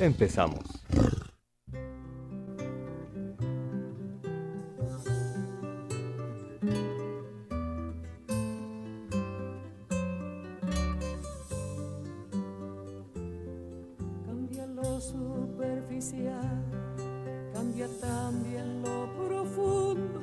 Empezamos. 0.00 0.64
Cambia 14.24 14.66
lo 14.66 15.00
superficial, 15.00 16.62
cambia 17.52 17.88
también 18.00 18.82
lo 18.82 19.08
profundo, 19.26 20.20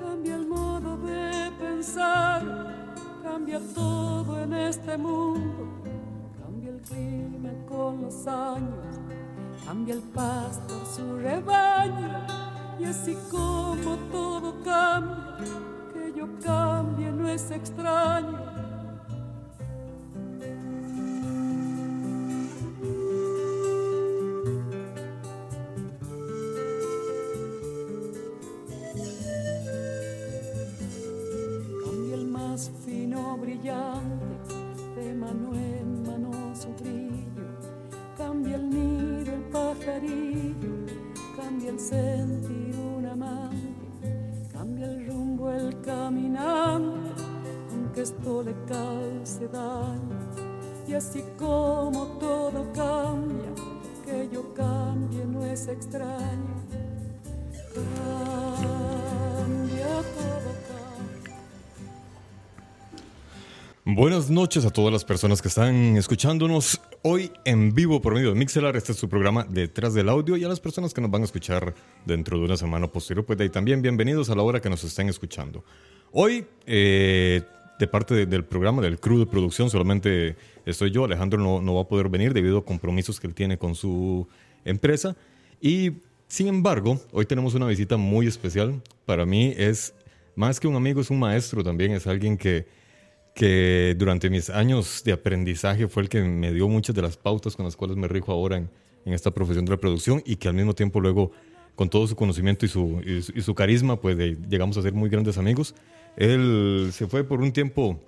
cambia 0.00 0.36
el 0.36 0.46
modo 0.46 0.98
de 0.98 1.50
pensar, 1.58 2.42
cambia 3.22 3.58
todo 3.74 4.42
en 4.42 4.52
este 4.52 4.98
mundo, 4.98 5.82
clima 6.88 7.50
con 7.68 8.02
los 8.02 8.26
años, 8.26 8.98
cambia 9.64 9.94
el 9.94 10.02
pastor 10.02 10.82
su 10.94 11.16
rebaño, 11.16 12.26
y 12.78 12.84
así 12.84 13.16
como 13.30 13.96
todo 14.10 14.54
cambia, 14.64 15.52
que 15.92 16.12
yo 16.16 16.26
cambie 16.42 17.10
no 17.10 17.28
es 17.28 17.50
extraño. 17.50 18.53
Buenas 63.96 64.28
noches 64.28 64.64
a 64.64 64.70
todas 64.70 64.92
las 64.92 65.04
personas 65.04 65.40
que 65.40 65.46
están 65.46 65.96
escuchándonos 65.96 66.80
hoy 67.02 67.30
en 67.44 67.72
vivo 67.72 68.02
por 68.02 68.14
medio 68.14 68.30
de 68.30 68.34
Mixelar. 68.34 68.74
Este 68.74 68.90
es 68.90 68.98
su 68.98 69.08
programa 69.08 69.46
Detrás 69.48 69.94
del 69.94 70.08
Audio. 70.08 70.36
Y 70.36 70.42
a 70.42 70.48
las 70.48 70.58
personas 70.58 70.92
que 70.92 71.00
nos 71.00 71.12
van 71.12 71.22
a 71.22 71.26
escuchar 71.26 71.72
dentro 72.04 72.36
de 72.36 72.44
una 72.44 72.56
semana 72.56 72.88
posterior, 72.88 73.24
pues 73.24 73.38
ahí 73.38 73.50
también 73.50 73.82
bienvenidos 73.82 74.30
a 74.30 74.34
la 74.34 74.42
hora 74.42 74.60
que 74.60 74.68
nos 74.68 74.82
estén 74.82 75.08
escuchando. 75.08 75.62
Hoy, 76.10 76.44
eh, 76.66 77.42
de 77.78 77.86
parte 77.86 78.14
de- 78.14 78.26
del 78.26 78.44
programa, 78.44 78.82
del 78.82 78.98
crew 78.98 79.20
de 79.20 79.26
producción, 79.26 79.70
solamente 79.70 80.34
estoy 80.66 80.90
yo. 80.90 81.04
Alejandro 81.04 81.38
no, 81.38 81.62
no 81.62 81.76
va 81.76 81.82
a 81.82 81.88
poder 81.88 82.08
venir 82.08 82.34
debido 82.34 82.58
a 82.58 82.64
compromisos 82.64 83.20
que 83.20 83.28
él 83.28 83.34
tiene 83.34 83.58
con 83.58 83.76
su 83.76 84.26
empresa. 84.64 85.14
Y 85.60 85.92
sin 86.26 86.48
embargo, 86.48 87.00
hoy 87.12 87.26
tenemos 87.26 87.54
una 87.54 87.68
visita 87.68 87.96
muy 87.96 88.26
especial. 88.26 88.82
Para 89.06 89.24
mí 89.24 89.54
es 89.56 89.94
más 90.34 90.58
que 90.58 90.66
un 90.66 90.74
amigo, 90.74 91.00
es 91.00 91.10
un 91.10 91.20
maestro 91.20 91.62
también. 91.62 91.92
Es 91.92 92.08
alguien 92.08 92.36
que 92.36 92.82
que 93.34 93.96
durante 93.98 94.30
mis 94.30 94.48
años 94.48 95.02
de 95.04 95.12
aprendizaje 95.12 95.88
fue 95.88 96.04
el 96.04 96.08
que 96.08 96.22
me 96.22 96.52
dio 96.52 96.68
muchas 96.68 96.94
de 96.94 97.02
las 97.02 97.16
pautas 97.16 97.56
con 97.56 97.64
las 97.64 97.76
cuales 97.76 97.96
me 97.96 98.06
rijo 98.06 98.32
ahora 98.32 98.56
en, 98.56 98.70
esta 99.04 99.32
profesión 99.32 99.66
de 99.66 99.72
la 99.72 99.76
producción 99.76 100.22
y 100.24 100.36
que 100.36 100.48
al 100.48 100.54
mismo 100.54 100.72
tiempo 100.74 100.98
luego 100.98 101.30
con 101.74 101.90
todo 101.90 102.06
su 102.06 102.16
conocimiento 102.16 102.64
y 102.64 102.68
su, 102.68 103.54
carisma 103.54 104.00
pues 104.00 104.16
llegamos 104.16 104.78
a 104.78 104.82
ser 104.82 104.94
muy 104.94 105.10
grandes 105.10 105.36
amigos. 105.36 105.74
Él 106.16 106.88
se 106.92 107.06
fue 107.06 107.24
por 107.24 107.42
un 107.42 107.52
tiempo 107.52 108.00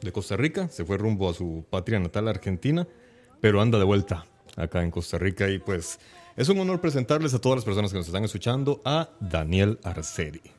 de 0.00 0.10
Costa 0.10 0.36
Rica, 0.36 0.68
se 0.68 0.86
fue 0.86 0.96
rumbo 0.96 1.28
a 1.28 1.34
su 1.34 1.66
patria 1.68 1.98
natal 1.98 2.28
Argentina, 2.28 2.86
pero 3.40 3.60
anda 3.60 3.78
de 3.78 3.84
vuelta 3.84 4.24
acá 4.56 4.82
en 4.82 4.90
Costa 4.90 5.18
Rica 5.18 5.50
y 5.50 5.58
pues 5.58 5.98
es 6.36 6.48
un 6.48 6.58
honor 6.60 6.80
presentarles 6.80 7.34
a 7.34 7.40
todas 7.40 7.56
las 7.56 7.64
personas 7.64 7.90
que 7.90 7.98
nos 7.98 8.06
están 8.06 8.24
escuchando 8.24 8.80
a 8.84 9.10
Daniel 9.20 9.78
Arceri. 9.82 10.57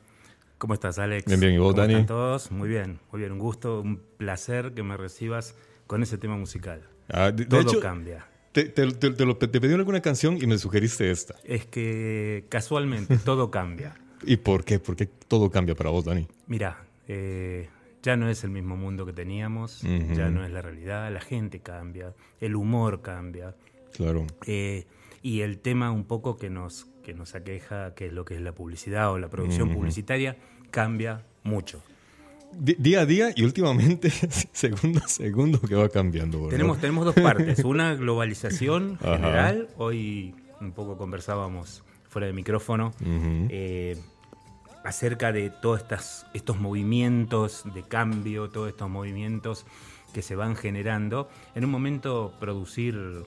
¿Cómo 0.60 0.74
estás, 0.74 0.98
Alex? 0.98 1.24
Bien, 1.26 1.40
bien. 1.40 1.54
¿Y 1.54 1.58
vos, 1.58 1.70
¿Cómo 1.72 1.80
Dani? 1.80 1.94
están 1.94 2.06
todos? 2.06 2.50
Muy 2.50 2.68
bien, 2.68 3.00
muy 3.10 3.20
bien. 3.20 3.32
Un 3.32 3.38
gusto, 3.38 3.80
un 3.80 3.96
placer 4.18 4.74
que 4.74 4.82
me 4.82 4.94
recibas 4.98 5.54
con 5.86 6.02
ese 6.02 6.18
tema 6.18 6.36
musical. 6.36 6.82
Ah, 7.08 7.30
de- 7.30 7.44
de 7.44 7.46
Todo 7.46 7.60
hecho, 7.62 7.80
cambia. 7.80 8.26
Te, 8.52 8.64
te- 8.64 8.86
te- 8.92 9.10
te 9.12 9.24
lo- 9.24 9.38
te 9.38 9.48
pedí 9.48 9.72
alguna 9.72 10.02
canción 10.02 10.36
y 10.36 10.46
me 10.46 10.58
sugeriste 10.58 11.10
esta. 11.10 11.34
Es 11.44 11.64
que 11.64 12.44
casualmente 12.50 13.16
todo 13.24 13.50
cambia. 13.50 13.96
¿Y 14.22 14.36
por 14.36 14.64
qué? 14.66 14.78
¿Por 14.78 14.96
qué 14.96 15.06
todo 15.06 15.50
cambia 15.50 15.74
para 15.74 15.88
vos, 15.88 16.04
Dani? 16.04 16.28
Mira, 16.46 16.84
eh, 17.08 17.70
ya 18.02 18.16
no 18.18 18.28
es 18.28 18.44
el 18.44 18.50
mismo 18.50 18.76
mundo 18.76 19.06
que 19.06 19.14
teníamos, 19.14 19.82
Ujú. 19.82 20.12
ya 20.12 20.28
no 20.28 20.44
es 20.44 20.50
la 20.52 20.60
realidad, 20.60 21.10
la 21.10 21.20
gente 21.22 21.60
cambia, 21.60 22.12
el 22.38 22.54
humor 22.54 23.00
cambia. 23.00 23.56
Claro. 23.94 24.26
eh, 24.46 24.86
y 25.22 25.40
el 25.40 25.58
tema 25.58 25.90
un 25.90 26.04
poco 26.04 26.36
que 26.36 26.48
nos, 26.50 26.86
que 27.02 27.14
nos 27.14 27.34
aqueja, 27.34 27.94
que 27.94 28.06
es 28.06 28.12
lo 28.12 28.24
que 28.24 28.34
es 28.34 28.40
la 28.40 28.52
publicidad 28.52 29.10
o 29.12 29.18
la 29.18 29.28
producción 29.28 29.72
publicitaria, 29.72 30.36
cambia 30.70 31.24
mucho. 31.42 31.82
Día 32.52 33.02
a 33.02 33.06
día 33.06 33.30
y 33.34 33.44
últimamente, 33.44 34.10
segundo 34.52 35.00
a 35.04 35.08
segundo, 35.08 35.60
que 35.60 35.76
va 35.76 35.88
cambiando. 35.88 36.38
¿verdad? 36.38 36.50
Tenemos, 36.50 36.80
tenemos 36.80 37.04
dos 37.04 37.14
partes. 37.14 37.64
Una 37.64 37.94
globalización 37.94 38.98
Ajá. 39.02 39.16
general. 39.16 39.68
Hoy 39.76 40.34
un 40.60 40.72
poco 40.72 40.96
conversábamos 40.98 41.84
fuera 42.08 42.26
de 42.26 42.32
micrófono 42.32 42.92
eh, 43.00 43.96
acerca 44.84 45.32
de 45.32 45.50
todos 45.50 45.80
estas, 45.80 46.26
estos 46.34 46.58
movimientos 46.58 47.62
de 47.72 47.82
cambio, 47.84 48.50
todos 48.50 48.68
estos 48.68 48.90
movimientos 48.90 49.64
que 50.12 50.22
se 50.22 50.34
van 50.34 50.56
generando. 50.56 51.28
En 51.54 51.64
un 51.64 51.70
momento 51.70 52.34
producir 52.40 53.24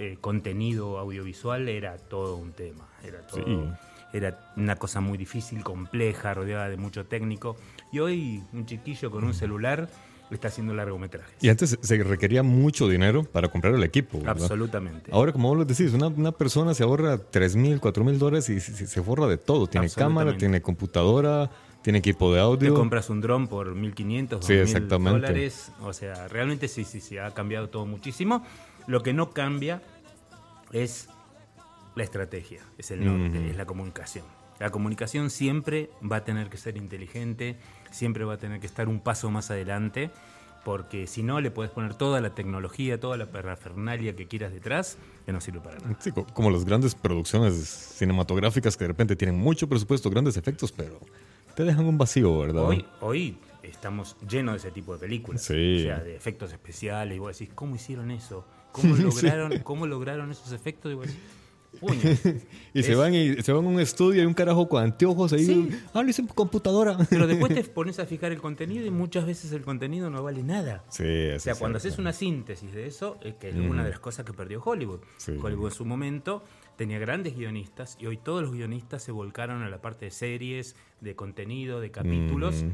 eh, 0.00 0.16
contenido 0.20 0.98
audiovisual 0.98 1.68
era 1.68 1.96
todo 1.98 2.36
un 2.36 2.52
tema. 2.52 2.88
Era 3.04 3.20
todo. 3.26 3.44
Sí. 3.44 3.70
Era 4.14 4.52
una 4.56 4.76
cosa 4.76 5.00
muy 5.00 5.18
difícil, 5.18 5.62
compleja, 5.62 6.32
rodeada 6.34 6.68
de 6.70 6.76
mucho 6.78 7.04
técnico. 7.04 7.56
Y 7.92 7.98
hoy 7.98 8.42
un 8.54 8.64
chiquillo 8.64 9.10
con 9.10 9.24
un 9.24 9.34
celular 9.34 9.88
está 10.30 10.48
haciendo 10.48 10.72
largometrajes. 10.74 11.34
Y 11.42 11.48
antes 11.50 11.76
se 11.80 12.02
requería 12.02 12.42
mucho 12.42 12.88
dinero 12.88 13.24
para 13.24 13.48
comprar 13.48 13.74
el 13.74 13.82
equipo. 13.82 14.18
¿verdad? 14.18 14.40
Absolutamente. 14.40 15.10
Ahora, 15.12 15.32
como 15.32 15.48
vos 15.48 15.58
lo 15.58 15.64
decís, 15.66 15.92
una, 15.92 16.06
una 16.08 16.32
persona 16.32 16.72
se 16.72 16.82
ahorra 16.82 17.18
3 17.18 17.56
mil, 17.56 17.78
4 17.78 18.02
mil 18.04 18.18
dólares 18.18 18.48
y 18.48 18.58
se, 18.60 18.86
se 18.86 19.02
forra 19.02 19.26
de 19.26 19.36
todo. 19.36 19.66
Tiene 19.66 19.90
cámara, 19.90 20.36
tiene 20.36 20.62
computadora, 20.62 21.50
tiene 21.82 21.98
equipo 21.98 22.30
de 22.32 22.38
Te 22.38 22.42
audio. 22.42 22.74
compras 22.74 23.10
un 23.10 23.20
dron 23.20 23.48
por 23.48 23.74
1.500, 23.74 24.42
Sí, 24.42 24.52
2.000 24.54 24.60
exactamente. 24.62 25.20
dólares. 25.20 25.72
O 25.82 25.92
sea, 25.92 26.28
realmente 26.28 26.68
sí, 26.68 26.84
sí, 26.84 27.00
sí, 27.00 27.18
ha 27.18 27.30
cambiado 27.32 27.68
todo 27.68 27.84
muchísimo. 27.86 28.44
Lo 28.90 29.02
que 29.04 29.12
no 29.12 29.30
cambia 29.30 29.80
es 30.72 31.08
la 31.94 32.02
estrategia, 32.02 32.60
es 32.76 32.90
el 32.90 33.04
norte, 33.04 33.50
es 33.50 33.56
la 33.56 33.64
comunicación. 33.64 34.24
La 34.58 34.70
comunicación 34.70 35.30
siempre 35.30 35.90
va 36.02 36.16
a 36.16 36.24
tener 36.24 36.50
que 36.50 36.56
ser 36.56 36.76
inteligente, 36.76 37.56
siempre 37.92 38.24
va 38.24 38.34
a 38.34 38.38
tener 38.38 38.58
que 38.58 38.66
estar 38.66 38.88
un 38.88 38.98
paso 38.98 39.30
más 39.30 39.50
adelante, 39.52 40.10
porque 40.64 41.06
si 41.06 41.22
no 41.22 41.40
le 41.40 41.52
puedes 41.52 41.70
poner 41.70 41.94
toda 41.94 42.20
la 42.20 42.34
tecnología, 42.34 42.98
toda 42.98 43.16
la 43.16 43.26
parafernalia 43.30 44.16
que 44.16 44.26
quieras 44.26 44.52
detrás, 44.52 44.98
que 45.24 45.32
no 45.32 45.40
sirve 45.40 45.60
para 45.60 45.78
nada. 45.78 45.96
Sí, 46.00 46.10
co- 46.10 46.26
como 46.34 46.50
las 46.50 46.64
grandes 46.64 46.96
producciones 46.96 47.54
cinematográficas 47.96 48.76
que 48.76 48.84
de 48.84 48.88
repente 48.88 49.14
tienen 49.14 49.38
mucho 49.38 49.68
presupuesto, 49.68 50.10
grandes 50.10 50.36
efectos, 50.36 50.72
pero 50.72 50.98
te 51.54 51.62
dejan 51.62 51.86
un 51.86 51.96
vacío, 51.96 52.40
¿verdad? 52.40 52.64
Hoy, 52.64 52.84
hoy 53.00 53.38
estamos 53.70 54.16
llenos 54.28 54.54
de 54.54 54.58
ese 54.58 54.70
tipo 54.70 54.92
de 54.94 54.98
películas. 55.00 55.42
Sí. 55.42 55.80
O 55.80 55.82
sea, 55.84 56.00
de 56.00 56.16
efectos 56.16 56.52
especiales. 56.52 57.16
Y 57.16 57.18
vos 57.18 57.38
decís, 57.38 57.52
¿cómo 57.54 57.76
hicieron 57.76 58.10
eso? 58.10 58.44
¿Cómo 58.72 58.94
lograron, 58.96 59.58
¿cómo 59.60 59.86
lograron 59.86 60.30
esos 60.30 60.52
efectos? 60.52 60.92
Y 60.92 60.94
vos 60.94 61.06
decís, 61.06 61.20
"Puño". 61.80 62.00
y 62.74 62.82
se 62.82 62.94
van 62.94 63.14
y 63.14 63.42
se 63.42 63.52
van 63.52 63.64
a 63.64 63.68
un 63.68 63.80
estudio 63.80 64.22
y 64.22 64.26
un 64.26 64.34
carajo 64.34 64.68
con 64.68 64.82
anteojos 64.82 65.32
ahí. 65.32 65.44
Sí. 65.44 65.70
Ah, 65.94 66.02
lo 66.02 66.08
hice 66.08 66.22
en 66.22 66.28
computadora. 66.28 66.96
Pero 67.10 67.26
después 67.26 67.52
te 67.54 67.64
pones 67.64 67.98
a 67.98 68.06
fijar 68.06 68.30
el 68.32 68.40
contenido 68.40 68.86
y 68.86 68.90
muchas 68.90 69.26
veces 69.26 69.50
el 69.52 69.62
contenido 69.62 70.08
no 70.10 70.22
vale 70.22 70.42
nada. 70.42 70.84
Sí, 70.88 71.04
eso 71.04 71.36
O 71.36 71.40
sea, 71.40 71.52
es 71.54 71.58
cuando 71.58 71.78
haces 71.78 71.98
una 71.98 72.12
síntesis 72.12 72.72
de 72.72 72.86
eso, 72.86 73.18
es 73.22 73.34
que 73.34 73.48
es 73.50 73.54
Mm. 73.56 73.70
una 73.70 73.84
de 73.84 73.90
las 73.90 74.00
cosas 74.00 74.24
que 74.24 74.32
perdió 74.32 74.62
Hollywood. 74.64 75.00
Sí. 75.18 75.32
Hollywood 75.40 75.68
en 75.70 75.74
su 75.74 75.84
momento 75.84 76.44
tenía 76.76 76.98
grandes 76.98 77.36
guionistas 77.36 77.96
y 78.00 78.06
hoy 78.06 78.16
todos 78.16 78.42
los 78.42 78.52
guionistas 78.52 79.02
se 79.02 79.12
volcaron 79.12 79.62
a 79.62 79.68
la 79.68 79.82
parte 79.82 80.06
de 80.06 80.10
series, 80.12 80.76
de 81.00 81.14
contenido, 81.16 81.80
de 81.80 81.90
capítulos 81.90 82.62
Mm. 82.62 82.70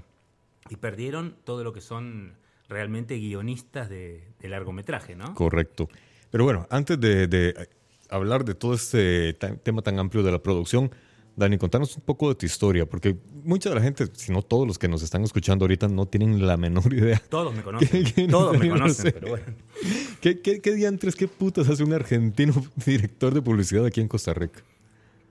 Y 0.70 0.76
perdieron 0.76 1.36
todo 1.44 1.64
lo 1.64 1.72
que 1.72 1.80
son 1.80 2.34
realmente 2.68 3.16
guionistas 3.16 3.88
de, 3.88 4.24
de 4.40 4.48
largometraje, 4.48 5.14
¿no? 5.16 5.34
Correcto. 5.34 5.88
Pero 6.30 6.44
bueno, 6.44 6.66
antes 6.70 6.98
de, 7.00 7.26
de, 7.28 7.68
hablar 8.10 8.44
de 8.44 8.54
todo 8.54 8.74
este 8.74 9.34
tema 9.62 9.82
tan 9.82 9.98
amplio 9.98 10.22
de 10.22 10.32
la 10.32 10.42
producción, 10.42 10.90
Dani, 11.36 11.58
contanos 11.58 11.94
un 11.96 12.02
poco 12.02 12.30
de 12.30 12.34
tu 12.34 12.46
historia, 12.46 12.86
porque 12.86 13.14
mucha 13.44 13.68
de 13.68 13.74
la 13.76 13.82
gente, 13.82 14.06
si 14.14 14.32
no 14.32 14.40
todos 14.42 14.66
los 14.66 14.78
que 14.78 14.88
nos 14.88 15.02
están 15.02 15.22
escuchando 15.22 15.64
ahorita, 15.64 15.86
no 15.86 16.06
tienen 16.06 16.46
la 16.46 16.56
menor 16.56 16.92
idea. 16.94 17.22
Todos 17.28 17.54
me 17.54 17.62
conocen, 17.62 18.04
¿Qué- 18.04 18.12
qué 18.12 18.26
todos 18.26 18.58
me 18.58 18.66
no 18.68 18.74
conocen, 18.74 19.04
sé? 19.06 19.12
pero 19.12 19.28
bueno. 19.28 19.44
¿Qué, 20.20 20.40
qué, 20.40 20.60
qué 20.60 20.72
diantres, 20.74 21.14
qué 21.14 21.28
putas 21.28 21.68
hace 21.68 21.84
un 21.84 21.92
argentino 21.92 22.54
director 22.86 23.34
de 23.34 23.42
publicidad 23.42 23.84
aquí 23.84 24.00
en 24.00 24.08
Costa 24.08 24.32
Rica? 24.34 24.60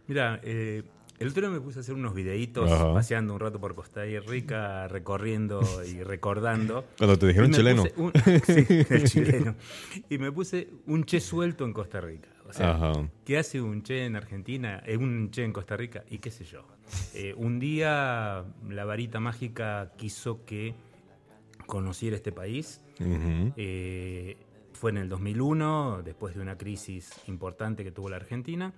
Mira, 0.08 0.40
eh, 0.44 0.84
el 1.20 1.28
otro 1.30 1.42
día 1.42 1.50
me 1.50 1.62
puse 1.62 1.80
a 1.80 1.82
hacer 1.82 1.96
unos 1.96 2.14
videitos 2.14 2.70
Ajá. 2.72 2.94
paseando 2.94 3.34
un 3.34 3.40
rato 3.40 3.60
por 3.60 3.74
Costa 3.76 4.02
Rica, 4.28 4.88
recorriendo 4.88 5.62
y 5.88 6.04
recordando. 6.04 6.86
Cuando 6.98 7.18
te 7.18 7.28
dijeron 7.28 7.52
chileno. 7.52 7.84
un- 7.98 8.12
sí, 8.46 8.66
el 8.90 9.04
chileno. 9.10 9.56
Y 10.10 10.18
me 10.18 10.32
puse 10.32 10.70
un 10.88 11.04
che 11.06 11.20
suelto 11.20 11.66
en 11.66 11.74
Costa 11.74 12.02
Rica. 12.02 12.30
O 12.48 12.54
sea, 12.54 12.72
Ajá. 12.76 13.10
¿qué 13.26 13.38
hace 13.38 13.60
un 13.62 13.82
che 13.82 14.06
en 14.06 14.16
Argentina? 14.16 14.82
Eh, 14.86 14.98
un 14.98 15.32
che 15.32 15.44
en 15.44 15.52
Costa 15.54 15.76
Rica 15.76 16.04
y 16.10 16.20
qué 16.20 16.30
sé 16.32 16.44
yo. 16.44 16.66
Eh, 17.14 17.34
un 17.38 17.60
día 17.60 18.44
la 18.70 18.86
varita 18.86 19.20
mágica 19.20 19.94
quiso 19.98 20.46
que 20.46 20.76
conociera 21.66 22.16
este 22.16 22.32
país. 22.32 22.82
Eh, 23.00 24.38
fue 24.74 24.92
en 24.92 24.98
el 24.98 25.10
2001, 25.10 26.02
después 26.04 26.36
de 26.36 26.42
una 26.42 26.58
crisis 26.58 27.10
importante 27.28 27.84
que 27.84 27.92
tuvo 27.92 28.10
la 28.10 28.18
Argentina, 28.18 28.74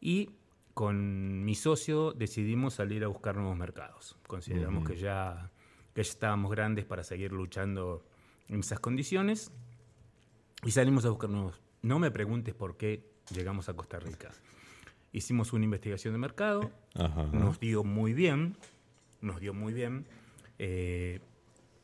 y 0.00 0.30
con 0.74 1.44
mi 1.44 1.54
socio 1.54 2.12
decidimos 2.12 2.74
salir 2.74 3.04
a 3.04 3.08
buscar 3.08 3.36
nuevos 3.36 3.56
mercados. 3.56 4.16
Consideramos 4.26 4.84
que, 4.88 4.96
ya, 4.96 5.50
que 5.94 6.02
ya 6.02 6.10
estábamos 6.10 6.50
grandes 6.50 6.84
para 6.84 7.04
seguir 7.04 7.32
luchando 7.32 8.04
en 8.48 8.60
esas 8.60 8.80
condiciones 8.80 9.52
y 10.64 10.70
salimos 10.70 11.04
a 11.04 11.10
buscar 11.10 11.30
nuevos. 11.30 11.60
No 11.82 11.98
me 11.98 12.10
preguntes 12.10 12.54
por 12.54 12.76
qué 12.76 13.04
llegamos 13.34 13.68
a 13.68 13.74
Costa 13.74 13.98
Rica. 13.98 14.30
Hicimos 15.12 15.52
una 15.52 15.64
investigación 15.64 16.14
de 16.14 16.18
mercado, 16.18 16.70
Ajá. 16.94 17.24
nos 17.24 17.60
dio 17.60 17.84
muy 17.84 18.14
bien, 18.14 18.56
nos 19.20 19.40
dio 19.40 19.52
muy 19.52 19.74
bien, 19.74 20.06
eh, 20.58 21.20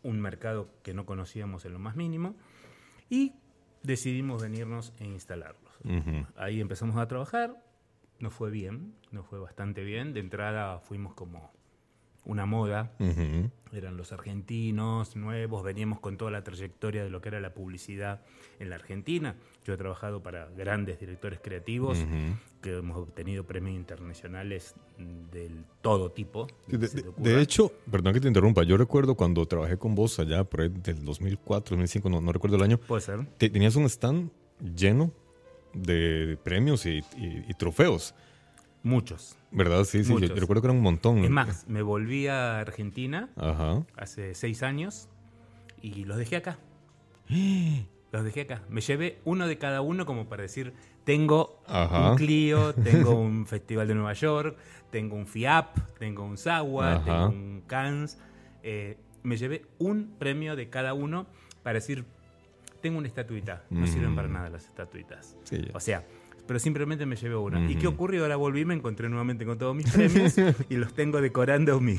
un 0.03 0.21
mercado 0.21 0.71
que 0.83 0.95
no 0.95 1.05
conocíamos 1.05 1.65
en 1.67 1.75
lo 1.75 1.79
más 1.79 1.95
mínimo, 1.95 2.37
y 3.11 3.35
decidimos 3.83 4.41
venirnos 4.41 4.95
e 4.99 5.05
instalarlos. 5.05 5.73
Ujú. 5.85 6.27
Ahí 6.37 6.61
empezamos 6.61 6.97
a 6.97 7.07
trabajar, 7.07 7.63
nos 8.21 8.33
fue 8.33 8.51
bien, 8.51 8.95
nos 9.13 9.27
fue 9.27 9.39
bastante 9.39 9.85
bien, 9.85 10.13
de 10.13 10.21
entrada 10.21 10.79
fuimos 10.81 11.15
como 11.15 11.51
una 12.25 12.45
moda, 12.45 12.93
eran 13.73 13.97
los 13.97 14.13
argentinos 14.13 15.17
nuevos, 15.17 15.63
veníamos 15.63 15.99
con 16.01 16.19
toda 16.19 16.31
la 16.31 16.45
trayectoria 16.45 17.03
de 17.03 17.09
lo 17.09 17.23
que 17.23 17.29
era 17.29 17.41
la 17.41 17.55
publicidad 17.55 18.21
en 18.59 18.69
la 18.69 18.77
Argentina. 18.77 19.35
Yo 19.65 19.73
he 19.73 19.77
trabajado 19.79 20.23
para 20.23 20.47
grandes 20.57 21.01
directores 21.01 21.41
creativos 21.43 21.97
que 22.61 22.77
hemos 22.77 22.99
obtenido 22.99 23.45
premios 23.45 23.77
internacionales 23.77 24.75
del 25.33 25.65
todo 25.81 26.11
tipo. 26.11 26.49
De, 26.67 26.77
de- 27.17 27.41
hecho, 27.41 27.73
perdón 27.91 28.13
que 28.13 28.21
te 28.21 28.29
interrumpa, 28.29 28.63
yo 28.63 28.77
recuerdo 28.77 29.15
cuando 29.15 29.47
trabajé 29.47 29.79
con 29.79 29.95
vos 29.95 30.19
allá 30.19 30.45
por 30.45 30.63
ahí 30.63 30.69
del 30.69 31.03
2004, 31.05 31.77
2005, 31.77 32.11
no, 32.11 32.21
no 32.21 32.33
recuerdo 32.33 32.57
el 32.57 32.63
año, 32.63 32.79
puede 32.79 33.01
ser. 33.03 33.25
te- 33.39 33.49
tenías 33.49 33.75
un 33.77 33.85
stand 33.85 34.31
lleno 34.75 35.13
de 35.75 36.39
premios 36.43 36.87
y, 36.87 36.99
y- 37.17 37.45
y 37.49 37.55
trofeos, 37.55 38.15
Muchos. 38.83 39.37
¿verdad? 39.51 39.85
Sí, 39.85 40.03
sí, 40.05 40.09
yo, 40.11 40.15
Muchos. 40.15 40.29
yo 40.31 40.37
recuerdo 40.37 40.63
que 40.63 40.69
eran 40.69 40.77
un 40.77 40.83
montón. 40.85 41.19
Es 41.25 41.31
más, 41.31 41.67
me 41.69 41.83
volví 41.83 42.29
a 42.29 42.61
Argentina 42.61 43.29
Ajá. 43.37 43.85
hace 43.97 44.35
seis 44.35 44.63
años 44.63 45.09
y 45.83 46.05
los 46.05 46.17
dejé 46.17 46.37
acá. 46.37 46.59
Los 48.13 48.25
dejé 48.25 48.43
acá. 48.43 48.63
Me 48.71 48.81
llevé 48.81 49.19
uno 49.25 49.47
de 49.47 49.59
cada 49.59 49.81
uno 49.83 50.07
como 50.07 50.29
para 50.29 50.43
decir, 50.43 50.73
tengo 51.05 51.61
Ajá. 51.67 52.13
un 52.13 52.17
Clio, 52.17 52.73
tengo 52.75 53.11
un 53.21 53.47
Festival 53.47 53.87
de 53.89 53.95
Nueva 53.95 54.13
York, 54.15 54.57
tengo 54.91 55.17
un 55.17 55.27
FIAP, 55.27 55.77
tengo 55.99 56.25
un 56.25 56.39
SAWA, 56.39 56.93
Ajá. 56.95 57.05
tengo 57.05 57.27
un 57.29 57.63
Cannes. 57.67 58.19
Eh, 58.63 58.97
me 59.23 59.37
llevé 59.37 59.67
un 59.79 60.15
premio 60.19 60.57
de 60.57 60.71
cada 60.71 60.95
uno 60.95 61.27
para 61.63 61.75
decir, 61.75 62.05
tengo 62.81 62.99
una 62.99 63.09
estatuita. 63.09 63.65
No 63.71 63.87
sirven 63.87 64.15
para 64.15 64.29
Mm. 64.29 64.33
nada 64.33 64.51
las 64.51 64.65
estatuitas. 64.67 65.37
Sí. 65.45 65.63
O 65.75 65.81
sea, 65.81 66.07
pero 66.47 66.59
simplemente 66.59 67.05
me 67.05 67.15
llevé 67.17 67.37
una. 67.37 67.71
¿Y 67.71 67.77
qué 67.77 67.87
ocurrió? 67.87 68.23
Ahora 68.23 68.37
volví, 68.37 68.65
me 68.65 68.73
encontré 68.73 69.09
nuevamente 69.11 69.45
con 69.45 69.59
todos 69.59 69.77
mis 69.77 69.91
premios 69.93 70.35
y 70.71 70.77
los 70.77 70.95
tengo 70.95 71.21
decorando 71.21 71.79
mi, 71.79 71.99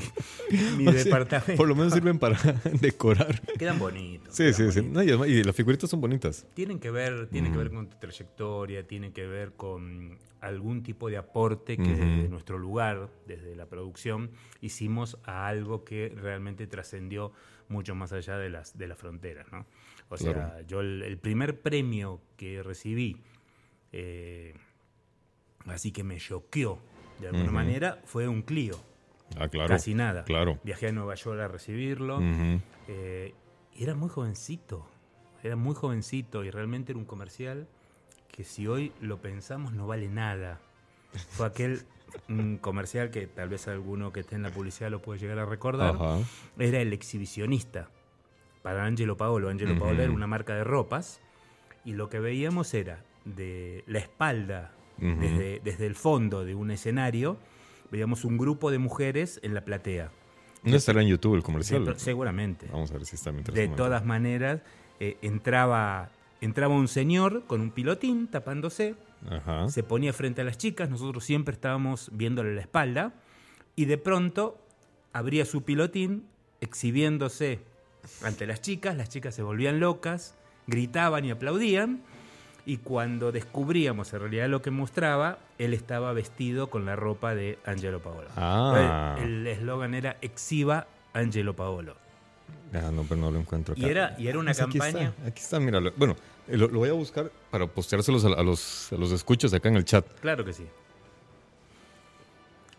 mi 0.76 0.88
O 0.88 0.92
sea, 0.92 1.04
departamento. 1.04 1.54
por 1.56 1.68
lo 1.68 1.76
menos 1.76 1.92
sirven 1.92 2.18
para 2.18 2.36
decorar. 2.80 3.40
Quedan 3.58 3.78
bonitos. 3.78 4.34
Sí, 4.34 4.42
quedan 4.44 4.54
sí, 4.54 4.72
sí. 4.72 4.80
bonitos. 4.80 5.18
No, 5.20 5.26
y, 5.26 5.44
las 5.44 5.54
figuritas 5.54 5.88
son 5.88 6.00
bonitas. 6.00 6.46
Tienen 6.54 6.80
que 6.80 6.90
ver, 6.90 7.28
tienen 7.28 7.52
que 7.52 7.58
ver 7.58 7.70
con 7.70 7.88
tu 7.88 7.96
trayectoria, 7.98 8.84
tienen 8.86 9.12
que 9.12 9.24
ver 9.26 9.52
con 9.52 10.18
algún 10.40 10.82
tipo 10.82 11.08
de 11.10 11.18
aporte 11.18 11.76
que 11.76 11.82
Ujú. 11.82 11.92
desde 11.92 12.28
nuestro 12.28 12.58
lugar, 12.58 13.08
desde 13.28 13.54
la 13.54 13.66
producción, 13.66 14.30
hicimos 14.60 15.18
a 15.24 15.46
algo 15.46 15.84
que 15.84 16.12
realmente 16.16 16.66
trascendió 16.66 17.30
mucho 17.68 17.94
más 17.94 18.12
allá 18.12 18.36
de 18.36 18.50
las, 18.50 18.76
de 18.76 18.88
las 18.88 18.98
fronteras, 18.98 19.46
¿no? 19.52 19.64
O 20.10 20.16
sea, 20.18 20.32
Claro. 20.34 20.60
yo 20.66 20.80
el, 20.80 21.02
el 21.02 21.16
primer 21.18 21.60
premio 21.60 22.20
que 22.36 22.62
recibí, 22.62 23.16
eh, 23.92 24.54
así 25.66 25.92
que 25.92 26.04
me 26.04 26.18
choqueó 26.18 26.78
de 27.20 27.28
alguna 27.28 27.50
manera, 27.52 28.00
fue 28.04 28.28
un 28.28 28.42
Clio. 28.42 28.78
Ah, 29.38 29.48
claro. 29.48 29.68
Casi 29.68 29.94
nada. 29.94 30.24
Claro. 30.24 30.58
Viajé 30.64 30.88
a 30.88 30.92
Nueva 30.92 31.14
York 31.14 31.40
a 31.40 31.48
recibirlo. 31.48 32.16
Ujú. 32.18 32.60
Eh, 32.88 33.34
y 33.76 33.82
era 33.84 33.94
muy 33.94 34.08
jovencito, 34.08 34.86
era 35.44 35.54
muy 35.54 35.74
jovencito 35.74 36.44
y 36.44 36.50
realmente 36.50 36.92
era 36.92 36.98
un 36.98 37.04
comercial 37.04 37.68
que 38.32 38.42
si 38.42 38.66
hoy 38.66 38.92
lo 39.00 39.18
pensamos 39.22 39.72
no 39.72 39.86
vale 39.86 40.08
nada. 40.08 40.60
Fue 41.30 41.46
aquel 41.46 41.82
mm, 42.28 42.56
comercial 42.56 43.10
que 43.10 43.26
tal 43.28 43.48
vez 43.48 43.68
alguno 43.68 44.12
que 44.12 44.20
esté 44.20 44.34
en 44.34 44.42
la 44.42 44.50
publicidad 44.50 44.90
lo 44.90 45.00
puede 45.00 45.20
llegar 45.20 45.38
a 45.38 45.44
recordar. 45.44 45.94
Ajá. 45.94 46.18
Era 46.58 46.80
el 46.80 46.92
exhibicionista 46.92 47.88
para 48.62 48.84
Angelo 48.84 49.16
Paolo. 49.16 49.48
Angelo 49.48 49.72
Ujú. 49.72 49.80
Paolo 49.80 50.02
era 50.02 50.12
una 50.12 50.26
marca 50.26 50.54
de 50.54 50.64
ropas 50.64 51.20
y 51.84 51.92
lo 51.92 52.08
que 52.08 52.20
veíamos 52.20 52.74
era 52.74 53.02
de 53.24 53.84
la 53.86 53.98
espalda, 53.98 54.72
desde, 54.98 55.60
desde 55.64 55.86
el 55.86 55.94
fondo 55.94 56.44
de 56.44 56.54
un 56.54 56.70
escenario, 56.70 57.38
veíamos 57.90 58.24
un 58.26 58.36
grupo 58.36 58.70
de 58.70 58.78
mujeres 58.78 59.40
en 59.42 59.54
la 59.54 59.64
platea. 59.64 60.10
No 60.62 60.76
estará 60.76 61.00
en 61.00 61.08
YouTube 61.08 61.36
el 61.36 61.42
comercial. 61.42 61.94
seguramente. 61.96 62.66
Vamos 62.70 62.90
a 62.90 62.94
ver 62.94 63.06
si 63.06 63.16
está 63.16 63.32
mientras 63.32 63.54
De 63.54 63.68
todas 63.68 64.04
maneras, 64.04 64.60
eh, 64.98 65.16
entraba, 65.22 66.10
entraba 66.42 66.74
un 66.74 66.86
señor 66.88 67.44
con 67.46 67.62
un 67.62 67.70
pilotín 67.70 68.28
tapándose, 68.28 68.94
Ajá. 69.30 69.70
se 69.70 69.82
ponía 69.82 70.12
frente 70.12 70.42
a 70.42 70.44
las 70.44 70.58
chicas, 70.58 70.90
nosotros 70.90 71.24
siempre 71.24 71.54
estábamos 71.54 72.10
viéndole 72.12 72.54
la 72.54 72.60
espalda, 72.60 73.14
y 73.76 73.86
de 73.86 73.96
pronto 73.96 74.58
abría 75.14 75.46
su 75.46 75.62
pilotín 75.62 76.26
exhibiéndose 76.60 77.60
ante 78.22 78.46
las 78.46 78.60
chicas, 78.60 78.96
las 78.96 79.08
chicas 79.08 79.34
se 79.34 79.42
volvían 79.42 79.80
locas, 79.80 80.34
gritaban 80.66 81.24
y 81.24 81.30
aplaudían, 81.30 82.02
y 82.66 82.76
cuando 82.76 83.32
descubríamos 83.32 84.12
en 84.12 84.20
realidad 84.20 84.48
lo 84.48 84.62
que 84.62 84.70
mostraba, 84.70 85.38
él 85.58 85.74
estaba 85.74 86.12
vestido 86.12 86.70
con 86.70 86.84
la 86.84 86.94
ropa 86.94 87.34
de 87.34 87.58
Angelo 87.64 88.00
Paolo. 88.00 88.28
Ah. 88.36 89.16
El 89.20 89.46
eslogan 89.46 89.94
era 89.94 90.16
Exhiba 90.20 90.86
Angelo 91.12 91.56
Paolo. 91.56 91.96
Ah, 92.72 92.90
no, 92.92 93.02
pero 93.02 93.20
no 93.20 93.30
lo 93.30 93.40
encuentro 93.40 93.72
acá. 93.72 93.82
Y 93.82 93.86
era, 93.90 94.14
y 94.18 94.28
era 94.28 94.38
una 94.38 94.52
Pues 94.52 94.60
aquí 94.60 94.78
campaña... 94.78 95.08
está, 95.08 95.26
Aquí 95.26 95.42
está, 95.42 95.58
míralo. 95.58 95.92
Bueno, 95.96 96.14
eh, 96.46 96.56
lo, 96.56 96.68
lo 96.68 96.78
voy 96.80 96.88
a 96.88 96.92
buscar 96.92 97.32
para 97.50 97.66
posteárselos 97.66 98.24
a, 98.24 98.28
a 98.28 98.42
los, 98.42 98.92
a 98.92 98.96
los 98.96 99.10
escuchos 99.10 99.52
acá 99.54 99.68
en 99.68 99.76
el 99.76 99.84
chat. 99.84 100.06
Claro 100.20 100.44
que 100.44 100.52
sí. 100.52 100.66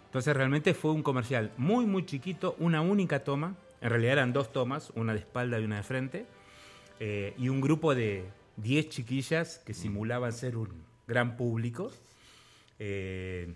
Entonces 0.06 0.36
realmente 0.36 0.74
fue 0.74 0.92
un 0.92 1.04
comercial 1.04 1.52
muy, 1.58 1.86
muy 1.86 2.06
chiquito, 2.06 2.56
una 2.60 2.82
única 2.82 3.24
toma. 3.24 3.56
En 3.82 3.90
realidad 3.90 4.14
eran 4.14 4.34
dos 4.34 4.52
tomas, 4.54 4.92
una 4.96 5.14
de 5.14 5.20
espalda 5.20 5.60
y 5.60 5.66
una 5.66 5.78
de 5.78 5.84
frente. 5.84 6.26
eh, 7.00 7.34
y 7.38 7.50
un 7.50 7.62
grupo 7.62 7.96
de 7.96 8.30
10 8.58 8.90
chiquillas 8.90 9.60
que 9.66 9.74
simulaban 9.74 10.34
ser 10.34 10.58
un 10.58 10.70
gran 11.08 11.38
público. 11.38 11.92
eh, 12.80 13.56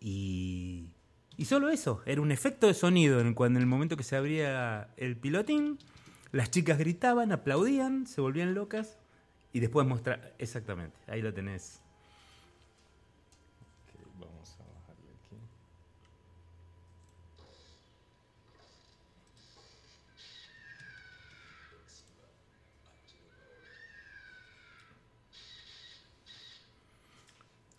y, 0.00 0.88
y 1.36 1.44
solo 1.46 1.70
eso, 1.70 2.02
era 2.06 2.20
un 2.20 2.32
efecto 2.32 2.66
de 2.66 2.74
sonido. 2.74 3.20
En, 3.20 3.34
cuando 3.34 3.58
en 3.58 3.62
el 3.62 3.68
momento 3.68 3.96
que 3.96 4.02
se 4.04 4.16
abría 4.16 4.90
el 4.96 5.16
pilotín, 5.16 5.78
las 6.32 6.50
chicas 6.50 6.78
gritaban, 6.78 7.32
aplaudían, 7.32 8.06
se 8.06 8.20
volvían 8.20 8.54
locas. 8.54 8.98
Y 9.52 9.60
después 9.60 9.86
mostrar, 9.86 10.34
exactamente, 10.38 10.98
ahí 11.08 11.22
lo 11.22 11.32
tenés. 11.34 11.82
Vamos 14.20 14.56
a 14.60 14.64
bajarle 14.64 15.10
aquí. 15.16 15.36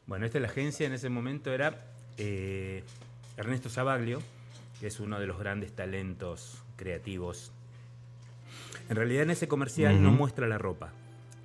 Bueno, 0.07 0.25
esta 0.25 0.37
es 0.37 0.41
la 0.41 0.47
agencia 0.49 0.85
en 0.85 0.93
ese 0.93 1.09
momento 1.09 1.51
era 1.53 1.85
eh, 2.17 2.83
Ernesto 3.37 3.69
Sabaglio, 3.69 4.21
que 4.79 4.87
es 4.87 4.99
uno 4.99 5.19
de 5.19 5.27
los 5.27 5.39
grandes 5.39 5.73
talentos 5.73 6.61
creativos. 6.75 7.51
En 8.89 8.95
realidad 8.97 9.23
en 9.23 9.31
ese 9.31 9.47
comercial 9.47 10.01
no 10.03 10.11
muestra 10.11 10.47
la 10.47 10.57
ropa, 10.57 10.91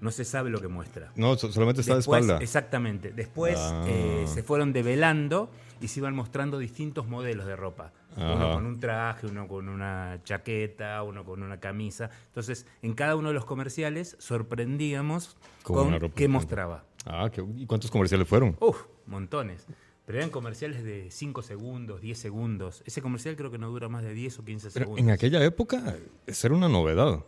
no 0.01 0.11
se 0.11 0.25
sabe 0.25 0.51
lo 0.51 0.61
que 0.61 0.69
muestra. 0.69 1.13
No, 1.15 1.37
so- 1.37 1.53
solamente 1.53 1.83
está 1.83 1.95
Después, 1.97 2.21
de 2.21 2.27
espalda. 2.27 2.43
Exactamente. 2.43 3.13
Después 3.13 3.57
Ah. 3.59 3.85
eh, 3.87 4.25
se 4.27 4.43
fueron 4.43 4.73
develando 4.73 5.51
y 5.81 5.87
se 5.89 6.01
iban 6.01 6.15
mostrando 6.15 6.59
distintos 6.59 7.07
modelos 7.07 7.47
de 7.47 7.55
ropa. 7.55 7.93
Uno 8.17 8.53
con 8.55 8.67
un 8.67 8.81
traje, 8.81 9.29
uno 9.29 9.47
con 9.47 9.69
una 9.69 10.19
chaqueta, 10.25 11.05
uno 11.05 11.25
con 11.25 11.41
una 11.41 11.61
camisa. 11.61 12.11
Entonces, 12.27 12.67
en 12.83 12.95
cada 12.95 13.15
uno 13.15 13.29
de 13.29 13.35
los 13.35 13.45
comerciales 13.45 14.17
sorprendíamos 14.19 15.37
Con 15.63 16.01
qué 16.11 16.27
mostraba. 16.27 16.83
Ah, 17.09 17.31
¿qué- 17.33 17.45
¿y 17.57 17.67
cuántos 17.67 17.91
comerciales 17.91 18.29
fueron? 18.29 18.57
Uf, 18.61 18.83
montones. 19.07 19.67
Pero 20.05 20.19
eran 20.19 20.31
comerciales 20.31 20.85
de 20.85 21.11
5 21.11 21.43
segundos, 21.43 22.01
10 22.01 22.19
segundos. 22.19 22.83
Ese 22.87 23.03
comercial 23.03 23.37
creo 23.37 23.51
que 23.51 23.59
no 23.59 23.69
dura 23.71 23.89
más 23.89 24.03
de 24.03 24.15
10 24.15 24.39
o 24.39 24.45
15 24.45 24.71
Pero 24.73 24.85
segundos. 24.87 25.05
en 25.05 25.11
aquella 25.11 25.45
época, 25.45 25.97
eso 26.27 26.47
era 26.47 26.57
una 26.57 26.69
novedad. 26.69 27.25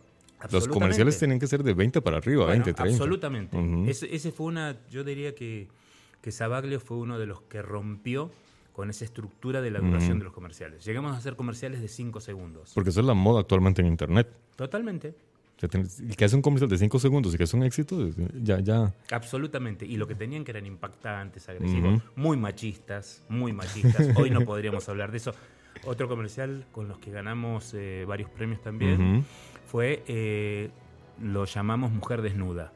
Los 0.51 0.67
comerciales 0.67 1.19
tenían 1.19 1.39
que 1.39 1.45
ser 1.45 1.61
de 1.63 1.73
20 1.75 2.01
para 2.01 2.17
arriba, 2.17 2.45
Bueno, 2.45 2.63
20, 2.63 2.73
30. 2.73 2.93
Absolutamente. 3.03 3.57
Ese, 3.87 4.13
ese 4.15 4.31
fue 4.31 4.47
una, 4.47 4.77
yo 4.89 5.03
diría 5.03 5.35
que, 5.35 5.67
que 6.21 6.31
Sabaglio 6.31 6.79
fue 6.79 6.97
uno 6.97 7.19
de 7.19 7.27
los 7.27 7.41
que 7.43 7.61
rompió 7.61 8.31
con 8.73 8.89
esa 8.89 9.05
estructura 9.05 9.61
de 9.61 9.69
la 9.69 9.79
duración 9.79 10.17
de 10.17 10.23
los 10.25 10.33
comerciales. 10.33 10.83
Llegamos 10.83 11.13
a 11.13 11.17
hacer 11.17 11.35
comerciales 11.35 11.81
de 11.81 11.87
5 11.87 12.19
segundos. 12.21 12.71
Porque 12.73 12.89
eso 12.89 13.01
es 13.01 13.05
la 13.05 13.13
moda 13.13 13.41
actualmente 13.41 13.81
en 13.81 13.87
Internet. 13.89 14.27
Totalmente, 14.55 15.13
El 15.61 16.15
que 16.15 16.25
hace 16.25 16.35
un 16.35 16.41
comercial 16.41 16.69
de 16.69 16.77
5 16.77 16.99
segundos 16.99 17.33
y 17.35 17.37
que 17.37 17.43
es 17.43 17.53
un 17.53 17.63
éxito, 17.63 18.09
ya, 18.41 18.59
ya. 18.59 18.93
absolutamente. 19.11 19.85
Y 19.85 19.97
lo 19.97 20.07
que 20.07 20.15
tenían 20.15 20.43
que 20.43 20.51
eran 20.51 20.65
impactantes, 20.65 21.47
agresivos, 21.49 22.01
muy 22.15 22.35
machistas, 22.37 23.23
muy 23.29 23.53
machistas. 23.53 24.07
Hoy 24.15 24.31
no 24.31 24.41
podríamos 24.41 24.87
hablar 24.89 25.11
de 25.11 25.17
eso. 25.17 25.33
Otro 25.85 26.07
comercial 26.07 26.65
con 26.71 26.87
los 26.87 26.99
que 26.99 27.11
ganamos 27.11 27.73
eh, 27.73 28.05
varios 28.07 28.29
premios 28.29 28.61
también 28.61 29.23
fue, 29.65 30.03
eh, 30.07 30.69
lo 31.21 31.45
llamamos 31.45 31.91
Mujer 31.91 32.21
Desnuda. 32.21 32.73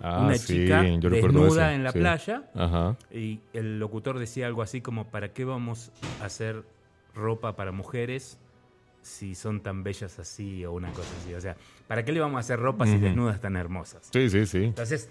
Ah, 0.00 0.24
Una 0.24 0.34
sí, 0.36 0.54
chica 0.54 0.82
desnuda 0.82 1.74
en 1.74 1.84
la 1.84 1.92
sí. 1.92 1.98
playa 1.98 2.44
Ajá. 2.54 2.96
Y 3.12 3.40
el 3.52 3.78
locutor 3.78 4.18
decía 4.18 4.46
algo 4.46 4.62
así 4.62 4.80
como, 4.80 5.08
¿para 5.08 5.32
qué 5.32 5.44
vamos 5.44 5.92
a 6.22 6.24
hacer 6.24 6.64
ropa 7.14 7.54
para 7.54 7.72
mujeres 7.72 8.38
si 9.02 9.34
son 9.34 9.60
tan 9.60 9.82
bellas 9.82 10.18
así 10.18 10.64
o 10.64 10.72
una 10.72 10.90
cosa 10.92 11.08
así? 11.22 11.34
O 11.34 11.40
sea, 11.40 11.56
¿para 11.88 12.04
qué 12.04 12.12
le 12.12 12.20
vamos 12.20 12.36
a 12.36 12.40
hacer 12.40 12.58
ropa 12.60 12.86
si 12.86 12.92
Ujú. 12.96 13.04
desnudas 13.04 13.40
tan 13.40 13.56
hermosas? 13.56 14.08
Sí, 14.12 14.28
sí, 14.30 14.46
sí. 14.46 14.64
Entonces, 14.64 15.08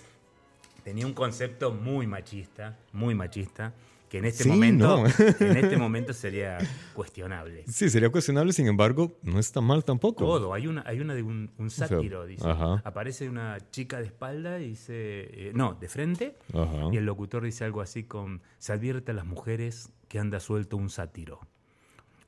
tenía 0.83 1.05
un 1.05 1.13
concepto 1.13 1.71
muy 1.71 2.07
machista, 2.07 2.77
muy 2.93 3.15
machista, 3.15 3.73
que 4.09 4.17
en 4.17 4.25
este 4.25 4.43
Sí, 4.45 4.49
momento, 4.49 5.03
no. 5.03 5.05
en 5.39 5.57
este 5.57 5.77
momento 5.77 6.13
sería 6.13 6.57
cuestionable. 6.95 7.63
Sí, 7.67 7.89
sería 7.91 8.09
cuestionable, 8.09 8.53
sin 8.53 8.65
embargo, 8.65 9.15
no 9.21 9.37
está 9.39 9.61
mal 9.61 9.83
tampoco. 9.85 10.25
Todo, 10.25 10.53
hay 10.55 10.65
una, 10.65 10.83
hay 10.87 10.99
una 10.99 11.13
de 11.13 11.21
un, 11.21 11.51
un 11.59 11.69
sea, 11.69 11.87
sátiro, 11.87 12.25
dice. 12.25 12.49
ajá. 12.49 12.81
Aparece 12.85 13.29
una 13.29 13.57
chica 13.69 13.99
de 13.99 14.05
espalda 14.07 14.59
y 14.59 14.69
dice, 14.69 14.93
eh, 14.95 15.51
no, 15.53 15.75
de 15.75 15.87
frente, 15.89 16.37
Ajá. 16.53 16.89
y 16.91 16.97
el 16.97 17.05
locutor 17.05 17.43
dice 17.43 17.65
algo 17.65 17.81
así 17.81 18.03
con, 18.03 18.41
se 18.57 18.73
advierte 18.73 19.11
a 19.11 19.13
las 19.13 19.25
mujeres 19.27 19.91
que 20.07 20.17
anda 20.17 20.39
suelto 20.39 20.75
un 20.75 20.89
sátiro. 20.89 21.39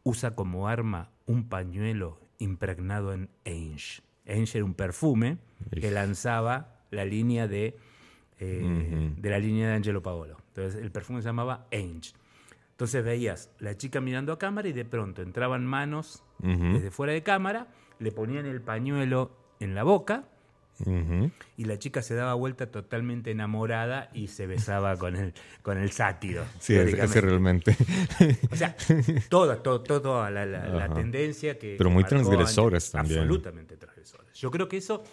Usa 0.04 0.36
como 0.36 0.68
arma 0.68 1.12
un 1.26 1.48
pañuelo 1.48 2.20
impregnado 2.40 3.14
en 3.14 3.30
Ainge. 3.46 4.02
Ainge 4.28 4.58
era 4.58 4.66
un 4.66 4.74
perfume 4.74 5.38
que 5.72 5.92
lanzaba 5.92 6.80
la 6.90 7.06
línea 7.06 7.48
de, 7.48 7.78
eh, 8.40 9.14
de 9.16 9.30
la 9.30 9.40
línea 9.40 9.70
de 9.70 9.76
Angelo 9.76 10.02
Paolo. 10.02 10.38
Entonces 10.48 10.82
el 10.82 10.92
perfume 10.92 11.22
se 11.22 11.28
llamaba 11.28 11.68
Ainge. 11.72 12.14
Entonces 12.72 13.04
veías 13.04 13.52
la 13.60 13.78
chica 13.78 14.02
mirando 14.02 14.34
a 14.34 14.40
cámara 14.40 14.68
y 14.68 14.74
de 14.74 14.86
pronto 14.86 15.22
entraban 15.22 15.66
manos 15.66 16.24
Ujú. 16.40 16.74
desde 16.74 16.90
fuera 16.90 17.14
de 17.14 17.22
cámara, 17.22 17.68
le 18.00 18.12
ponían 18.12 18.48
el 18.48 18.62
pañuelo 18.62 19.38
en 19.60 19.76
la 19.76 19.84
boca 19.84 20.24
Y 21.58 21.66
la 21.66 21.78
chica 21.80 22.02
se 22.02 22.16
daba 22.16 22.34
vuelta 22.34 22.70
totalmente 22.72 23.32
enamorada 23.32 24.10
y 24.14 24.28
se 24.28 24.48
besaba 24.48 24.96
con 24.98 25.16
el, 25.16 25.34
con 25.62 25.78
el 25.78 25.92
sátiro. 25.92 26.44
Sí, 26.60 26.76
ese 26.76 27.22
realmente. 27.22 27.76
O 28.52 28.56
sea, 28.56 28.76
toda, 29.30 29.62
to- 29.62 29.82
toda 29.82 30.30
la, 30.32 30.46
la- 30.46 30.94
tendencia 30.94 31.58
que. 31.58 31.76
Pero 31.78 31.90
muy 31.90 32.04
antes. 32.04 32.92
también. 32.92 33.20
Absolutamente 33.20 33.78
transgresores. 33.78 34.34
Yo 34.34 34.52
creo 34.52 34.68
que 34.68 34.78
eso, 34.78 35.04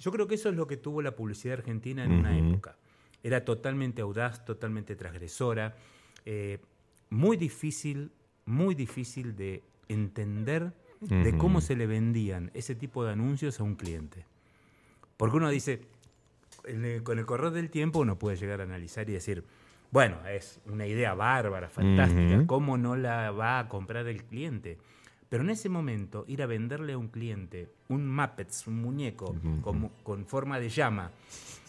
yo 0.00 0.10
creo 0.12 0.26
que 0.26 0.34
eso 0.34 0.48
es 0.48 0.56
lo 0.56 0.66
que 0.66 0.76
tuvo 0.76 1.02
la 1.02 1.14
publicidad 1.14 1.58
argentina 1.58 2.04
en 2.04 2.12
una 2.12 2.36
época. 2.36 2.76
Era 3.22 3.44
totalmente 3.44 4.02
audaz, 4.02 4.44
totalmente 4.44 4.96
transgresora, 4.96 5.74
eh, 6.26 6.58
muy 7.10 7.36
difícil, 7.36 8.10
muy 8.44 8.74
difícil 8.74 9.34
de 9.36 9.62
entender 9.88 10.72
de 11.00 11.36
cómo 11.36 11.60
se 11.60 11.76
le 11.76 11.86
vendían 11.86 12.50
ese 12.54 12.74
tipo 12.74 13.04
de 13.04 13.12
anuncios 13.12 13.60
a 13.60 13.62
un 13.62 13.74
cliente. 13.76 14.24
Porque 15.16 15.36
uno 15.36 15.48
dice, 15.50 15.80
el- 16.64 17.02
con 17.02 17.18
el 17.18 17.26
correr 17.26 17.50
del 17.52 17.70
tiempo 17.70 18.00
uno 18.00 18.18
puede 18.18 18.36
llegar 18.36 18.60
a 18.60 18.64
analizar 18.64 19.08
y 19.08 19.12
decir, 19.12 19.44
bueno, 19.90 20.16
es 20.26 20.60
una 20.66 20.86
idea 20.86 21.14
bárbara, 21.14 21.68
fantástica. 21.68 22.46
¿cómo 22.46 22.76
no 22.78 22.96
la 22.96 23.30
va 23.30 23.58
a 23.60 23.68
comprar 23.68 24.06
el 24.08 24.24
cliente? 24.24 24.78
Pero 25.28 25.42
en 25.42 25.50
ese 25.50 25.68
momento, 25.68 26.24
ir 26.28 26.42
a 26.42 26.46
venderle 26.46 26.92
a 26.92 26.98
un 26.98 27.08
cliente 27.08 27.68
un 27.88 28.08
Muppets, 28.14 28.66
un 28.66 28.80
muñeco 28.80 29.34
como- 29.62 29.90
con 30.02 30.26
forma 30.26 30.60
de 30.60 30.68
llama, 30.68 31.10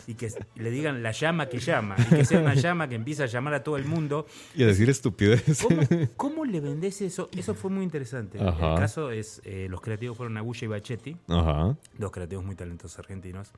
y 0.08 0.14
que 0.14 0.30
le 0.56 0.70
digan 0.70 1.02
la 1.02 1.12
llama 1.12 1.48
que 1.50 1.58
llama, 1.60 1.96
y 1.98 2.04
que 2.16 2.26
sea 2.26 2.40
una 2.40 2.54
llama 2.54 2.88
que 2.88 2.94
empieza 2.96 3.24
a 3.24 3.26
llamar 3.26 3.56
a 3.56 3.64
todo 3.64 3.78
el 3.78 3.86
mundo, 3.86 4.28
y 4.56 4.62
a 4.64 4.68
decir 4.68 4.88
estupidez. 4.90 5.64
¿Cómo, 5.64 5.82
cómo 6.16 6.46
le 6.46 6.60
vendés 6.62 7.02
eso? 7.02 7.30
Eso 7.36 7.56
fue 7.56 7.72
muy 7.72 7.84
interesante. 7.84 8.40
Ajá. 8.40 8.74
El 8.74 8.80
caso 8.80 9.10
es, 9.10 9.42
eh, 9.46 9.68
los 9.70 9.82
creativos 9.82 10.16
fueron 10.18 10.38
Agulla 10.38 10.66
y 10.66 10.68
Bachetti, 10.68 11.18
Ajá. 11.28 11.76
dos 11.98 12.12
creativos 12.12 12.46
muy 12.46 12.56
talentosos 12.56 13.00
argentinos. 13.00 13.52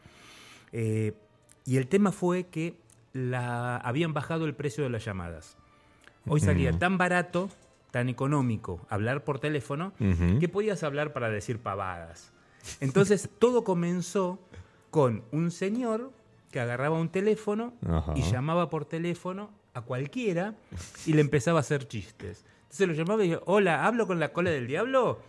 Eh, 0.71 1.13
y 1.65 1.75
el 1.77 1.87
tema 1.87 2.11
fue 2.13 2.45
que 2.45 2.75
la, 3.13 3.77
habían 3.77 4.13
bajado 4.13 4.45
el 4.45 4.53
precio 4.53 4.83
de 4.85 4.89
las 4.89 5.03
llamadas. 5.03 5.57
Hoy 6.27 6.39
salía 6.39 6.71
Mm. 6.71 6.79
tan 6.79 6.97
barato, 6.97 7.49
tan 7.91 8.09
económico 8.09 8.85
hablar 8.89 9.23
por 9.23 9.39
teléfono, 9.39 9.93
Ujú. 9.99 10.39
que 10.39 10.49
podías 10.49 10.83
hablar 10.83 11.13
para 11.13 11.29
decir 11.29 11.59
pavadas. 11.59 12.31
Entonces 12.79 13.29
todo 13.39 13.63
comenzó 13.63 14.39
con 14.91 15.23
un 15.31 15.51
señor 15.51 16.11
que 16.51 16.59
agarraba 16.59 16.97
un 16.99 17.09
teléfono 17.09 17.73
y 18.15 18.21
llamaba 18.23 18.69
por 18.69 18.85
teléfono 18.85 19.49
a 19.73 19.81
cualquiera 19.81 20.55
y 21.05 21.13
le 21.13 21.21
empezaba 21.21 21.59
a 21.59 21.61
hacer 21.61 21.87
chistes. 21.87 22.45
Entonces 22.63 22.87
lo 22.87 22.93
llamaba 22.93 23.23
y 23.23 23.29
decía, 23.29 23.43
hola, 23.45 23.85
¿hablo 23.85 24.07
con 24.07 24.19
la 24.19 24.33
cola 24.33 24.49
del 24.49 24.67
diablo? 24.67 25.19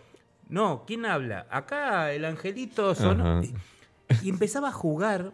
No, 0.49 0.83
¿quién 0.87 1.05
habla? 1.05 1.45
Acá 1.51 2.11
el 2.13 2.25
angelito. 2.25 2.91
Ajá. 2.91 3.41
Y, 3.43 4.25
y 4.25 4.29
empezaba 4.29 4.69
a 4.69 4.71
jugar, 4.71 5.31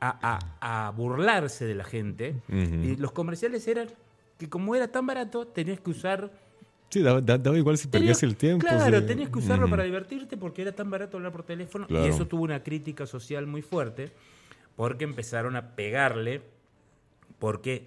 a, 0.00 0.38
a- 0.60 0.86
a 0.86 0.90
burlarse 0.90 1.64
de 1.64 1.74
la 1.74 1.84
gente. 1.84 2.36
Y 2.48 2.96
los 2.96 3.12
comerciales 3.12 3.66
eran 3.66 3.88
que 4.38 4.48
como 4.48 4.74
era 4.76 4.88
tan 4.88 5.06
barato, 5.06 5.46
tenías 5.46 5.80
que 5.80 5.90
usar 5.90 6.30
Sí, 6.90 7.02
daba, 7.02 7.20
da- 7.20 7.36
daba 7.38 7.56
igual 7.58 7.76
si 7.76 7.86
perdías 7.88 8.22
el 8.22 8.36
tiempo. 8.36 8.66
Claro, 8.66 9.04
tenías 9.04 9.28
que 9.28 9.38
usarlo 9.38 9.68
para 9.68 9.82
divertirte 9.84 10.36
porque 10.36 10.62
era 10.62 10.72
tan 10.72 10.88
barato 10.90 11.16
hablar 11.18 11.32
por 11.32 11.42
teléfono 11.42 11.86
Claro. 11.86 12.06
y 12.06 12.08
eso 12.08 12.26
tuvo 12.26 12.42
una 12.44 12.62
crítica 12.62 13.06
social 13.06 13.46
muy 13.46 13.60
fuerte 13.62 14.10
porque 14.76 15.04
empezaron 15.04 15.54
a 15.56 15.74
pegarle 15.76 16.40
porque 17.38 17.86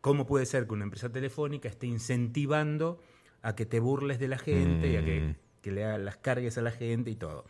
¿cómo 0.00 0.26
puede 0.26 0.46
ser 0.46 0.66
que 0.66 0.74
una 0.74 0.84
empresa 0.84 1.08
telefónica 1.10 1.68
esté 1.68 1.86
incentivando 1.86 3.00
a 3.42 3.54
que 3.56 3.66
te 3.66 3.80
burles 3.80 4.18
de 4.18 4.28
la 4.28 4.38
gente 4.38 4.88
y 4.90 4.96
a 4.96 5.00
Mm. 5.02 5.04
que, 5.04 5.34
que 5.62 5.70
le 5.72 5.84
hagas 5.84 6.00
las 6.00 6.16
cargas 6.18 6.58
a 6.58 6.62
la 6.62 6.70
gente 6.72 7.10
y 7.10 7.16
todo? 7.16 7.44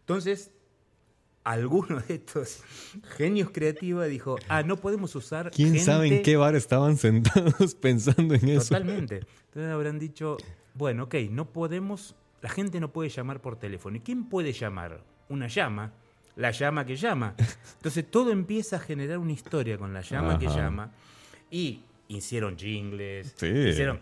Entonces, 0.00 0.50
alguno 1.52 2.00
de 2.00 2.14
estos 2.14 2.62
genios 3.16 3.50
creativos 3.50 4.06
dijo, 4.08 4.36
ah, 4.48 4.62
no 4.62 4.76
podemos 4.76 5.14
usar 5.14 5.50
¿Quién 5.50 5.78
sabe 5.80 6.06
en 6.06 6.12
gente- 6.14 6.22
qué 6.30 6.36
bar 6.36 6.54
estaban 6.54 6.96
sentados 6.96 7.74
pensando 7.74 8.34
en 8.34 8.48
eso? 8.48 8.68
Totalmente. 8.68 9.20
Entonces 9.46 9.70
habrán 9.72 9.98
dicho, 9.98 10.36
bueno, 10.74 11.04
ok, 11.04 11.14
no 11.30 11.52
podemos, 11.52 12.14
la 12.42 12.48
gente 12.48 12.80
no 12.80 12.92
puede 12.92 13.08
llamar 13.10 13.40
por 13.40 13.56
teléfono. 13.56 13.96
¿Y 13.96 14.00
quién 14.00 14.28
puede 14.28 14.52
llamar? 14.52 15.02
Una 15.28 15.48
llama, 15.48 15.92
la 16.36 16.50
llama 16.50 16.84
que 16.86 16.96
llama. 16.96 17.34
Entonces 17.76 18.04
todo 18.10 18.30
empieza 18.30 18.76
a 18.76 18.78
generar 18.80 19.18
una 19.18 19.32
historia 19.32 19.76
con 19.78 19.92
la 19.92 20.00
llama 20.02 20.38
que 20.38 20.46
llama. 20.46 20.92
Y 21.50 21.82
hicieron 22.08 22.56
jingles, 22.56 23.34
Sí. 23.36 23.46
hicieron... 23.46 24.00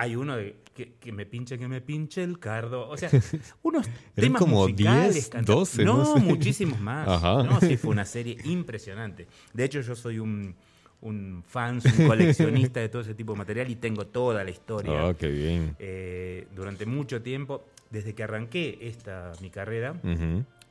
Hay 0.00 0.16
uno 0.16 0.36
de 0.36 0.56
que, 0.74 0.94
que 0.94 1.12
me 1.12 1.26
pinche, 1.26 1.58
que 1.58 1.68
me 1.68 1.80
pinche 1.80 2.22
el 2.22 2.38
cardo. 2.38 2.88
O 2.88 2.96
sea, 2.96 3.10
unos 3.62 3.86
temas 4.14 4.38
como 4.40 4.62
musicales. 4.62 5.14
10, 5.14 5.28
canta- 5.28 5.52
12, 5.52 5.84
no, 5.84 5.96
no 5.98 6.14
sé. 6.14 6.20
muchísimos 6.20 6.80
más. 6.80 7.06
Ajá. 7.08 7.42
No, 7.42 7.60
sí, 7.60 7.76
fue 7.76 7.90
una 7.90 8.04
serie 8.06 8.36
impresionante. 8.44 9.26
De 9.52 9.64
hecho, 9.64 9.80
yo 9.82 9.94
soy 9.94 10.18
un, 10.18 10.54
un 11.02 11.42
fan, 11.46 11.80
un 11.98 12.06
coleccionista 12.06 12.80
de 12.80 12.88
todo 12.88 13.02
ese 13.02 13.14
tipo 13.14 13.32
de 13.32 13.38
material 13.38 13.70
y 13.70 13.76
tengo 13.76 14.06
toda 14.06 14.42
la 14.42 14.50
historia. 14.50 15.08
Ah, 15.08 15.14
qué 15.14 15.28
bien. 15.28 15.76
Eh, 15.78 16.46
durante 16.54 16.86
mucho 16.86 17.20
tiempo, 17.20 17.64
desde 17.90 18.14
que 18.14 18.22
arranqué 18.22 18.78
esta 18.80 19.32
mi 19.42 19.50
carrera, 19.50 20.00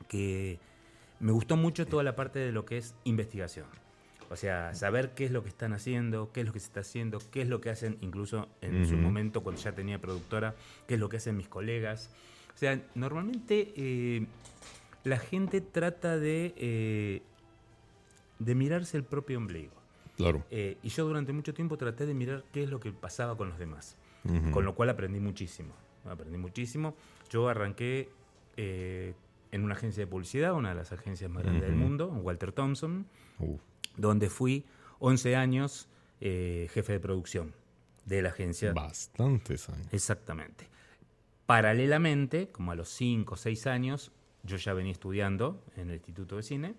que 0.08 0.58
me 1.20 1.32
gustó 1.32 1.56
mucho 1.56 1.86
toda 1.86 2.02
la 2.02 2.16
parte 2.16 2.38
de 2.40 2.50
lo 2.50 2.64
que 2.64 2.78
es 2.78 2.94
investigación. 3.04 3.66
O 4.30 4.36
sea, 4.36 4.74
saber 4.74 5.10
qué 5.14 5.24
es 5.24 5.32
lo 5.32 5.42
que 5.42 5.48
están 5.48 5.72
haciendo, 5.72 6.30
qué 6.32 6.40
es 6.42 6.46
lo 6.46 6.52
que 6.52 6.60
se 6.60 6.66
está 6.66 6.80
haciendo, 6.80 7.18
qué 7.32 7.42
es 7.42 7.48
lo 7.48 7.60
que 7.60 7.68
hacen, 7.68 7.98
incluso 8.00 8.48
en 8.60 8.86
su 8.86 8.94
Ujú. 8.94 9.02
momento 9.02 9.42
cuando 9.42 9.60
ya 9.60 9.72
tenía 9.72 10.00
productora, 10.00 10.54
qué 10.86 10.94
es 10.94 11.00
lo 11.00 11.08
que 11.08 11.16
hacen 11.16 11.36
mis 11.36 11.48
colegas. 11.48 12.10
O 12.54 12.58
sea, 12.58 12.80
normalmente 12.94 13.72
eh, 13.76 14.26
la 15.02 15.18
gente 15.18 15.60
trata 15.60 16.16
de, 16.16 16.54
eh, 16.56 17.22
de 18.38 18.54
mirarse 18.54 18.96
el 18.96 19.02
propio 19.02 19.36
ombligo. 19.38 19.72
Claro. 20.16 20.44
Eh, 20.50 20.76
y 20.82 20.90
yo 20.90 21.06
durante 21.06 21.32
mucho 21.32 21.52
tiempo 21.52 21.76
traté 21.76 22.06
de 22.06 22.14
mirar 22.14 22.44
qué 22.52 22.62
es 22.62 22.70
lo 22.70 22.78
que 22.78 22.92
pasaba 22.92 23.36
con 23.36 23.48
los 23.48 23.58
demás. 23.58 23.96
Ujú. 24.24 24.52
Con 24.52 24.64
lo 24.64 24.76
cual 24.76 24.90
aprendí 24.90 25.18
muchísimo. 25.18 25.74
Aprendí 26.04 26.38
muchísimo. 26.38 26.94
Yo 27.30 27.48
arranqué 27.48 28.10
eh, 28.56 29.14
en 29.50 29.64
una 29.64 29.74
agencia 29.74 30.04
de 30.04 30.06
publicidad, 30.06 30.52
una 30.54 30.68
de 30.68 30.74
las 30.76 30.92
agencias 30.92 31.28
más 31.30 31.42
grandes 31.42 31.62
del 31.64 31.72
Ujú. 31.74 31.80
mundo, 31.82 32.06
Walter 32.08 32.52
Thompson, 32.52 33.06
Uf. 33.40 33.60
Donde 33.96 34.30
fui 34.30 34.64
11 34.98 35.36
años 35.36 35.88
eh, 36.20 36.68
jefe 36.72 36.92
de 36.92 37.00
producción 37.00 37.54
de 38.04 38.22
la 38.22 38.30
agencia. 38.30 38.72
Bastantes 38.72 39.68
años. 39.68 39.88
Exactamente. 39.92 40.68
Paralelamente, 41.46 42.48
como 42.50 42.72
a 42.72 42.74
los 42.74 42.88
5 42.90 43.34
o 43.34 43.36
6 43.36 43.66
años, 43.66 44.12
yo 44.42 44.56
ya 44.56 44.72
venía 44.72 44.92
estudiando 44.92 45.64
en 45.76 45.88
el 45.88 45.96
Instituto 45.96 46.36
de 46.36 46.42
Cine, 46.42 46.74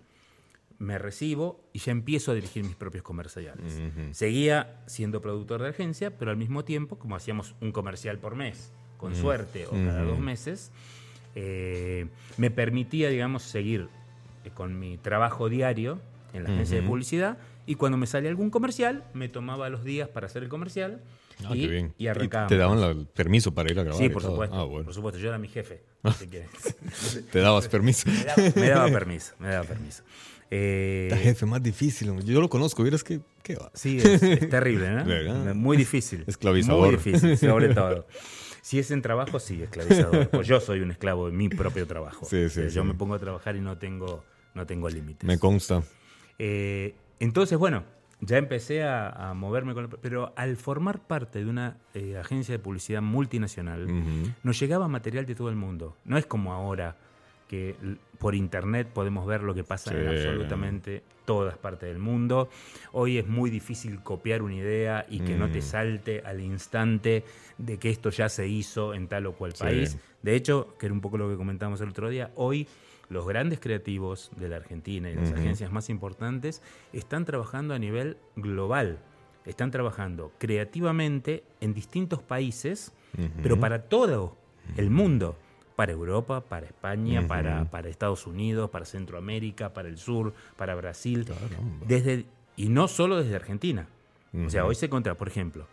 me 0.78 0.98
recibo 0.98 1.68
y 1.72 1.78
ya 1.78 1.92
empiezo 1.92 2.32
a 2.32 2.34
dirigir 2.34 2.64
mis 2.64 2.74
propios 2.74 3.04
comerciales. 3.04 3.80
Seguía 4.12 4.82
siendo 4.86 5.20
productor 5.20 5.62
de 5.62 5.68
agencia, 5.68 6.16
pero 6.16 6.30
al 6.30 6.36
mismo 6.36 6.64
tiempo, 6.64 6.98
como 6.98 7.14
hacíamos 7.14 7.54
un 7.60 7.70
comercial 7.72 8.18
por 8.18 8.34
mes, 8.34 8.72
con 8.96 9.14
suerte, 9.14 9.66
o 9.66 9.70
cada 9.70 10.02
dos 10.02 10.18
meses, 10.18 10.72
eh, 11.34 12.06
me 12.36 12.50
permitía, 12.50 13.10
digamos, 13.10 13.42
seguir 13.42 13.88
eh, 14.44 14.50
con 14.50 14.78
mi 14.78 14.98
trabajo 14.98 15.48
diario 15.48 16.00
en 16.32 16.44
la 16.44 16.50
agencia 16.50 16.76
de 16.76 16.82
Ujú. 16.82 16.90
publicidad 16.92 17.38
y 17.66 17.74
cuando 17.76 17.96
me 17.98 18.06
salía 18.06 18.30
algún 18.30 18.50
comercial, 18.50 19.04
me 19.14 19.28
tomaba 19.28 19.68
los 19.68 19.84
días 19.84 20.08
para 20.08 20.26
hacer 20.26 20.42
el 20.42 20.48
comercial 20.48 21.02
Ah, 21.44 21.56
y, 21.56 21.62
qué 21.62 21.66
bien. 21.68 21.94
y 21.98 22.06
arrancábamos. 22.06 22.48
te 22.50 22.56
daban 22.56 22.78
el 22.78 23.06
permiso 23.06 23.52
para 23.54 23.70
ir 23.70 23.78
a 23.78 23.82
grabar. 23.82 23.98
Sí, 23.98 24.04
y 24.06 24.08
por 24.10 24.22
supuesto. 24.22 24.54
Ah, 24.56 24.64
bueno. 24.64 24.84
Por 24.84 24.94
supuesto, 24.94 25.18
yo 25.18 25.28
era 25.28 25.38
mi 25.38 25.48
jefe. 25.48 25.82
Te 27.32 27.38
dabas 27.40 27.68
permiso. 27.68 28.08
me, 28.10 28.24
daba, 28.24 28.42
me 28.56 28.68
daba 28.68 28.88
permiso, 28.90 29.34
me 29.38 29.48
daba 29.48 29.64
permiso. 29.64 30.02
Eh, 30.50 31.10
jefe 31.22 31.46
más 31.46 31.62
difícil. 31.62 32.12
Yo 32.24 32.40
lo 32.40 32.48
conozco. 32.48 32.82
Vieras 32.82 33.02
que. 33.02 33.20
¿Qué 33.42 33.56
va? 33.56 33.70
Sí, 33.74 33.98
es, 33.98 34.22
es 34.22 34.48
terrible, 34.50 34.90
¿no? 34.90 35.04
¿Verdad? 35.06 35.54
Muy 35.54 35.76
difícil. 35.76 36.24
Esclavizador. 36.26 36.86
Muy 36.88 36.96
difícil, 36.96 37.36
sobre 37.38 37.74
todo. 37.74 38.06
Si 38.60 38.78
es 38.78 38.90
en 38.90 39.00
trabajo, 39.02 39.40
sí, 39.40 39.62
esclavizador. 39.62 40.28
Pues 40.28 40.46
yo 40.46 40.60
soy 40.60 40.80
un 40.80 40.90
esclavo 40.90 41.26
de 41.30 41.32
mi 41.36 41.48
propio 41.48 41.86
trabajo. 41.86 42.26
Sí, 42.26 42.36
sí, 42.42 42.44
O 42.46 42.50
sea, 42.50 42.68
Yo 42.68 42.82
sí. 42.82 42.88
me 42.88 42.94
pongo 42.94 43.14
a 43.14 43.18
trabajar 43.18 43.56
y 43.56 43.60
no 43.60 43.78
tengo, 43.78 44.22
no 44.54 44.66
tengo 44.66 44.88
límites. 44.90 45.26
Me 45.26 45.38
consta. 45.38 45.82
Eh, 46.38 46.94
entonces, 47.20 47.58
bueno, 47.58 47.84
ya 48.20 48.38
empecé 48.38 48.82
a, 48.84 49.08
a 49.30 49.34
moverme 49.34 49.74
con... 49.74 49.84
el- 49.84 49.90
Pero 50.00 50.32
al 50.36 50.56
formar 50.56 51.00
parte 51.00 51.40
de 51.44 51.50
una 51.50 51.76
eh, 51.94 52.16
agencia 52.18 52.52
de 52.52 52.58
publicidad 52.58 53.02
multinacional, 53.02 53.88
nos 54.42 54.58
llegaba 54.60 54.88
material 54.88 55.26
de 55.26 55.34
todo 55.34 55.48
el 55.48 55.56
mundo. 55.56 55.96
No 56.04 56.16
es 56.18 56.26
como 56.26 56.52
ahora 56.52 56.96
que 57.48 57.76
por 58.18 58.34
internet 58.34 58.88
podemos 58.88 59.26
ver 59.26 59.42
lo 59.42 59.54
que 59.54 59.62
pasa 59.62 59.92
en 59.94 60.08
absolutamente 60.08 61.02
todas 61.26 61.58
partes 61.58 61.86
del 61.88 61.98
mundo. 61.98 62.48
Hoy 62.92 63.18
es 63.18 63.26
muy 63.28 63.50
difícil 63.50 64.00
copiar 64.02 64.40
una 64.42 64.54
idea 64.54 65.04
y 65.10 65.20
que 65.20 65.36
no 65.36 65.50
te 65.50 65.58
Mm. 65.58 65.62
salte 65.62 66.22
al 66.24 66.40
instante 66.40 67.24
de 67.58 67.78
que 67.78 67.90
esto 67.90 68.08
ya 68.08 68.28
se 68.30 68.48
hizo 68.48 68.94
en 68.94 69.06
tal 69.06 69.26
o 69.26 69.32
cual 69.34 69.52
Sí. 69.54 69.64
país. 69.64 69.98
De 70.22 70.34
hecho, 70.34 70.74
que 70.78 70.86
era 70.86 70.94
un 70.94 71.02
poco 71.02 71.18
lo 71.18 71.28
que 71.28 71.36
comentábamos 71.36 71.80
el 71.82 71.90
otro 71.90 72.08
día, 72.08 72.30
hoy 72.36 72.66
los 73.12 73.26
grandes 73.26 73.60
creativos 73.60 74.30
de 74.36 74.48
la 74.48 74.56
Argentina 74.56 75.10
y 75.10 75.14
las 75.14 75.32
agencias 75.32 75.70
más 75.70 75.90
importantes 75.90 76.62
están 76.92 77.24
trabajando 77.24 77.74
a 77.74 77.78
nivel 77.78 78.16
global. 78.36 78.98
Están 79.44 79.70
trabajando 79.70 80.32
creativamente 80.38 81.44
en 81.60 81.74
distintos 81.74 82.22
países, 82.22 82.92
pero 83.42 83.60
para 83.60 83.82
todo 83.82 84.36
el 84.76 84.90
mundo. 84.90 85.36
Para 85.76 85.92
Europa, 85.92 86.42
para 86.42 86.66
España, 86.66 87.26
para, 87.26 87.64
para 87.70 87.88
Estados 87.88 88.26
Unidos, 88.26 88.68
para 88.70 88.84
Centroamérica, 88.84 89.72
para 89.72 89.88
el 89.88 89.96
sur, 89.96 90.34
para 90.56 90.74
Brasil. 90.74 91.24
Caramba. 91.24 91.86
Desde, 91.86 92.26
y 92.56 92.68
no 92.68 92.88
solo 92.88 93.16
desde 93.16 93.34
Argentina. 93.34 93.88
O 94.46 94.50
sea, 94.50 94.64
hoy 94.66 94.74
se 94.74 94.86
encuentra, 94.86 95.14
por 95.14 95.28
ejemplo, 95.28 95.66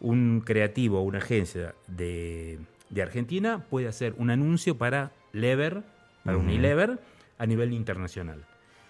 un 0.00 0.42
creativo 0.44 1.00
o 1.00 1.02
una 1.02 1.18
agencia 1.18 1.74
de, 1.86 2.60
de 2.90 3.02
Argentina 3.02 3.64
puede 3.68 3.88
hacer 3.88 4.14
un 4.18 4.30
anuncio 4.30 4.76
para 4.76 5.12
Lever, 5.32 5.82
para 6.26 6.36
Ujú. 6.36 6.46
Unilever, 6.46 6.98
a 7.38 7.46
nivel 7.46 7.72
internacional. 7.72 8.44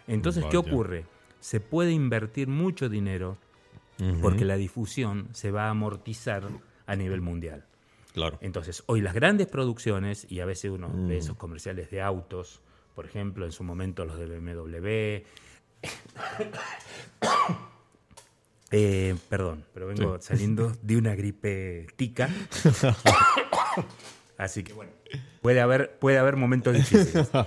Entonces, 0.09 0.45
¿qué 0.51 0.57
ocurre? 0.57 1.05
Se 1.41 1.61
puede 1.61 1.93
invertir 1.93 2.49
mucho 2.49 2.89
dinero 2.89 3.39
porque 4.21 4.45
la 4.45 4.57
difusión 4.57 5.29
se 5.33 5.51
va 5.51 5.67
a 5.67 5.71
amortizar 5.71 6.43
a 6.87 6.97
nivel 6.97 7.21
mundial. 7.21 7.65
Claro. 8.13 8.39
Entonces, 8.41 8.83
hoy 8.87 9.01
las 9.03 9.15
grandes 9.15 9.47
producciones, 9.47 10.27
y 10.31 10.41
a 10.41 10.47
veces 10.47 10.71
uno 10.71 10.89
Mm. 10.89 11.09
ve 11.09 11.19
esos 11.19 11.37
comerciales 11.37 11.91
de 11.91 12.01
autos, 12.03 12.61
por 12.95 13.05
ejemplo, 13.05 13.45
en 13.45 13.53
su 13.53 13.63
momento 13.65 14.05
los 14.07 14.19
de 14.19 14.27
BMW. 14.27 15.25
Eh, 18.73 19.15
perdón, 19.29 19.65
pero 19.73 19.87
vengo 19.87 20.21
saliendo 20.21 20.73
de 20.83 20.97
una 20.97 21.15
gripe 21.15 21.87
tica. 21.95 22.29
Así 24.39 24.65
que 24.65 24.73
bueno, 24.73 24.91
puede 25.43 25.61
haber, 25.61 25.99
puede 25.99 26.19
haber 26.19 26.37
momentos 26.37 26.75
difíciles. 26.75 27.31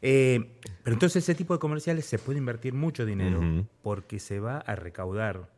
Eh, 0.00 0.52
pero 0.84 0.94
entonces 0.94 1.24
ese 1.24 1.34
tipo 1.34 1.54
de 1.54 1.58
comerciales 1.58 2.06
se 2.06 2.20
puede 2.20 2.38
invertir 2.38 2.72
mucho 2.72 3.04
dinero 3.04 3.40
Ujú. 3.40 3.66
porque 3.82 4.20
se 4.20 4.38
va 4.38 4.58
a 4.58 4.76
recaudar, 4.76 5.50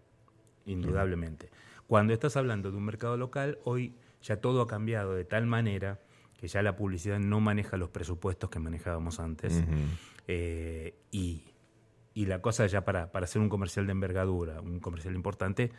indudablemente. 0.64 1.50
Cuando 1.86 2.14
estás 2.14 2.36
hablando 2.38 2.70
de 2.70 2.78
un 2.78 2.84
mercado 2.84 3.18
local, 3.18 3.58
hoy 3.64 3.92
ya 4.22 4.38
todo 4.40 4.62
ha 4.62 4.66
cambiado 4.66 5.14
de 5.14 5.26
tal 5.26 5.46
manera 5.46 6.00
que 6.38 6.48
ya 6.48 6.62
la 6.62 6.74
publicidad 6.74 7.18
no 7.18 7.38
maneja 7.40 7.76
los 7.76 7.90
presupuestos 7.90 8.48
que 8.48 8.58
manejábamos 8.58 9.20
antes. 9.20 9.56
Ujú. 9.56 9.74
Eh, 10.26 10.94
y, 11.10 11.42
y 12.14 12.24
la 12.24 12.40
cosa 12.40 12.66
ya 12.66 12.82
para, 12.84 13.12
para 13.12 13.24
hacer 13.24 13.42
un 13.42 13.50
comercial 13.50 13.84
de 13.84 13.92
envergadura, 13.92 14.62
un 14.62 14.80
comercial 14.80 15.14
importante, 15.14 15.70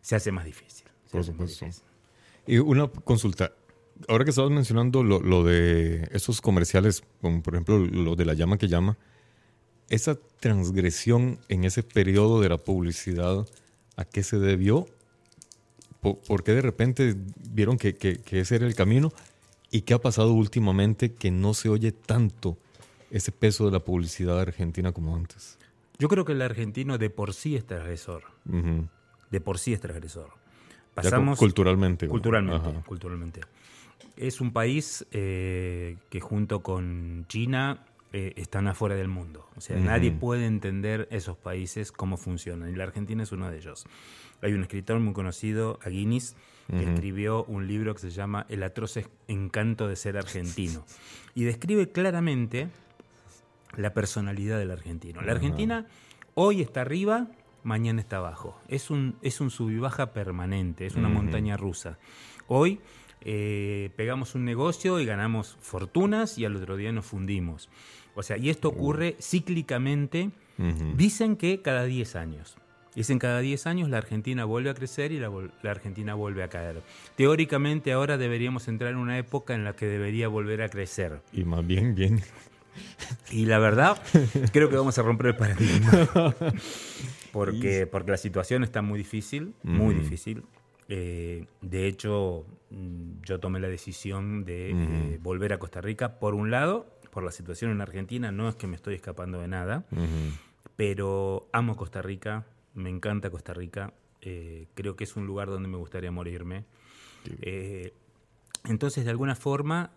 se 0.00 0.16
hace 0.16 0.32
más 0.32 0.44
difícil. 0.44 0.88
Se 1.04 1.12
Por 1.12 1.20
hace 1.20 1.32
más 1.34 1.48
difícil. 1.48 1.84
Y 2.48 2.58
una 2.58 2.88
consulta. 2.88 3.52
Ahora 4.06 4.24
que 4.24 4.30
estabas 4.30 4.50
mencionando 4.52 5.02
lo, 5.02 5.20
lo 5.20 5.42
de 5.44 6.08
esos 6.12 6.40
comerciales, 6.40 7.02
como 7.20 7.42
por 7.42 7.54
ejemplo 7.54 7.78
lo 7.78 8.14
de 8.16 8.24
la 8.24 8.34
llama 8.34 8.56
que 8.58 8.68
llama, 8.68 8.96
esa 9.88 10.16
transgresión 10.40 11.38
en 11.48 11.64
ese 11.64 11.82
periodo 11.82 12.40
de 12.40 12.48
la 12.48 12.58
publicidad, 12.58 13.46
¿a 13.96 14.04
qué 14.04 14.22
se 14.22 14.38
debió? 14.38 14.86
Po- 16.00 16.20
¿Por 16.20 16.44
qué 16.44 16.52
de 16.52 16.62
repente 16.62 17.16
vieron 17.50 17.76
que, 17.78 17.96
que- 17.96 18.18
que 18.18 18.40
ese 18.40 18.56
era 18.56 18.66
el 18.66 18.74
camino? 18.74 19.10
¿Y 19.70 19.82
qué 19.82 19.94
ha 19.94 20.00
pasado 20.00 20.32
últimamente 20.32 21.12
que 21.12 21.30
no 21.30 21.52
se 21.54 21.68
oye 21.68 21.92
tanto 21.92 22.56
ese 23.10 23.32
peso 23.32 23.66
de 23.66 23.72
la 23.72 23.80
publicidad 23.80 24.38
argentina 24.40 24.92
como 24.92 25.16
antes? 25.16 25.58
Yo 25.98 26.08
creo 26.08 26.24
que 26.24 26.32
el 26.32 26.42
argentino 26.42 26.96
de 26.98 27.10
por 27.10 27.34
sí 27.34 27.56
es 27.56 27.66
transgresor. 27.66 28.22
Ujú. 28.48 28.86
de 29.30 29.40
por 29.42 29.58
sí 29.58 29.72
es 29.74 29.80
transgresor. 29.80 30.30
Pasamos 30.94 31.38
culturalmente. 31.38 32.06
¿no? 32.06 32.10
culturalmente, 32.12 32.68
Ajá. 32.70 32.82
culturalmente. 32.86 33.40
Es 34.16 34.40
un 34.40 34.52
país 34.52 35.06
eh, 35.12 35.96
que 36.10 36.20
junto 36.20 36.62
con 36.62 37.24
China 37.28 37.84
eh, 38.12 38.32
están 38.36 38.66
afuera 38.68 38.94
del 38.94 39.08
mundo. 39.08 39.46
O 39.56 39.60
sea, 39.60 39.76
nadie 39.76 40.10
puede 40.10 40.46
entender 40.46 41.08
esos 41.10 41.36
países 41.36 41.92
cómo 41.92 42.16
funcionan. 42.16 42.70
Y 42.70 42.76
la 42.76 42.84
Argentina 42.84 43.22
es 43.22 43.32
uno 43.32 43.50
de 43.50 43.58
ellos. 43.58 43.86
Hay 44.40 44.52
un 44.54 44.62
escritor 44.62 44.98
muy 45.00 45.12
conocido, 45.12 45.78
Aguinis, 45.82 46.34
que 46.70 46.82
escribió 46.82 47.44
un 47.44 47.66
libro 47.66 47.94
que 47.94 48.00
se 48.00 48.10
llama 48.10 48.46
El 48.48 48.62
atroz 48.62 48.98
encanto 49.26 49.88
de 49.88 49.96
ser 49.96 50.16
argentino. 50.16 50.84
Y 51.34 51.44
describe 51.44 51.90
claramente 51.90 52.68
la 53.76 53.92
personalidad 53.92 54.58
del 54.58 54.70
argentino. 54.70 55.20
La. 55.22 55.32
Argentina 55.32 55.86
hoy 56.34 56.62
está 56.62 56.82
arriba, 56.82 57.28
mañana 57.62 58.00
está 58.00 58.18
abajo. 58.18 58.60
Es 58.68 58.90
un, 58.90 59.16
es 59.22 59.40
un 59.40 59.50
sub 59.50 59.70
y 59.70 59.78
baja 59.78 60.12
permanente, 60.12 60.86
es 60.86 60.94
una 60.94 61.08
montaña 61.08 61.56
rusa. 61.56 61.98
Hoy 62.46 62.80
eh, 63.30 63.90
pegamos 63.94 64.34
un 64.34 64.46
negocio 64.46 65.00
y 65.00 65.04
ganamos 65.04 65.58
fortunas 65.60 66.38
y 66.38 66.46
al 66.46 66.56
otro 66.56 66.78
día 66.78 66.92
nos 66.92 67.04
fundimos. 67.04 67.68
O 68.14 68.22
sea, 68.22 68.38
y 68.38 68.48
esto 68.48 68.68
ocurre 68.68 69.16
cíclicamente. 69.20 70.30
Dicen 70.96 71.36
que 71.36 71.60
cada 71.60 71.84
10 71.84 72.16
años. 72.16 72.56
Dicen 72.94 73.18
cada 73.18 73.40
10 73.40 73.66
años 73.66 73.90
la 73.90 73.98
Argentina 73.98 74.46
vuelve 74.46 74.70
a 74.70 74.74
crecer 74.74 75.12
y 75.12 75.20
la, 75.20 75.30
Argentina 75.64 76.14
vuelve 76.14 76.42
a 76.42 76.48
caer. 76.48 76.80
Teóricamente 77.16 77.92
ahora 77.92 78.16
deberíamos 78.16 78.66
entrar 78.66 78.92
en 78.92 78.96
una 78.96 79.18
época 79.18 79.54
en 79.54 79.62
la 79.62 79.76
que 79.76 79.84
debería 79.84 80.28
volver 80.28 80.62
a 80.62 80.70
crecer. 80.70 81.20
Y 81.30 81.44
más 81.44 81.66
bien, 81.66 81.94
bien. 81.94 82.22
Y 83.30 83.44
la 83.44 83.58
verdad, 83.58 84.02
creo 84.52 84.70
que 84.70 84.76
vamos 84.76 84.96
a 84.96 85.02
romper 85.02 85.26
el 85.26 85.36
paradigma. 85.36 86.34
Porque, 87.30 87.86
porque 87.86 88.10
la 88.10 88.16
situación 88.16 88.64
está 88.64 88.80
muy 88.80 88.98
difícil, 88.98 89.52
muy 89.62 89.94
difícil. 89.94 90.44
Eh, 90.88 91.44
de 91.60 91.86
hecho, 91.86 92.46
mm, 92.70 93.20
yo 93.22 93.38
tomé 93.40 93.60
la 93.60 93.68
decisión 93.68 94.44
de 94.44 94.70
eh, 94.70 95.18
volver 95.22 95.52
a 95.52 95.58
Costa 95.58 95.80
Rica. 95.80 96.18
Por 96.18 96.34
un 96.34 96.50
lado, 96.50 96.86
por 97.10 97.22
la 97.22 97.30
situación 97.30 97.70
en 97.70 97.80
Argentina, 97.80 98.32
no 98.32 98.48
es 98.48 98.56
que 98.56 98.66
me 98.66 98.76
estoy 98.76 98.94
escapando 98.94 99.40
de 99.40 99.48
nada, 99.48 99.84
pero 100.76 101.48
amo 101.52 101.76
Costa 101.76 102.00
Rica, 102.02 102.46
me 102.74 102.88
encanta 102.90 103.30
Costa 103.30 103.52
Rica. 103.54 103.92
eh, 104.20 104.66
creo 104.74 104.96
que 104.96 105.04
es 105.04 105.14
un 105.14 105.26
lugar 105.26 105.48
donde 105.48 105.68
me 105.68 105.76
gustaría 105.76 106.10
morirme. 106.10 106.64
Entonces, 108.64 109.04
de 109.04 109.10
alguna 109.10 109.34
forma, 109.34 109.90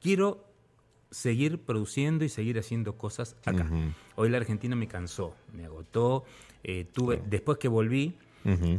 quiero 0.00 0.46
seguir 1.10 1.58
produciendo 1.58 2.24
y 2.24 2.28
seguir 2.28 2.58
haciendo 2.58 2.96
cosas 2.96 3.36
acá. 3.44 3.68
Hoy 4.16 4.28
la 4.30 4.38
Argentina 4.38 4.74
me 4.76 4.88
cansó, 4.88 5.34
me 5.52 5.64
agotó. 5.66 6.24
tuve, 6.92 7.22
Después 7.28 7.58
que 7.58 7.68
volví, 7.68 8.16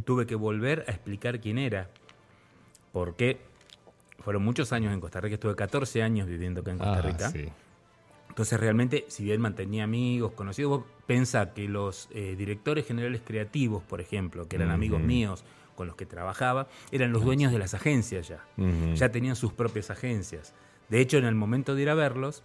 Tuve 0.04 0.26
que 0.26 0.34
volver 0.34 0.84
a 0.88 0.90
explicar 0.92 1.40
quién 1.40 1.58
era. 1.58 1.88
Porque 2.92 3.38
fueron 4.20 4.44
muchos 4.44 4.72
años 4.72 4.92
en 4.92 5.00
Costa 5.00 5.20
Rica, 5.20 5.34
estuve 5.34 5.54
14 5.56 6.02
años 6.02 6.28
viviendo 6.28 6.60
acá 6.60 6.70
en 6.72 6.78
Costa 6.78 6.98
Ah, 6.98 7.02
Rica. 7.02 7.30
sí. 7.30 7.48
Entonces 8.28 8.58
realmente, 8.58 9.04
si 9.08 9.22
bien 9.24 9.40
mantenía 9.40 9.84
amigos, 9.84 10.32
conocidos, 10.32 10.70
vos 10.80 10.84
pensá 11.06 11.54
que 11.54 11.68
los 11.68 12.08
eh, 12.12 12.34
directores 12.36 12.84
generales 12.86 13.20
creativos, 13.24 13.82
por 13.84 14.00
ejemplo, 14.00 14.48
que 14.48 14.56
eran 14.56 14.70
amigos 14.70 15.00
míos 15.00 15.44
con 15.76 15.86
los 15.86 15.94
que 15.96 16.04
trabajaba, 16.06 16.66
eran 16.90 17.12
los 17.12 17.24
dueños 17.24 17.52
de 17.52 17.58
las 17.58 17.74
agencias 17.74 18.26
ya. 18.28 18.44
Ya 18.94 19.10
tenían 19.10 19.36
sus 19.36 19.52
propias 19.52 19.90
agencias. 19.90 20.52
De 20.88 21.00
hecho, 21.00 21.18
en 21.18 21.24
el 21.26 21.34
momento 21.36 21.74
de 21.76 21.82
ir 21.82 21.90
a 21.90 21.94
verlos, 21.94 22.42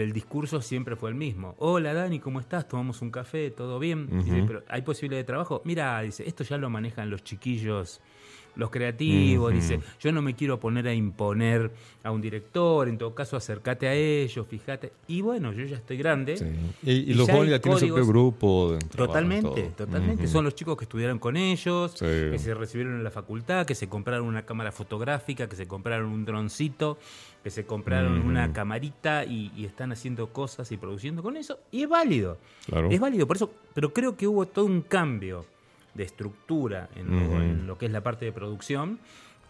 el 0.00 0.12
discurso 0.12 0.62
siempre 0.62 0.96
fue 0.96 1.10
el 1.10 1.16
mismo. 1.16 1.54
Hola 1.58 1.92
Dani, 1.92 2.18
¿cómo 2.18 2.40
estás? 2.40 2.66
Tomamos 2.66 3.02
un 3.02 3.10
café, 3.10 3.50
¿todo 3.50 3.78
bien? 3.78 4.08
Dice, 4.24 4.44
pero 4.46 4.62
¿hay 4.68 4.82
posibilidad 4.82 5.20
de 5.20 5.24
trabajo? 5.24 5.60
Mira, 5.64 6.00
dice, 6.00 6.26
esto 6.26 6.44
ya 6.44 6.56
lo 6.56 6.70
manejan 6.70 7.10
los 7.10 7.22
chiquillos, 7.22 8.00
los 8.56 8.70
creativos. 8.70 9.52
Dice, 9.52 9.80
yo 10.00 10.12
no 10.12 10.22
me 10.22 10.34
quiero 10.34 10.58
poner 10.60 10.86
a 10.88 10.94
imponer 10.94 11.70
a 12.02 12.10
un 12.10 12.20
director, 12.20 12.88
en 12.88 12.98
todo 12.98 13.14
caso 13.14 13.36
acércate 13.36 13.86
a 13.88 13.94
ellos, 13.94 14.46
fíjate. 14.46 14.92
Y 15.08 15.22
bueno, 15.22 15.52
yo 15.52 15.64
ya 15.64 15.76
estoy 15.76 15.96
grande. 15.96 16.36
Sí. 16.36 16.44
Y, 16.82 16.90
y 16.92 17.10
Y 17.10 17.14
los 17.14 17.28
jóvenes 17.30 17.50
ya 17.50 17.58
tienen 17.60 17.80
su 17.80 17.86
propio 17.88 18.06
grupo. 18.06 18.78
Totalmente, 18.96 19.62
totalmente. 19.76 20.26
Son 20.26 20.44
los 20.44 20.54
chicos 20.54 20.76
que 20.76 20.84
estudiaron 20.84 21.18
con 21.18 21.36
ellos, 21.36 21.92
Sí. 21.92 22.04
que 22.06 22.38
se 22.38 22.54
recibieron 22.54 22.94
en 22.96 23.04
la 23.04 23.10
facultad, 23.10 23.66
que 23.66 23.74
se 23.74 23.88
compraron 23.88 24.26
una 24.26 24.44
cámara 24.44 24.72
fotográfica, 24.72 25.48
que 25.48 25.56
se 25.56 25.66
compraron 25.66 26.10
un 26.10 26.24
droncito, 26.24 26.98
que 27.42 27.50
se 27.50 27.64
compraron 27.64 28.20
una 28.20 28.52
camarita 28.52 29.24
y, 29.24 29.50
y 29.56 29.64
están 29.64 29.92
haciendo 29.92 30.28
cosas 30.32 30.70
y 30.72 30.76
produciendo 30.76 31.22
con 31.22 31.36
eso. 31.36 31.58
Y 31.70 31.82
es 31.82 31.88
válido. 31.88 32.38
Claro. 32.66 32.90
Es 32.90 33.00
válido, 33.00 33.26
por 33.26 33.36
eso, 33.36 33.50
pero 33.74 33.92
creo 33.92 34.16
que 34.16 34.26
hubo 34.26 34.46
todo 34.46 34.64
un 34.66 34.82
cambio 34.82 35.44
de 35.94 36.04
estructura 36.04 36.88
en 36.96 37.10
lo, 37.10 37.42
en 37.42 37.76
que 37.78 37.86
es 37.86 37.92
la 37.92 38.02
parte 38.02 38.24
de 38.24 38.32
producción, 38.32 38.98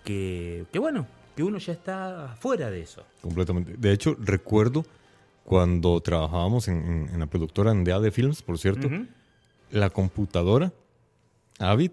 que, 0.05 0.65
que 0.73 0.79
bueno, 0.79 1.07
que 1.37 1.43
uno 1.43 1.59
ya 1.59 1.73
está 1.73 2.37
fuera 2.41 2.71
de 2.71 2.81
eso. 2.83 3.05
Completamente. 3.21 3.75
De 3.79 3.93
hecho, 3.93 4.17
recuerdo 4.19 4.85
cuando 5.45 6.01
trabajábamos 6.01 6.69
en, 6.69 6.77
en- 6.79 7.09
en 7.13 7.21
la 7.21 7.27
productora 7.27 7.73
NDA 7.75 8.01
de 8.01 8.11
Films, 8.11 8.43
por 8.43 8.59
cierto, 8.59 8.87
Ujú. 8.89 9.07
la 9.71 9.91
computadora 9.91 10.73
Avid, 11.59 11.93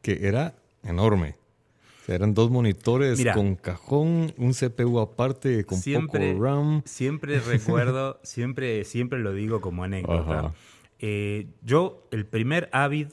que 0.00 0.26
era 0.26 0.54
enorme. 0.82 1.36
O 2.02 2.04
sea, 2.06 2.16
eran 2.16 2.34
dos 2.34 2.50
monitores 2.50 3.18
Mira. 3.18 3.34
con 3.34 3.54
cajón, 3.54 4.32
un 4.36 4.52
CPU 4.54 4.98
aparte 4.98 5.64
con 5.64 5.78
siempre, 5.78 6.32
poco 6.32 6.44
RAM. 6.44 6.82
Siempre 6.84 7.38
recuerdo, 7.46 8.18
siempre, 8.24 8.84
siempre 8.84 9.20
lo 9.20 9.32
digo 9.32 9.60
como 9.60 9.84
anécdota. 9.84 10.52
Eh, 10.98 11.46
yo, 11.62 12.06
el 12.10 12.26
primer 12.26 12.68
Avid 12.72 13.08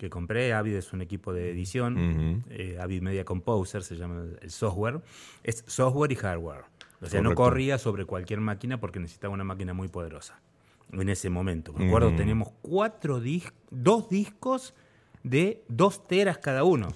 que 0.00 0.08
compré, 0.10 0.52
Avid 0.54 0.74
es 0.76 0.92
un 0.94 1.02
equipo 1.02 1.32
de 1.34 1.50
edición, 1.50 2.42
eh, 2.48 2.78
Avid 2.80 3.02
Media 3.02 3.24
Composer 3.24 3.82
se 3.82 3.96
llama 3.96 4.24
el- 4.40 4.50
software, 4.50 5.00
es 5.44 5.62
software 5.66 6.10
y 6.10 6.16
hardware. 6.16 6.64
O 7.02 7.06
sea, 7.06 7.20
no 7.20 7.34
corría 7.34 7.76
sobre 7.78 8.06
cualquier 8.06 8.40
máquina 8.40 8.80
porque 8.80 8.98
necesitaba 8.98 9.34
una 9.34 9.44
máquina 9.44 9.74
muy 9.74 9.88
poderosa 9.88 10.40
en 10.92 11.08
ese 11.10 11.28
momento. 11.30 11.72
Me 11.74 11.86
acuerdo, 11.88 12.08
Ujú. 12.08 12.16
teníamos 12.16 12.48
cuatro 12.62 13.20
dis- 13.22 13.52
dos 13.70 14.08
discos 14.08 14.74
de 15.22 15.62
dos 15.68 16.06
teras 16.08 16.38
cada 16.38 16.64
uno. 16.64 16.88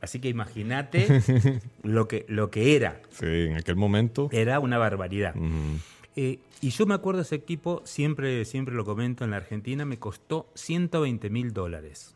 Así 0.00 0.18
que 0.20 0.28
imagínate 0.28 1.06
lo 1.82 2.08
que, 2.08 2.24
lo 2.28 2.50
que 2.50 2.74
era. 2.76 3.00
Sí, 3.10 3.26
en 3.26 3.56
aquel 3.56 3.76
momento. 3.76 4.28
Era 4.32 4.60
una 4.60 4.78
barbaridad. 4.78 5.34
ujú. 5.36 5.78
Eh, 6.16 6.38
y 6.62 6.70
yo 6.70 6.86
me 6.86 6.94
acuerdo 6.94 7.20
ese 7.20 7.34
equipo, 7.34 7.82
siempre, 7.84 8.44
siempre 8.46 8.74
lo 8.74 8.84
comento, 8.84 9.24
en 9.24 9.30
la 9.30 9.36
Argentina 9.36 9.84
me 9.84 9.98
costó 9.98 10.48
120 10.54 11.28
mil 11.30 11.52
dólares. 11.52 12.14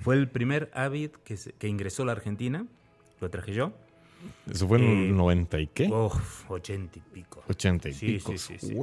Fue 0.00 0.16
el 0.16 0.28
primer 0.28 0.70
Avid 0.72 1.10
que, 1.24 1.36
se- 1.36 1.52
que 1.52 1.68
ingresó 1.68 2.04
a 2.04 2.06
la 2.06 2.12
Argentina, 2.12 2.66
lo 3.20 3.28
traje 3.30 3.52
yo. 3.52 3.72
Eso 4.50 4.68
fue 4.68 4.78
en 4.78 4.84
Eh, 4.84 5.08
el 5.08 5.16
90 5.16 5.60
y 5.60 5.66
qué? 5.66 5.86
Uf, 5.88 6.50
80 6.50 6.98
y 6.98 7.02
pico. 7.14 7.42
80 7.48 7.88
y 7.88 7.92
Sí, 7.94 8.06
pico. 8.06 8.36
sí, 8.36 8.56
sí. 8.58 8.74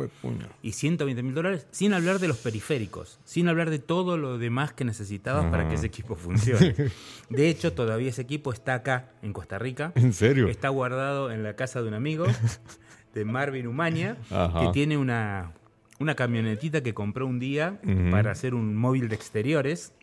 Y 0.63 0.71
120 0.71 1.21
mil 1.23 1.34
dólares, 1.36 1.67
sin 1.71 1.93
hablar 1.93 2.17
de 2.19 2.28
los 2.28 2.38
periféricos, 2.38 3.19
sin 3.23 3.47
hablar 3.47 3.69
de 3.71 3.78
todo 3.80 4.17
lo 4.17 4.38
demás 4.39 4.73
que 4.73 4.84
necesitabas 4.84 5.45
para 5.52 5.67
que 5.69 5.76
ese 5.76 5.86
equipo 5.88 6.15
funcione. 6.15 6.76
De 7.30 7.50
hecho, 7.50 7.73
todavía 7.73 8.10
ese 8.10 8.21
equipo 8.23 8.52
está 8.54 8.73
acá, 8.76 9.12
en 9.21 9.32
Costa 9.34 9.60
Rica. 9.60 9.91
¿En 9.95 10.13
serio? 10.13 10.47
Está 10.47 10.69
guardado 10.69 11.32
en 11.32 11.43
la 11.43 11.56
casa 11.56 11.82
de 11.84 11.88
un 11.88 11.93
amigo, 11.93 12.26
de 13.17 13.25
Marvin 13.25 13.67
Umaña, 13.67 14.17
Ajá. 14.32 14.60
que 14.62 14.67
tiene 14.73 14.97
una, 14.97 15.51
una 15.99 16.15
camionetita 16.15 16.82
que 16.82 16.93
compró 16.93 17.25
un 17.27 17.39
día 17.39 17.80
para 18.12 18.32
hacer 18.32 18.53
un 18.53 18.75
móvil 18.75 19.10
de 19.10 19.15
exteriores. 19.15 19.93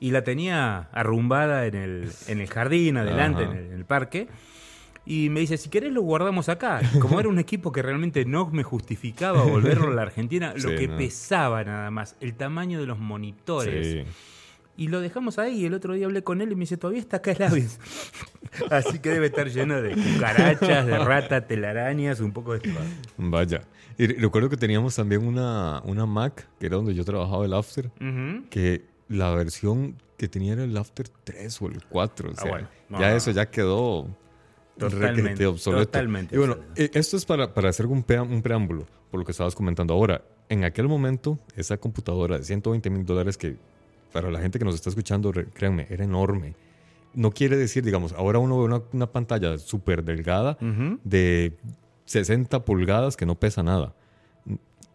Y 0.00 0.10
la 0.10 0.22
tenía 0.24 0.88
arrumbada 0.92 1.66
en 1.66 1.74
el, 1.76 2.10
en 2.28 2.40
el 2.40 2.48
jardín, 2.48 2.96
adelante, 2.98 3.44
en 3.44 3.50
el, 3.52 3.66
en 3.66 3.72
el 3.72 3.84
parque. 3.84 4.28
Y 5.06 5.28
me 5.30 5.40
dice, 5.40 5.56
si 5.56 5.68
querés 5.70 5.92
lo 5.92 6.02
guardamos 6.02 6.48
acá. 6.48 6.80
Como 7.00 7.20
era 7.20 7.28
un 7.28 7.38
equipo 7.38 7.72
que 7.72 7.80
realmente 7.82 8.24
no 8.24 8.50
me 8.50 8.62
justificaba 8.62 9.42
volverlo 9.44 9.88
a 9.88 9.94
la 9.94 10.02
Argentina, 10.02 10.52
lo 10.56 10.70
Sí, 10.70 10.76
que 10.76 10.88
no. 10.88 10.96
pesaba 10.96 11.62
nada 11.64 11.90
más, 11.90 12.16
el 12.20 12.34
tamaño 12.34 12.80
de 12.80 12.86
los 12.86 12.98
monitores. 12.98 13.86
Sí. 13.86 14.04
Y 14.76 14.88
lo 14.88 15.00
dejamos 15.00 15.38
ahí. 15.38 15.60
Y 15.62 15.66
el 15.66 15.74
otro 15.74 15.94
día 15.94 16.06
hablé 16.06 16.22
con 16.24 16.40
él 16.40 16.50
y 16.52 16.54
me 16.54 16.60
dice, 16.62 16.76
todavía 16.76 17.00
está 17.00 17.18
acá 17.18 17.32
el 17.32 17.42
Avis. 17.42 17.78
Así 18.70 18.98
que 18.98 19.10
debe 19.10 19.26
estar 19.26 19.48
lleno 19.48 19.80
de 19.80 19.94
cucarachas, 19.94 20.86
de 20.86 20.98
ratas, 20.98 21.46
telarañas, 21.46 22.20
un 22.20 22.32
poco 22.32 22.54
de 22.54 22.60
todo. 22.60 22.84
Vaya. 23.16 23.62
Y 23.98 24.06
re- 24.06 24.16
recuerdo 24.18 24.48
que 24.50 24.56
teníamos 24.56 24.96
también 24.96 25.26
una, 25.26 25.80
una 25.84 26.06
Mac, 26.06 26.48
que 26.58 26.66
era 26.66 26.76
donde 26.76 26.94
yo 26.94 27.04
trabajaba 27.04 27.44
el 27.44 27.54
After, 27.54 27.90
que 28.50 28.84
la 29.08 29.30
versión 29.34 29.96
que 30.16 30.28
tenía 30.28 30.54
era 30.54 30.64
el 30.64 30.76
After 30.76 31.08
3 31.08 31.62
o 31.62 31.66
el 31.68 31.84
4. 31.84 32.28
O 32.28 32.32
Ah, 32.32 32.40
sea, 32.40 32.50
bueno. 32.50 32.68
No, 32.88 33.00
ya 33.00 33.10
no, 33.10 33.16
eso 33.16 33.30
ya 33.30 33.46
quedó 33.50 34.08
Totalmente, 34.78 35.46
obsoleto. 35.46 35.84
totalmente 35.86 36.34
Y 36.34 36.38
bueno, 36.38 36.54
obsoleto. 36.54 36.82
eh, 36.82 36.90
esto 36.94 37.16
es 37.16 37.24
para, 37.24 37.54
para 37.54 37.68
hacer 37.68 37.86
un 37.86 38.02
preámbulo, 38.02 38.86
por 39.10 39.20
lo 39.20 39.24
que 39.26 39.30
estabas 39.32 39.54
comentando 39.54 39.94
ahora. 39.94 40.22
En 40.48 40.64
aquel 40.64 40.88
momento, 40.88 41.38
esa 41.56 41.76
computadora 41.78 42.38
de 42.38 42.44
120 42.44 42.90
mil 42.90 43.06
dólares 43.06 43.38
que 43.38 43.56
para 44.14 44.30
la 44.30 44.40
gente 44.40 44.60
que 44.60 44.64
nos 44.64 44.76
está 44.76 44.90
escuchando, 44.90 45.32
créanme, 45.52 45.88
era 45.90 46.04
enorme. 46.04 46.54
No 47.14 47.32
quiere 47.32 47.56
decir, 47.56 47.84
digamos, 47.84 48.12
ahora 48.12 48.38
uno 48.38 48.58
ve 48.60 48.64
una, 48.64 48.82
una 48.92 49.06
pantalla 49.10 49.58
súper 49.58 50.04
delgada 50.04 50.56
Ujú. 50.60 51.00
de 51.02 51.56
60 52.04 52.64
pulgadas 52.64 53.16
que 53.16 53.26
no 53.26 53.34
pesa 53.34 53.64
nada. 53.64 53.92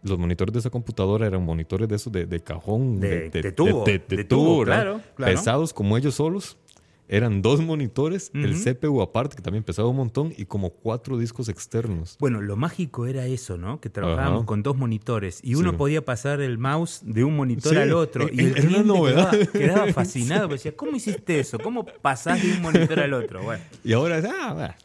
Los 0.02 0.18
monitores 0.18 0.54
de 0.54 0.60
esa 0.60 0.70
computadora 0.70 1.26
eran 1.26 1.44
monitores 1.44 1.86
de 1.86 1.96
esos 1.96 2.10
de, 2.10 2.24
de 2.24 2.40
cajón, 2.40 2.98
De- 2.98 3.28
de 3.28 3.52
tubo, 3.52 3.84
de- 3.84 3.98
tubo, 3.98 4.24
tubo, 4.26 4.58
¿verdad? 4.60 4.74
claro, 4.82 5.00
claro. 5.14 5.32
pesados 5.34 5.74
como 5.74 5.98
ellos 5.98 6.14
solos. 6.14 6.56
Eran 7.12 7.42
dos 7.42 7.60
monitores, 7.60 8.30
el 8.34 8.52
Ujú. 8.52 8.62
CPU 8.62 9.02
aparte, 9.02 9.34
que 9.36 9.42
también 9.42 9.64
pesaba 9.64 9.88
un 9.88 9.96
montón, 9.96 10.32
y 10.36 10.44
como 10.46 10.70
cuatro 10.70 11.18
discos 11.18 11.48
externos. 11.48 12.16
Bueno, 12.20 12.40
lo 12.40 12.56
mágico 12.56 13.06
era 13.06 13.26
eso, 13.26 13.56
¿no? 13.58 13.80
Que 13.80 13.90
trabajábamos 13.90 14.40
Ajá. 14.42 14.46
con 14.46 14.62
dos 14.62 14.76
monitores 14.76 15.40
y 15.42 15.56
uno 15.56 15.72
Sí. 15.72 15.76
podía 15.76 16.04
pasar 16.04 16.40
el 16.40 16.56
mouse 16.58 17.00
de 17.04 17.24
un 17.24 17.34
monitor 17.36 17.72
Sí, 17.74 17.78
al 17.78 17.92
otro. 17.92 18.28
Y 18.32 18.38
el 18.40 18.46
era 18.52 18.60
una 18.60 18.68
cliente 18.68 18.84
novedad. 18.84 19.30
Quedaba, 19.52 19.52
quedaba 19.52 19.92
fascinado. 19.92 20.42
porque 20.42 20.54
Decía, 20.54 20.76
¿cómo 20.76 20.96
hiciste 20.96 21.40
eso? 21.40 21.58
¿Cómo 21.58 21.84
pasás 21.84 22.40
de 22.42 22.52
un 22.52 22.62
monitor 22.62 23.00
al 23.00 23.12
otro? 23.12 23.42
Bueno, 23.42 23.62
Y 23.82 23.92
ahora 23.92 24.18
es, 24.18 24.24
ah, 24.26 24.54
bah, 24.54 24.76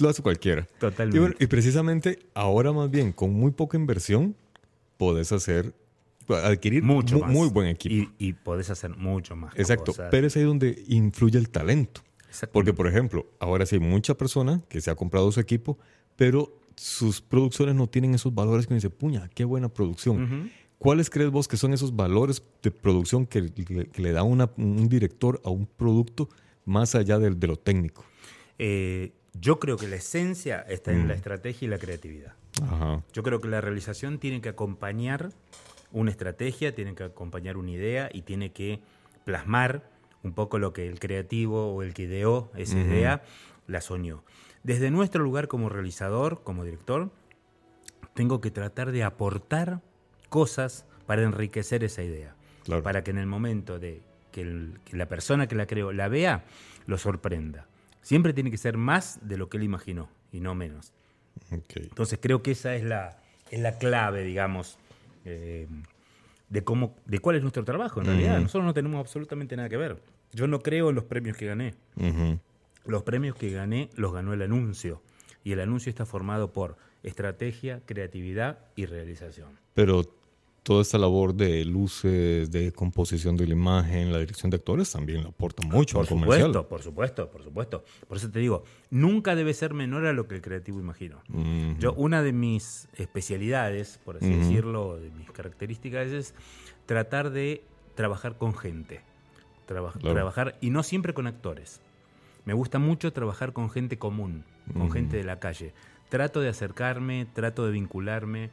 lo 0.00 0.08
hace 0.08 0.22
cualquiera. 0.22 0.66
Totalmente. 0.80 1.16
Y, 1.16 1.20
bueno, 1.20 1.34
y 1.38 1.46
precisamente 1.46 2.18
ahora 2.34 2.72
más 2.72 2.90
bien, 2.90 3.12
con 3.12 3.32
muy 3.32 3.52
poca 3.52 3.76
inversión, 3.76 4.34
podés 4.96 5.30
hacer, 5.32 5.72
adquirir 6.36 6.82
mucho 6.82 7.16
mu- 7.16 7.20
más. 7.22 7.30
muy 7.32 7.48
buen 7.48 7.68
equipo. 7.68 7.94
Y, 8.18 8.28
y 8.28 8.32
podés 8.32 8.70
hacer 8.70 8.96
mucho 8.96 9.36
más. 9.36 9.54
Exacto, 9.56 9.86
cosas. 9.92 10.08
pero 10.10 10.26
es 10.26 10.36
ahí 10.36 10.42
donde 10.44 10.82
influye 10.88 11.38
el 11.38 11.48
talento. 11.50 12.02
Porque, 12.52 12.72
por 12.72 12.86
ejemplo, 12.86 13.26
ahora 13.40 13.66
sí 13.66 13.74
hay 13.76 13.80
mucha 13.80 14.14
persona 14.16 14.62
que 14.68 14.80
se 14.80 14.90
ha 14.90 14.94
comprado 14.94 15.30
su 15.32 15.40
equipo, 15.40 15.78
pero 16.16 16.56
sus 16.76 17.20
producciones 17.20 17.74
no 17.74 17.88
tienen 17.88 18.14
esos 18.14 18.32
valores 18.34 18.66
que 18.66 18.72
uno 18.72 18.76
dice, 18.76 18.90
puña, 18.90 19.28
qué 19.34 19.44
buena 19.44 19.68
producción. 19.68 20.50
¿Cuáles 20.78 21.10
crees 21.10 21.30
vos 21.30 21.46
que 21.48 21.56
son 21.58 21.74
esos 21.74 21.94
valores 21.96 22.42
de 22.62 22.70
producción 22.70 23.26
que, 23.26 23.42
le- 23.42 23.86
que 23.88 24.00
le 24.00 24.12
da 24.12 24.22
una- 24.22 24.50
un 24.56 24.88
director 24.88 25.40
a 25.44 25.50
un 25.50 25.66
producto 25.66 26.28
más 26.64 26.94
allá 26.94 27.18
de, 27.18 27.30
de 27.30 27.46
lo 27.48 27.56
técnico? 27.58 28.04
Eh, 28.58 29.12
yo 29.34 29.58
creo 29.58 29.76
que 29.76 29.88
la 29.88 29.96
esencia 29.96 30.60
está 30.60 30.92
Mm. 30.92 31.00
en 31.00 31.08
la 31.08 31.14
estrategia 31.14 31.66
y 31.66 31.68
la 31.68 31.78
creatividad. 31.78 32.34
Ajá. 32.62 33.02
Yo 33.12 33.22
creo 33.22 33.40
que 33.40 33.48
la 33.48 33.60
realización 33.60 34.18
tiene 34.18 34.40
que 34.40 34.48
acompañar 34.48 35.30
una 35.92 36.10
estrategia, 36.10 36.74
tiene 36.74 36.94
que 36.94 37.04
acompañar 37.04 37.56
una 37.56 37.70
idea 37.70 38.10
y 38.12 38.22
tiene 38.22 38.52
que 38.52 38.80
plasmar 39.24 39.88
un 40.22 40.32
poco 40.32 40.58
lo 40.58 40.72
que 40.72 40.86
el 40.88 40.98
creativo 41.00 41.74
o 41.74 41.82
el 41.82 41.94
que 41.94 42.02
ideó 42.02 42.50
esa 42.56 42.78
idea 42.78 43.22
la 43.66 43.80
soñó. 43.80 44.22
Desde 44.62 44.90
nuestro 44.90 45.22
lugar 45.22 45.48
como 45.48 45.68
realizador, 45.68 46.42
como 46.42 46.64
director, 46.64 47.10
tengo 48.14 48.40
que 48.40 48.50
tratar 48.50 48.92
de 48.92 49.02
aportar 49.04 49.80
cosas 50.28 50.84
para 51.06 51.22
enriquecer 51.22 51.82
esa 51.84 52.02
idea. 52.02 52.34
Claro. 52.64 52.82
Para 52.82 53.02
que 53.02 53.10
en 53.10 53.18
el 53.18 53.26
momento 53.26 53.78
de 53.78 54.02
que, 54.32 54.42
el- 54.42 54.78
que 54.84 54.96
la 54.96 55.06
persona 55.08 55.46
que 55.48 55.54
la 55.54 55.66
creó 55.66 55.92
la 55.92 56.08
vea, 56.08 56.44
lo 56.86 56.98
sorprenda. 56.98 57.66
Siempre 58.02 58.32
tiene 58.32 58.50
que 58.50 58.58
ser 58.58 58.76
más 58.76 59.18
de 59.26 59.36
lo 59.38 59.48
que 59.48 59.56
él 59.56 59.62
imaginó 59.64 60.08
y 60.32 60.40
no 60.40 60.54
menos. 60.54 60.92
Entonces 61.50 62.18
creo 62.20 62.42
que 62.42 62.50
esa 62.52 62.74
es 62.74 62.84
la, 62.84 63.18
es 63.50 63.60
la 63.60 63.78
clave, 63.78 64.22
digamos, 64.22 64.78
eh, 65.24 65.66
de 66.48 66.64
cómo, 66.64 66.96
de 67.06 67.18
cuál 67.20 67.36
es 67.36 67.42
nuestro 67.42 67.64
trabajo. 67.64 68.00
En 68.00 68.06
realidad, 68.06 68.40
nosotros 68.40 68.64
no 68.64 68.74
tenemos 68.74 68.98
absolutamente 68.98 69.56
nada 69.56 69.68
que 69.68 69.76
ver. 69.76 70.02
Yo 70.32 70.46
no 70.46 70.60
creo 70.60 70.90
en 70.90 70.96
los 70.96 71.04
premios 71.04 71.36
que 71.36 71.46
gané. 71.46 71.74
Los 72.84 73.02
premios 73.02 73.36
que 73.36 73.50
gané 73.50 73.90
los 73.94 74.12
ganó 74.12 74.32
el 74.32 74.42
anuncio. 74.42 75.02
Y 75.44 75.52
el 75.52 75.60
anuncio 75.60 75.90
está 75.90 76.06
formado 76.06 76.52
por 76.52 76.76
estrategia, 77.02 77.80
creatividad 77.86 78.58
y 78.76 78.86
realización. 78.86 79.58
Pero 79.74 80.04
toda 80.62 80.82
esta 80.82 80.98
labor 80.98 81.34
de 81.34 81.64
luces, 81.64 82.50
de 82.50 82.70
composición 82.72 83.36
de 83.36 83.46
la 83.46 83.54
imagen, 83.54 84.12
la 84.12 84.18
dirección 84.18 84.50
de 84.50 84.56
actores 84.56 84.92
también 84.92 85.22
le 85.22 85.28
aporta 85.28 85.66
mucho 85.66 85.94
Por 85.94 86.02
al 86.02 86.08
comercial. 86.08 86.40
supuesto, 86.52 86.68
por 86.68 86.82
supuesto, 86.82 87.30
por 87.30 87.42
supuesto. 87.42 87.84
Por 88.06 88.16
eso 88.18 88.30
te 88.30 88.38
digo, 88.40 88.64
nunca 88.90 89.34
debe 89.34 89.54
ser 89.54 89.72
menor 89.74 90.06
a 90.06 90.12
lo 90.12 90.28
que 90.28 90.34
el 90.36 90.42
creativo 90.42 90.78
imaginó. 90.78 91.22
Ujú. 91.30 91.76
Yo, 91.78 91.94
una 91.94 92.22
de 92.22 92.32
mis 92.32 92.88
especialidades, 92.96 93.98
por 94.04 94.16
así 94.18 94.28
Ujú. 94.30 94.38
decirlo, 94.38 94.96
de 95.00 95.10
mis 95.10 95.30
características 95.30 96.08
es 96.08 96.34
tratar 96.86 97.30
de 97.30 97.62
trabajar 97.94 98.36
con 98.38 98.54
gente. 98.54 99.00
Traba- 99.66 99.92
Claro. 99.92 100.14
Trabajar, 100.14 100.58
y 100.60 100.70
no 100.70 100.82
siempre 100.82 101.14
con 101.14 101.26
actores. 101.26 101.80
Me 102.44 102.54
gusta 102.54 102.78
mucho 102.78 103.12
trabajar 103.12 103.52
con 103.52 103.70
gente 103.70 103.98
común, 103.98 104.44
con 104.72 104.90
gente 104.90 105.16
de 105.16 105.24
la 105.24 105.38
calle. 105.38 105.72
Trato 106.08 106.40
de 106.40 106.48
acercarme, 106.48 107.26
trato 107.32 107.64
de 107.66 107.72
vincularme, 107.72 108.50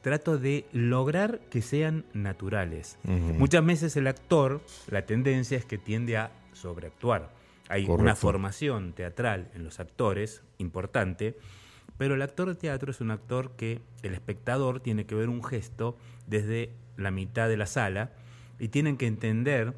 trato 0.00 0.38
de 0.38 0.66
lograr 0.72 1.40
que 1.50 1.62
sean 1.62 2.04
naturales. 2.12 2.98
Muchas 3.04 3.64
veces 3.64 3.96
el 3.96 4.06
actor, 4.06 4.60
la 4.90 5.02
tendencia 5.02 5.58
es 5.58 5.64
que 5.64 5.78
tiende 5.78 6.16
a 6.16 6.30
sobreactuar. 6.52 7.30
Hay 7.68 7.86
una 7.86 8.14
formación 8.14 8.92
teatral 8.92 9.50
en 9.54 9.64
los 9.64 9.80
actores 9.80 10.42
importante, 10.58 11.36
pero 11.98 12.14
el 12.14 12.22
actor 12.22 12.48
de 12.48 12.54
teatro 12.54 12.90
es 12.90 13.00
un 13.00 13.10
actor 13.10 13.52
que 13.56 13.80
el 14.02 14.14
espectador 14.14 14.80
tiene 14.80 15.04
que 15.04 15.14
ver 15.14 15.28
un 15.28 15.44
gesto 15.44 15.96
desde 16.26 16.70
la 16.96 17.10
mitad 17.10 17.48
de 17.48 17.56
la 17.56 17.66
sala 17.66 18.12
y 18.58 18.68
tienen 18.68 18.96
que 18.96 19.06
entender 19.06 19.74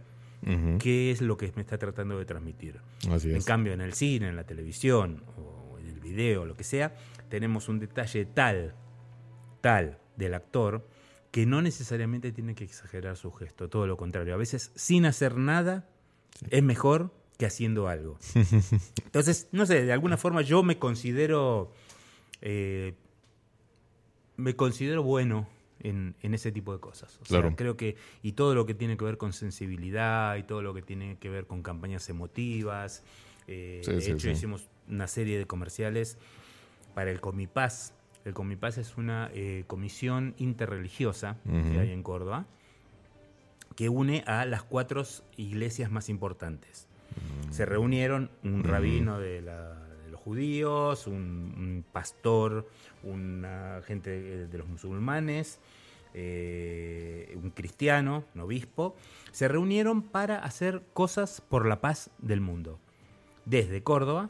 qué 0.79 1.11
es 1.11 1.21
lo 1.21 1.37
que 1.37 1.53
me 1.55 1.63
está 1.63 1.79
tratando 1.79 2.19
de 2.19 2.25
transmitir. 2.25 2.81
Así 3.11 3.31
En 3.33 3.43
cambio, 3.43 3.73
en 3.73 3.81
el 3.81 3.93
cine, 3.95 4.29
en 4.29 4.37
la 4.37 4.45
televisión 4.45 5.23
o 5.37 5.79
en 5.79 5.89
el 5.89 6.01
video, 6.01 6.47
lo 6.47 6.57
que 6.57 6.65
sea, 6.65 6.95
tenemos 7.29 7.69
un 7.69 7.79
detalle 7.79 8.25
tal, 8.25 8.75
tal 9.61 10.00
del 10.17 10.35
actor 10.35 10.87
que 11.31 11.47
no 11.47 11.63
necesariamente 11.63 12.33
tiene 12.33 12.55
que 12.55 12.65
exagerar 12.65 13.17
su 13.17 13.31
gesto, 13.33 13.69
todo 13.69 13.87
lo 13.87 13.97
contrario. 13.97 14.35
A 14.35 14.37
veces 14.37 14.73
sin 14.75 15.07
hacer 15.07 15.37
nada 15.37 15.89
es 16.51 16.63
mejor 16.63 17.13
que 17.39 17.47
haciendo 17.47 17.89
algo. 17.89 18.19
Entonces, 19.05 19.49
no 19.53 19.65
sé, 19.67 19.85
de 19.85 19.93
alguna 19.93 20.17
forma 20.17 20.43
yo 20.43 20.63
me 20.63 20.79
considero 20.79 21.73
eh, 22.43 22.95
me 24.37 24.57
considero 24.57 25.03
bueno 25.03 25.49
en, 25.83 26.15
en 26.23 26.35
ese 26.35 26.51
tipo 26.53 26.73
de 26.73 26.81
cosas. 26.81 27.19
O 27.23 27.25
sea, 27.25 27.41
Claro. 27.41 27.57
creo 27.57 27.77
que, 27.77 27.97
y 28.23 28.33
todo 28.33 28.55
lo 28.55 28.67
que 28.67 28.75
tiene 28.75 28.97
que 28.97 29.05
ver 29.05 29.17
con 29.19 29.33
sensibilidad 29.33 30.37
y 30.37 30.43
todo 30.43 30.63
lo 30.63 30.75
que 30.75 30.83
tiene 30.83 31.17
que 31.19 31.29
ver 31.31 31.47
con 31.47 31.63
campañas 31.63 32.09
emotivas. 32.09 33.03
eh, 33.47 33.81
Sí, 33.85 33.93
de 33.93 33.99
hecho, 34.13 34.19
sí. 34.19 34.31
hicimos 34.31 34.69
una 34.89 35.07
serie 35.07 35.39
de 35.39 35.47
comerciales 35.47 36.19
para 36.95 37.11
el 37.11 37.21
Comipaz. 37.21 37.93
El 38.25 38.35
Comipaz 38.35 38.79
es 38.79 38.97
una 38.97 39.31
eh, 39.33 39.65
comisión 39.67 40.35
interreligiosa 40.39 41.37
que 41.45 41.81
hay 41.81 41.91
en 41.93 42.03
Córdoba 42.03 42.47
que 43.77 43.89
une 43.89 44.23
a 44.27 44.45
las 44.45 44.63
cuatro 44.63 45.05
iglesias 45.37 45.91
más 45.91 46.09
importantes. 46.09 46.87
Se 47.51 47.65
reunieron 47.65 48.31
un 48.45 48.63
rabino 48.65 49.19
de, 49.19 49.41
la- 49.41 49.75
de 50.05 50.11
los 50.11 50.21
judíos, 50.21 51.07
un, 51.07 51.15
un 51.57 51.85
pastor, 51.91 52.69
una 53.03 53.81
gente 53.87 54.11
de, 54.11 54.47
de 54.49 54.59
los 54.59 54.69
musulmanes, 54.69 55.59
eh, 56.15 57.33
un 57.43 57.51
cristiano, 57.51 58.25
un 58.35 58.41
obispo. 58.43 58.97
Se 59.33 59.49
reunieron 59.49 60.03
para 60.03 60.39
hacer 60.41 60.83
cosas 60.93 61.41
por 61.41 61.67
la 61.67 61.81
paz 61.81 62.11
del 62.19 62.41
mundo. 62.41 62.79
Desde 63.47 63.83
Córdoba, 63.83 64.29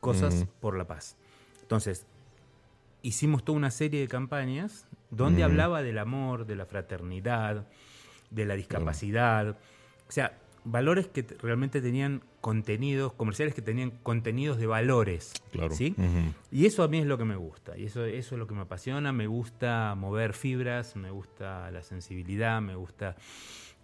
cosas 0.00 0.46
por 0.60 0.76
la 0.76 0.86
paz. 0.86 1.16
Entonces, 1.62 2.06
hicimos 3.04 3.44
toda 3.44 3.56
una 3.56 3.70
serie 3.70 4.00
de 4.00 4.08
campañas 4.08 4.88
donde 5.10 5.44
hablaba 5.44 5.82
del 5.82 5.98
amor, 5.98 6.46
de 6.46 6.56
la 6.56 6.66
fraternidad, 6.66 7.68
de 8.30 8.44
la 8.46 8.54
discapacidad. 8.56 9.56
O 10.08 10.12
sea, 10.12 10.36
valores 10.64 11.06
que 11.06 11.22
realmente 11.40 11.80
tenían 11.80 12.22
contenidos, 12.40 13.12
comerciales 13.12 13.54
que 13.54 13.62
tenían 13.62 13.90
contenidos 14.02 14.58
de 14.58 14.66
valores. 14.66 15.32
Claro. 15.52 15.74
¿sí? 15.74 15.94
Y 16.50 16.66
eso 16.66 16.82
a 16.82 16.88
mí 16.88 16.98
es 16.98 17.06
lo 17.06 17.16
que 17.18 17.24
me 17.24 17.36
gusta, 17.36 17.76
y 17.78 17.84
eso, 17.84 18.04
eso 18.04 18.34
es 18.34 18.38
lo 18.38 18.46
que 18.46 18.54
me 18.54 18.62
apasiona, 18.62 19.12
me 19.12 19.26
gusta 19.26 19.94
mover 19.94 20.32
fibras, 20.32 20.96
me 20.96 21.10
gusta 21.10 21.70
la 21.70 21.82
sensibilidad, 21.82 22.60
me 22.60 22.74
gusta 22.74 23.14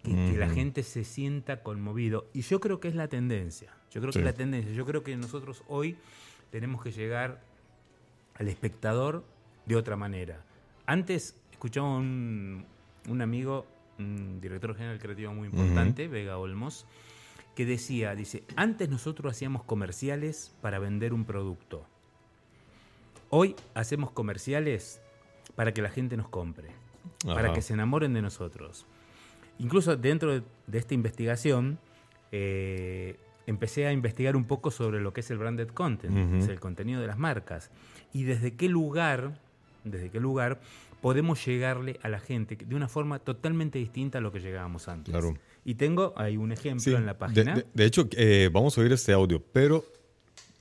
que, 0.02 0.10
que 0.10 0.36
la 0.38 0.48
gente 0.48 0.82
se 0.82 1.04
sienta 1.04 1.62
conmovido. 1.62 2.26
Y 2.32 2.40
yo 2.42 2.58
creo 2.60 2.80
que 2.80 2.88
es 2.88 2.94
la 2.94 3.08
tendencia, 3.08 3.72
yo 3.92 4.00
creo 4.00 4.12
Sí. 4.12 4.18
que 4.18 4.24
es 4.26 4.32
la 4.32 4.36
tendencia, 4.36 4.72
yo 4.72 4.86
creo 4.86 5.04
que 5.04 5.14
nosotros 5.16 5.62
hoy 5.68 5.96
tenemos 6.50 6.82
que 6.82 6.90
llegar 6.90 7.42
al 8.40 8.48
espectador 8.48 9.24
de 9.66 9.76
otra 9.76 9.96
manera. 9.96 10.42
Antes 10.86 11.36
escuchaba 11.52 11.98
un, 11.98 12.64
un 13.08 13.20
amigo, 13.20 13.66
un 13.98 14.40
director 14.40 14.74
general 14.74 14.98
creativo 14.98 15.34
muy 15.34 15.48
importante, 15.48 16.08
Vega 16.08 16.38
Olmos, 16.38 16.86
que 17.54 17.66
decía, 17.66 18.14
dice, 18.14 18.42
antes 18.56 18.88
nosotros 18.88 19.30
hacíamos 19.30 19.62
comerciales 19.64 20.56
para 20.62 20.78
vender 20.78 21.12
un 21.12 21.26
producto. 21.26 21.86
Hoy 23.28 23.54
hacemos 23.74 24.10
comerciales 24.10 25.02
para 25.54 25.74
que 25.74 25.82
la 25.82 25.90
gente 25.90 26.16
nos 26.16 26.28
compre, 26.28 26.70
para 27.26 27.52
que 27.52 27.60
se 27.60 27.74
enamoren 27.74 28.14
de 28.14 28.22
nosotros. 28.22 28.86
Incluso 29.58 29.96
dentro 29.96 30.32
de, 30.32 30.42
de 30.66 30.78
esta 30.78 30.94
investigación, 30.94 31.78
eh, 32.32 33.18
empecé 33.46 33.86
a 33.86 33.92
investigar 33.92 34.36
un 34.36 34.44
poco 34.44 34.70
sobre 34.70 35.00
lo 35.00 35.12
que 35.12 35.20
es 35.20 35.30
el 35.30 35.38
branded 35.38 35.68
content, 35.68 36.16
Ujú. 36.16 36.36
es 36.36 36.48
el 36.48 36.60
contenido 36.60 37.00
de 37.00 37.06
las 37.06 37.18
marcas, 37.18 37.70
y 38.12 38.24
desde 38.24 38.54
qué 38.54 38.68
lugar, 38.68 39.38
desde 39.84 40.10
qué 40.10 40.20
lugar 40.20 40.60
podemos 41.00 41.44
llegarle 41.46 41.98
a 42.02 42.08
la 42.08 42.20
gente 42.20 42.56
de 42.56 42.74
una 42.74 42.86
forma 42.88 43.18
totalmente 43.20 43.78
distinta 43.78 44.18
a 44.18 44.20
lo 44.20 44.30
que 44.32 44.40
llegábamos 44.40 44.86
antes. 44.88 45.12
Claro. 45.12 45.34
Y 45.64 45.74
tengo 45.76 46.12
ahí 46.16 46.36
un 46.36 46.52
ejemplo 46.52 46.82
Sí, 46.82 46.94
en 46.94 47.06
la 47.06 47.14
de- 47.14 47.18
página. 47.18 47.54
De, 47.54 47.66
de 47.72 47.84
hecho, 47.86 48.06
eh, 48.12 48.50
vamos 48.52 48.76
a 48.76 48.82
oír 48.82 48.92
este 48.92 49.12
audio, 49.12 49.42
pero 49.52 49.82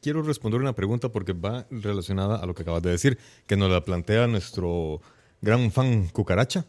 quiero 0.01 0.21
responder 0.21 0.61
una 0.61 0.73
pregunta 0.73 1.09
porque 1.09 1.33
va 1.33 1.65
relacionada 1.69 2.37
a 2.37 2.45
lo 2.45 2.53
que 2.55 2.61
acabas 2.61 2.81
de 2.81 2.91
decir, 2.91 3.17
que 3.47 3.57
nos 3.57 3.69
la 3.69 3.83
plantea 3.83 4.27
nuestro 4.27 5.01
gran 5.41 5.71
fan 5.71 6.07
Cucaracha. 6.07 6.65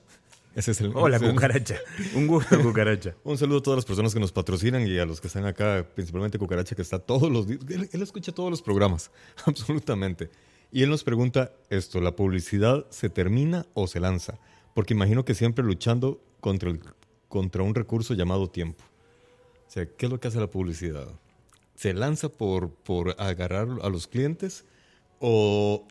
Ese 0.55 0.73
es 0.73 0.81
el, 0.81 0.91
Hola, 0.95 1.17
ese 1.17 1.27
es 1.27 1.33
cucaracha. 1.33 1.77
Un 2.15 2.27
gusto, 2.27 2.61
cucaracha. 2.61 3.15
Un 3.25 3.39
saludo 3.39 3.59
a 3.59 3.63
todas 3.63 3.79
las 3.79 3.85
personas 3.85 4.13
que 4.13 4.21
nos 4.21 4.33
patrocinan 4.33 4.87
y 4.87 4.99
a 4.99 5.07
los 5.07 5.21
que 5.21 5.29
están 5.29 5.47
acá, 5.47 5.87
principalmente 5.95 6.39
Cucaracha, 6.39 6.75
que 6.75 6.83
está 6.83 6.99
todos 6.99 7.31
los 7.31 7.47
días. 7.47 7.61
Él, 7.69 7.89
él 7.93 8.03
escucha 8.03 8.33
todos 8.33 8.51
los 8.51 8.61
programas, 8.63 9.11
absolutamente. 9.47 10.31
Y 10.73 10.83
él 10.83 10.91
nos 10.91 11.05
pregunta 11.05 11.53
esto: 11.69 12.01
¿la 12.01 12.17
publicidad 12.17 12.87
se 12.91 13.09
termina 13.11 13.67
o 13.75 13.87
se 13.87 14.01
lanza? 14.01 14.39
Porque 14.75 14.95
imagino 14.95 15.25
que 15.25 15.35
siempre 15.35 15.65
luchando 15.65 16.21
contra, 16.41 16.71
el- 16.71 16.81
contra 17.29 17.63
un 17.63 17.75
recurso 17.75 18.15
llamado 18.15 18.49
tiempo. 18.49 18.85
O 19.69 19.71
sea, 19.71 19.87
¿qué 19.87 20.07
es 20.07 20.11
lo 20.13 20.19
que 20.19 20.29
hace 20.29 20.41
la 20.41 20.51
publicidad? 20.51 21.07
¿Se 21.77 21.95
lanza 21.95 22.29
por, 22.29 22.71
por 22.71 23.15
agarrar 23.21 23.69
a 23.83 23.89
los 23.89 24.07
clientes 24.09 24.65
o, 25.21 25.87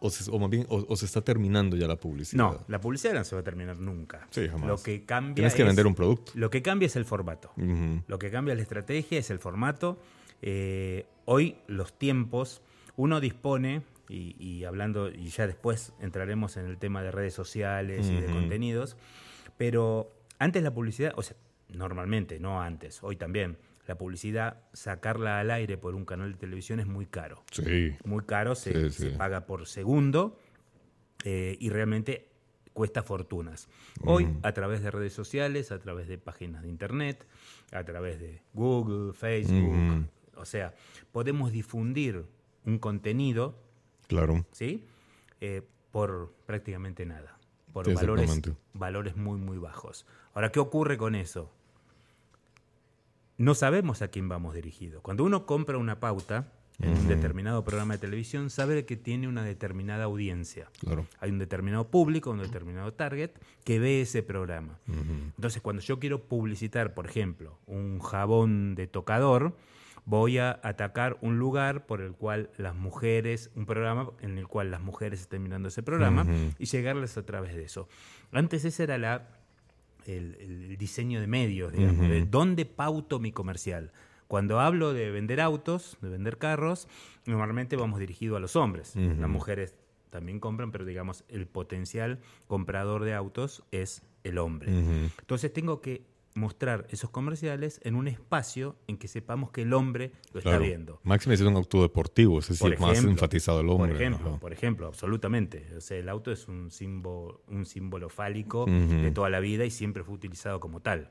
o, 0.00 0.10
se, 0.10 0.30
o 0.30 0.38
más 0.38 0.50
bien, 0.50 0.66
o- 0.68 0.84
o 0.88 0.96
se 0.96 1.06
está 1.06 1.22
terminando 1.22 1.76
ya 1.76 1.86
la 1.88 1.96
publicidad? 1.96 2.36
No, 2.42 2.64
la 2.68 2.80
publicidad 2.80 3.14
no 3.14 3.24
se 3.24 3.34
va 3.34 3.40
a 3.40 3.44
terminar 3.44 3.78
nunca. 3.78 4.26
Sí, 4.30 4.46
jamás. 4.48 4.66
Lo 4.68 4.76
que 4.82 5.04
cambia 5.04 5.34
Tienes 5.34 5.54
que 5.54 5.62
es- 5.62 5.66
vender 5.68 5.86
un 5.86 5.94
producto. 5.94 6.32
Lo 6.34 6.50
que 6.50 6.62
cambia 6.62 6.86
es 6.86 6.96
el 6.96 7.04
formato. 7.04 7.52
Lo 8.06 8.18
que 8.18 8.30
cambia 8.30 8.52
es 8.52 8.58
la 8.58 8.62
estrategia, 8.62 9.18
es 9.18 9.30
el 9.30 9.38
formato. 9.38 9.98
Eh, 10.42 11.06
hoy 11.24 11.56
los 11.66 11.92
tiempos, 11.98 12.62
uno 12.96 13.20
dispone, 13.20 13.82
y, 14.08 14.36
y 14.38 14.64
hablando, 14.64 15.08
y 15.10 15.28
ya 15.30 15.46
después 15.46 15.92
entraremos 16.00 16.56
en 16.56 16.66
el 16.66 16.78
tema 16.78 17.02
de 17.02 17.10
redes 17.10 17.34
sociales 17.34 18.06
y 18.06 18.20
de 18.20 18.26
contenidos, 18.26 18.96
pero 19.56 20.12
antes 20.38 20.62
la 20.62 20.72
publicidad, 20.72 21.12
o 21.16 21.22
sea, 21.22 21.36
normalmente, 21.70 22.38
no 22.38 22.60
antes, 22.62 23.02
hoy 23.02 23.16
también, 23.16 23.56
la 23.86 23.96
publicidad, 23.96 24.62
sacarla 24.72 25.38
al 25.40 25.50
aire 25.50 25.78
por 25.78 25.94
un 25.94 26.04
canal 26.04 26.32
de 26.32 26.38
televisión 26.38 26.80
es 26.80 26.86
muy 26.86 27.06
caro. 27.06 27.44
Sí. 27.52 27.94
Muy 28.04 28.24
caro, 28.24 28.54
se, 28.54 28.90
Sí, 28.90 28.90
sí. 28.90 29.10
se 29.10 29.16
paga 29.16 29.46
por 29.46 29.66
segundo 29.66 30.38
eh, 31.24 31.56
y 31.60 31.70
realmente 31.70 32.28
cuesta 32.72 33.02
fortunas. 33.02 33.68
Hoy, 34.04 34.28
a 34.42 34.52
través 34.52 34.82
de 34.82 34.90
redes 34.90 35.12
sociales, 35.14 35.72
a 35.72 35.78
través 35.78 36.08
de 36.08 36.18
páginas 36.18 36.62
de 36.62 36.68
internet, 36.68 37.26
a 37.72 37.84
través 37.84 38.20
de 38.20 38.42
Google, 38.52 39.12
Facebook, 39.14 40.06
o 40.36 40.44
sea, 40.44 40.74
podemos 41.12 41.52
difundir 41.52 42.26
un 42.64 42.78
contenido, 42.78 43.58
Claro. 44.08 44.44
¿sí? 44.52 44.84
Eh, 45.40 45.62
por 45.90 46.34
prácticamente 46.44 47.06
nada, 47.06 47.38
por 47.72 47.90
valores, 47.94 48.42
valores 48.74 49.16
muy, 49.16 49.38
muy 49.40 49.56
bajos. 49.58 50.04
Ahora, 50.34 50.52
¿qué 50.52 50.60
ocurre 50.60 50.98
con 50.98 51.14
eso? 51.14 51.50
No 53.38 53.54
sabemos 53.54 54.02
a 54.02 54.08
quién 54.08 54.28
vamos 54.28 54.54
dirigido. 54.54 55.02
Cuando 55.02 55.24
uno 55.24 55.46
compra 55.46 55.78
una 55.78 56.00
pauta 56.00 56.52
en 56.80 56.90
un 56.90 57.08
determinado 57.08 57.64
programa 57.64 57.94
de 57.94 58.00
televisión, 58.00 58.50
sabe 58.50 58.84
que 58.84 58.96
tiene 58.96 59.28
una 59.28 59.42
determinada 59.42 60.04
audiencia. 60.04 60.70
Claro. 60.80 61.06
Hay 61.20 61.30
un 61.30 61.38
determinado 61.38 61.88
público, 61.88 62.30
un 62.30 62.38
determinado 62.38 62.92
target 62.92 63.30
que 63.64 63.78
ve 63.78 64.02
ese 64.02 64.22
programa. 64.22 64.78
Entonces, 65.36 65.62
cuando 65.62 65.82
yo 65.82 65.98
quiero 65.98 66.24
publicitar, 66.24 66.94
por 66.94 67.06
ejemplo, 67.06 67.58
un 67.66 68.00
jabón 68.00 68.74
de 68.74 68.86
tocador, 68.86 69.54
voy 70.06 70.38
a 70.38 70.60
atacar 70.62 71.18
un 71.20 71.38
lugar 71.38 71.86
por 71.86 72.00
el 72.00 72.12
cual 72.12 72.50
las 72.56 72.74
mujeres, 72.74 73.50
un 73.54 73.66
programa 73.66 74.10
en 74.20 74.38
el 74.38 74.46
cual 74.46 74.70
las 74.70 74.80
mujeres 74.80 75.20
estén 75.20 75.42
mirando 75.42 75.68
ese 75.68 75.82
programa 75.82 76.26
y 76.58 76.66
llegarles 76.66 77.18
a 77.18 77.26
través 77.26 77.54
de 77.54 77.64
eso. 77.64 77.88
Antes 78.32 78.64
ese 78.64 78.84
era 78.84 78.98
la, 78.98 79.35
el, 80.06 80.36
el 80.40 80.76
diseño 80.76 81.20
de 81.20 81.26
medios, 81.26 81.72
digamos, 81.72 82.08
de 82.08 82.24
dónde 82.24 82.64
pauto 82.64 83.18
mi 83.18 83.32
comercial. 83.32 83.92
Cuando 84.28 84.58
hablo 84.58 84.92
de 84.92 85.10
vender 85.10 85.40
autos, 85.40 85.96
de 86.00 86.08
vender 86.08 86.38
carros, 86.38 86.88
normalmente 87.26 87.76
vamos 87.76 88.00
dirigido 88.00 88.36
a 88.36 88.40
los 88.40 88.56
hombres. 88.56 88.96
Las 88.96 89.28
mujeres 89.28 89.74
también 90.10 90.40
compran, 90.40 90.72
pero 90.72 90.84
digamos, 90.84 91.24
el 91.28 91.46
potencial 91.46 92.20
comprador 92.46 93.04
de 93.04 93.14
autos 93.14 93.62
es 93.70 94.02
el 94.24 94.38
hombre. 94.38 94.72
Entonces 95.20 95.52
tengo 95.52 95.80
que 95.80 96.06
mostrar 96.36 96.86
esos 96.90 97.10
comerciales 97.10 97.80
en 97.82 97.96
un 97.96 98.08
espacio 98.08 98.76
en 98.86 98.98
que 98.98 99.08
sepamos 99.08 99.50
que 99.50 99.62
el 99.62 99.72
hombre 99.72 100.12
lo 100.32 100.38
está 100.38 100.58
viendo. 100.58 101.00
Máxime 101.02 101.34
es 101.34 101.40
un 101.40 101.56
auto 101.56 101.80
deportivo, 101.80 102.38
es 102.38 102.48
decir, 102.48 102.78
más 102.78 103.02
enfatizado 103.02 103.60
el 103.60 103.68
hombre. 103.70 103.92
Por 103.92 104.02
ejemplo, 104.02 104.28
ajá. 104.30 104.38
por 104.38 104.52
ejemplo, 104.52 104.86
absolutamente. 104.86 105.66
O 105.76 105.80
sea, 105.80 105.96
el 105.96 106.08
auto 106.08 106.30
es 106.30 106.46
un 106.46 106.70
símbolo, 106.70 107.40
un 107.48 107.64
símbolo 107.64 108.10
fálico 108.10 108.66
de 108.66 109.10
toda 109.10 109.30
la 109.30 109.40
vida 109.40 109.64
y 109.64 109.70
siempre 109.70 110.04
fue 110.04 110.14
utilizado 110.14 110.60
como 110.60 110.80
tal. 110.80 111.10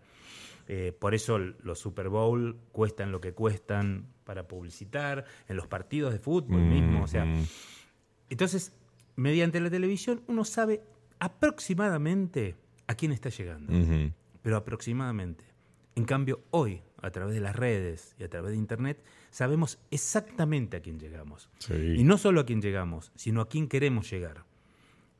Eh, 0.68 0.96
por 0.98 1.14
eso 1.14 1.38
los 1.38 1.80
Super 1.80 2.10
Bowl 2.10 2.58
cuestan 2.72 3.12
lo 3.12 3.20
que 3.20 3.34
cuestan 3.34 4.08
para 4.24 4.48
publicitar, 4.48 5.26
en 5.48 5.56
los 5.56 5.68
partidos 5.68 6.14
de 6.14 6.20
fútbol 6.20 6.62
mismo. 6.62 7.04
O 7.04 7.08
sea, 7.08 7.28
entonces, 8.30 8.74
mediante 9.16 9.60
la 9.60 9.70
televisión 9.70 10.22
uno 10.28 10.46
sabe 10.46 10.82
aproximadamente 11.20 12.56
a 12.88 12.94
quién 12.94 13.12
está 13.12 13.30
llegando 13.30 13.74
Ujú. 13.74 14.12
Pero 14.46 14.58
aproximadamente. 14.58 15.44
En 15.96 16.06
cambio, 16.06 16.44
hoy, 16.52 16.84
a 17.02 17.10
través 17.10 17.34
de 17.34 17.42
las 17.42 17.56
redes 17.56 18.16
y 18.20 18.24
a 18.26 18.30
través 18.30 18.52
de 18.52 18.58
Internet, 18.58 19.04
sabemos 19.32 19.80
exactamente 19.90 20.78
a 20.78 20.82
quién 20.82 21.00
llegamos. 21.00 21.50
Sí. 21.58 21.74
Y 21.74 22.04
no 22.04 22.20
solo 22.20 22.42
a 22.42 22.46
quién 22.46 22.62
llegamos, 22.62 23.12
sino 23.16 23.42
a 23.42 23.50
quién 23.50 23.68
queremos 23.68 24.08
llegar. 24.12 24.44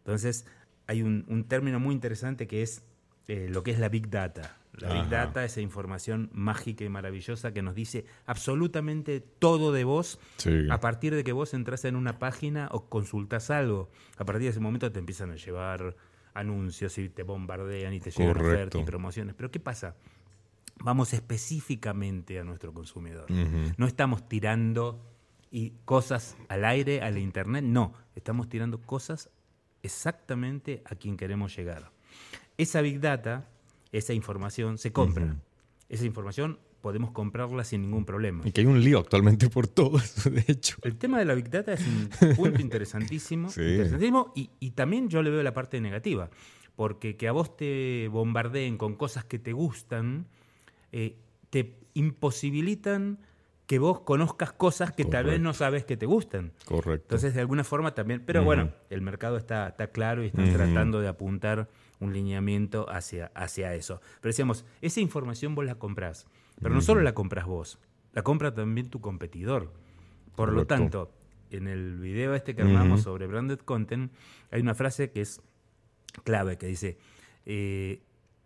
Entonces, 0.04 0.46
hay 0.86 1.02
un, 1.02 1.26
un 1.28 1.46
término 1.46 1.80
muy 1.80 1.96
interesante 1.96 2.46
que 2.46 2.62
es 2.62 2.84
eh, 3.28 3.48
lo 3.50 3.64
que 3.64 3.72
es 3.72 3.80
la 3.80 3.90
Big 3.90 4.12
Data. 4.12 4.60
La 4.74 4.94
Big. 4.94 5.10
Data, 5.10 5.44
esa 5.44 5.60
información 5.62 6.30
mágica 6.32 6.84
y 6.84 6.90
maravillosa 6.90 7.52
que 7.52 7.64
nos 7.64 7.74
dice 7.74 8.06
absolutamente 8.28 9.22
todo 9.22 9.72
de 9.72 9.86
vos 9.86 10.20
Sí. 10.38 10.68
a 10.70 10.80
partir 10.82 11.16
de 11.16 11.24
que 11.24 11.32
vos 11.32 11.56
entras 11.56 11.84
en 11.86 11.96
una 11.96 12.20
página 12.20 12.68
o 12.72 12.90
consultas 12.90 13.50
algo. 13.50 13.90
A 14.18 14.26
partir 14.26 14.44
de 14.44 14.50
ese 14.50 14.60
momento 14.60 14.92
te 14.92 15.00
empiezan 15.00 15.32
a 15.32 15.36
llevar 15.36 15.96
anuncios 16.36 16.98
y 17.00 17.10
te 17.10 17.24
bombardean 17.24 17.93
y 17.93 18.00
te 18.00 18.12
llegan 18.12 18.34
Correcto. 18.34 18.54
ofertas 18.54 18.82
y 18.82 18.84
promociones. 18.84 19.36
Pero 19.36 19.50
¿qué 19.50 19.60
pasa? 19.60 19.95
Vamos 20.84 21.13
específicamente 21.13 22.39
a 22.39 22.43
nuestro 22.43 22.74
consumidor. 22.74 23.26
No 23.78 23.88
estamos 23.88 24.28
tirando 24.28 25.02
y 25.50 25.71
cosas 25.86 26.38
al 26.50 26.65
aire, 26.65 27.02
a 27.02 27.10
la 27.10 27.19
internet, 27.19 27.63
no. 27.63 27.93
Estamos 28.13 28.50
tirando 28.50 28.82
cosas 28.82 29.30
exactamente 29.82 30.84
a 30.86 30.95
quien 30.95 31.15
queremos 31.15 31.56
llegar. 31.56 31.91
Esa 32.58 32.82
Big 32.82 33.00
Data, 33.00 33.48
esa 33.91 34.13
información 34.13 34.78
se 34.78 34.91
compra. 34.91 35.38
Esa 35.88 36.06
información 36.06 36.60
podemos 36.86 37.10
comprarla 37.10 37.63
sin 37.63 37.82
ningún 37.82 38.06
problema. 38.06 38.43
Y 38.48 38.52
que 38.52 38.62
hay 38.62 38.67
un 38.67 38.80
lío 38.80 39.00
actualmente 39.00 39.50
por 39.50 39.65
todo 39.65 39.98
eso, 39.98 40.30
de 40.30 40.45
hecho. 40.48 40.76
El 40.84 40.98
tema 40.98 41.17
de 41.17 41.26
la 41.26 41.34
Big 41.34 41.50
Data 41.50 41.74
es 41.74 41.82
un 41.88 42.10
punto 42.36 42.62
interesantísimo, 42.62 43.50
Sí. 43.50 43.62
interesantísimo 43.62 44.32
y, 44.36 44.52
y 44.60 44.69
también 44.71 45.10
yo 45.10 45.24
le 45.24 45.32
veo 45.32 45.41
la 45.41 45.52
parte 45.52 45.82
negativa, 45.82 46.30
porque 46.76 47.17
que 47.17 47.28
a 47.28 47.32
vos 47.32 47.58
te 47.58 48.08
bombardeen 48.10 48.78
con 48.78 48.93
cosas 48.98 49.26
que 49.26 49.39
te 49.39 49.52
gustan, 49.52 50.28
eh, 50.91 51.15
te 51.50 51.76
imposibilitan 51.95 53.17
que 53.65 53.80
vos 53.80 54.02
conozcas 54.02 54.54
cosas 54.54 54.91
que 54.91 55.06
tal 55.06 55.26
vez 55.26 55.41
no 55.41 55.56
sabes 55.56 55.86
que 55.86 55.98
te 55.98 56.06
gustan. 56.06 56.52
Correcto. 56.65 57.06
Entonces, 57.15 57.34
de 57.34 57.41
alguna 57.41 57.63
forma 57.63 57.95
también, 57.95 58.21
pero 58.24 58.43
bueno, 58.43 58.69
el 58.91 59.02
mercado 59.02 59.38
está, 59.38 59.69
está 59.69 59.88
claro 59.88 60.24
y 60.24 60.28
están 60.28 60.50
Ujú. 60.50 60.54
tratando 60.58 61.00
de 61.02 61.08
apuntar 61.08 61.67
un 62.00 62.13
lineamiento 62.13 62.88
hacia, 62.91 63.32
hacia 63.34 63.74
eso. 63.74 64.02
Pero 64.21 64.30
decíamos, 64.30 64.65
esa 64.82 65.00
información 65.00 65.56
vos 65.56 65.65
la 65.65 65.74
comprás, 65.76 66.28
pero 66.62 66.74
no 66.74 66.82
solo 66.82 67.02
la 67.02 67.13
compras 67.13 67.46
vos, 67.46 67.80
la 68.13 68.24
compra 68.24 68.54
también 68.54 68.89
tu 68.89 69.02
competidor. 69.02 69.74
Por 70.36 70.52
lo 70.52 70.65
tanto, 70.68 71.12
en 71.50 71.68
el 71.68 72.00
video 72.00 72.34
este 72.34 72.56
que 72.56 72.62
armamos 72.62 73.04
sobre 73.04 73.28
branded 73.28 73.60
content, 73.60 74.12
hay 74.52 74.62
una 74.62 74.76
frase 74.76 75.12
que 75.12 75.22
es 75.22 75.41
clave, 76.24 76.58
que 76.58 76.68
dice, 76.68 76.98
eh, 77.46 78.02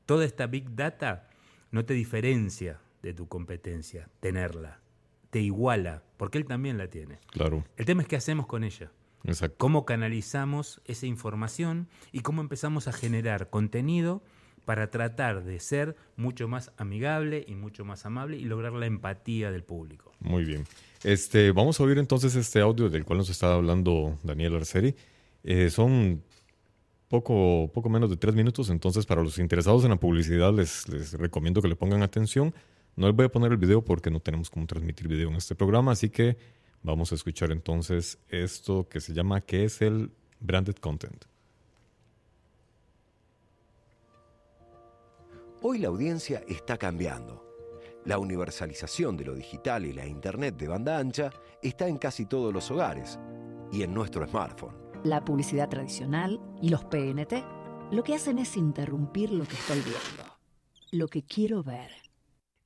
toda 0.06 0.26
esta 0.26 0.48
big 0.48 0.76
data 0.76 1.30
no 1.72 1.86
te 1.86 1.94
diferencia 1.94 2.80
de 3.02 3.14
tu 3.14 3.28
competencia, 3.28 4.10
tenerla, 4.20 4.80
te 5.30 5.40
iguala, 5.40 6.04
porque 6.18 6.38
él 6.38 6.46
también 6.46 6.78
la 6.78 6.90
tiene. 6.90 7.20
Claro. 7.32 7.64
El 7.78 7.86
tema 7.86 8.02
es 8.02 8.08
qué 8.08 8.16
hacemos 8.16 8.48
con 8.48 8.64
ella, 8.64 8.92
Exacto. 9.24 9.56
cómo 9.58 9.86
canalizamos 9.86 10.82
esa 10.86 11.06
información 11.06 11.88
y 12.12 12.22
cómo 12.22 12.42
empezamos 12.42 12.88
a 12.88 12.92
generar 12.94 13.50
contenido 13.50 14.22
para 14.70 14.92
tratar 14.92 15.44
de 15.46 15.60
ser 15.60 15.96
mucho 16.16 16.48
más 16.48 16.72
amigable 16.78 17.44
y 17.48 17.56
mucho 17.56 17.86
más 17.86 18.06
amable 18.06 18.38
y 18.38 18.44
lograr 18.44 18.72
la 18.74 18.86
empatía 18.86 19.50
del 19.50 19.64
público. 19.64 20.12
Muy 20.20 20.46
bien. 20.46 20.64
Este, 21.04 21.52
vamos 21.52 21.80
a 21.80 21.84
oír 21.84 21.98
entonces 21.98 22.36
este 22.36 22.60
audio 22.60 22.88
del 22.88 23.04
cual 23.04 23.18
nos 23.18 23.32
está 23.32 23.52
hablando 23.52 24.20
Daniel 24.22 24.58
Arceri. 24.58 24.94
Eh, 25.44 25.72
son 25.72 26.22
poco, 27.08 27.72
poco 27.74 27.90
menos 27.90 28.12
de 28.12 28.18
tres 28.18 28.36
minutos, 28.36 28.70
entonces 28.70 29.08
para 29.08 29.24
los 29.24 29.40
interesados 29.40 29.86
en 29.86 29.90
la 29.90 29.96
publicidad 29.96 30.54
les, 30.54 30.86
recomiendo 31.14 31.64
que 31.64 31.68
le 31.68 31.76
pongan 31.76 32.04
atención. 32.04 32.54
No 32.96 33.08
les 33.08 33.16
voy 33.16 33.26
a 33.26 33.30
poner 33.30 33.52
el 33.52 33.58
video 33.58 33.84
porque 33.84 34.12
no 34.12 34.20
tenemos 34.20 34.52
cómo 34.52 34.68
transmitir 34.68 35.08
video 35.08 35.30
en 35.30 35.36
este 35.36 35.56
programa, 35.56 35.94
así 35.94 36.12
que 36.12 36.38
vamos 36.84 37.12
a 37.12 37.16
escuchar 37.16 37.52
entonces 37.52 38.20
esto 38.30 38.88
que 38.88 39.00
se 39.00 39.16
llama 39.16 39.42
¿Qué 39.42 39.64
es 39.64 39.82
el 39.82 40.12
branded 40.40 40.76
content? 40.76 41.26
Hoy 45.62 45.80
la 45.80 45.90
audiencia 45.90 46.42
está 46.48 46.78
cambiando. 46.78 47.46
La 48.06 48.18
universalización 48.18 49.18
de 49.18 49.26
lo 49.26 49.36
digital 49.36 49.86
y 49.86 49.92
la 49.92 50.06
Internet 50.06 50.56
de 50.56 50.70
banda 50.70 50.98
ancha 50.98 51.32
está 51.62 51.90
en 51.90 51.98
casi 51.98 52.26
todos 52.26 52.54
los 52.54 52.72
hogares 52.72 53.20
y 53.70 53.84
en 53.84 53.94
nuestro 53.94 54.26
smartphone. 54.26 54.78
la 55.04 55.24
publicidad 55.26 55.68
tradicional 55.68 56.40
y 56.62 56.70
los 56.70 56.86
PNT 56.86 57.44
Lo 57.92 58.04
que 58.04 58.16
hacen 58.16 58.40
es 58.40 58.56
interrumpir 58.56 59.32
lo 59.32 59.44
que 59.46 59.56
estoy 59.56 59.82
viendo, 59.82 60.24
lo 60.92 61.10
que 61.10 61.24
quiero 61.24 61.62
ver. 61.62 61.92